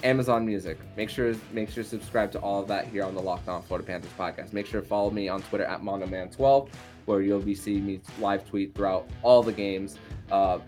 Amazon 0.05 0.46
Music. 0.46 0.78
Make 0.96 1.11
sure 1.11 1.34
make 1.53 1.70
sure 1.70 1.82
to 1.82 1.88
subscribe 1.88 2.30
to 2.32 2.38
all 2.38 2.62
of 2.62 2.68
that 2.68 2.86
here 2.86 3.05
on 3.05 3.14
the 3.14 3.20
Locked 3.20 3.49
On 3.49 3.62
Florida 3.62 3.86
Panthers 3.86 4.12
podcast. 4.18 4.53
Make 4.53 4.66
sure 4.66 4.80
to 4.80 4.86
follow 4.86 5.11
me 5.11 5.28
on 5.28 5.42
Twitter 5.42 5.64
at 5.64 5.82
MongoMan12, 5.82 6.68
where 7.07 7.20
you'll 7.20 7.40
be 7.40 7.55
seeing 7.55 7.84
me 7.84 8.01
live 8.20 8.46
tweet 8.49 8.74
throughout 8.74 9.09
all 9.22 9.42
the 9.42 9.53
games, 9.53 9.99
uh, 10.30 10.61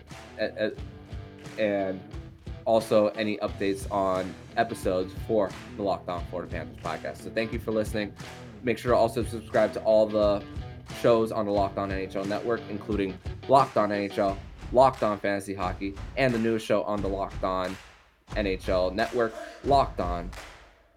and 1.57 1.99
also 2.65 3.07
any 3.09 3.37
updates 3.37 3.89
on 3.91 4.33
episodes 4.57 5.13
for 5.27 5.49
the 5.77 5.83
Locked 5.83 6.09
On 6.09 6.23
Florida 6.29 6.51
Panthers 6.51 6.77
podcast. 6.83 7.23
So 7.23 7.29
thank 7.29 7.53
you 7.53 7.59
for 7.59 7.71
listening. 7.71 8.13
Make 8.63 8.77
sure 8.77 8.91
to 8.91 8.97
also 8.97 9.23
subscribe 9.23 9.73
to 9.73 9.79
all 9.81 10.05
the 10.05 10.43
shows 11.01 11.31
on 11.31 11.45
the 11.45 11.51
Locked 11.51 11.77
On 11.77 11.89
NHL 11.89 12.27
network, 12.27 12.61
including 12.69 13.17
Locked 13.47 13.77
On 13.77 13.89
NHL, 13.89 14.37
Locked 14.73 15.03
On 15.03 15.17
Fantasy 15.17 15.53
Hockey, 15.53 15.95
and 16.17 16.33
the 16.33 16.39
newest 16.39 16.65
show 16.65 16.83
on 16.83 17.01
the 17.01 17.07
Locked 17.07 17.43
On 17.43 17.75
NHL 18.31 18.93
network, 18.93 19.33
Locked 19.63 19.99
On 19.99 20.29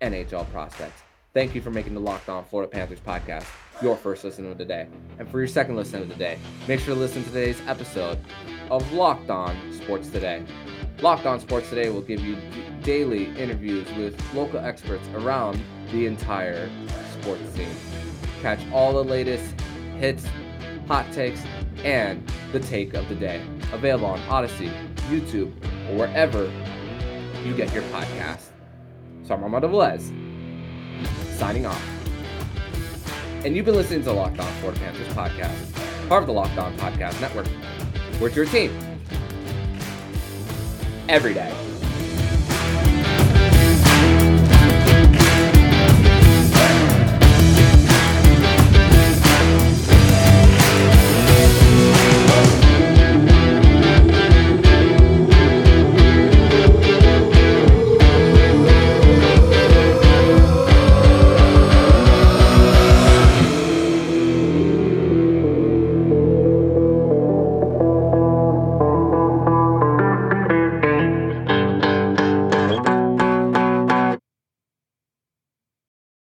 NHL 0.01 0.51
Prospects. 0.51 1.03
Thank 1.33 1.55
you 1.55 1.61
for 1.61 1.71
making 1.71 1.95
the 1.95 2.01
Locked 2.01 2.29
On 2.29 2.45
Florida 2.45 2.71
Panthers 2.71 3.01
podcast 3.01 3.47
your 3.83 3.97
first 3.97 4.23
listen 4.25 4.47
of 4.51 4.57
the 4.59 4.65
day. 4.65 4.87
And 5.19 5.29
for 5.29 5.39
your 5.39 5.49
second 5.49 5.77
listen 5.77 6.01
of 6.01 6.09
the 6.09 6.15
day, 6.15 6.39
make 6.69 6.81
sure 6.81 6.95
to 6.95 7.01
listen 7.01 7.25
to 7.25 7.31
today's 7.31 7.61
episode 7.67 8.19
of 8.71 8.93
Locked 8.93 9.31
On 9.31 9.57
Sports 9.73 10.09
Today. 10.09 10.45
Locked 11.01 11.27
On 11.27 11.41
Sports 11.41 11.69
Today 11.71 11.91
will 11.91 12.03
give 12.03 12.21
you 12.21 12.37
daily 12.83 13.37
interviews 13.37 13.87
with 13.97 14.21
local 14.35 14.61
experts 14.61 15.07
around 15.15 15.61
the 15.91 16.07
entire 16.07 16.71
sports 17.21 17.43
scene. 17.51 17.75
Catch 18.41 18.61
all 18.73 18.93
the 18.93 19.05
latest 19.05 19.55
hits, 19.99 20.25
hot 20.87 21.11
takes, 21.13 21.43
and 21.83 22.31
the 22.53 22.61
take 22.61 22.95
of 22.95 23.09
the 23.09 23.15
day. 23.15 23.45
Available 23.73 24.07
on 24.07 24.21
Odysee, 24.29 24.71
YouTube, 25.09 25.53
or 25.91 25.99
wherever 25.99 26.51
you 27.45 27.55
get 27.55 27.73
your 27.73 27.83
podcast. 27.85 28.47
So 29.25 29.35
I'm 29.35 29.43
Armando 29.43 29.69
signing 31.37 31.67
off. 31.67 31.83
And 33.45 33.55
you've 33.55 33.67
been 33.67 33.75
listening 33.75 34.01
to 34.01 34.07
the 34.07 34.13
Locked 34.13 34.41
On 34.41 34.53
Florida 34.55 34.81
Panthers 34.81 35.09
podcast, 35.09 36.09
part 36.09 36.23
of 36.23 36.27
the 36.27 36.33
Locked 36.33 36.57
On 36.57 36.75
Podcast 36.79 37.21
Network. 37.21 37.47
We're 38.21 38.31
your 38.31 38.47
team 38.47 38.73
every 41.09 41.35
day. 41.35 41.53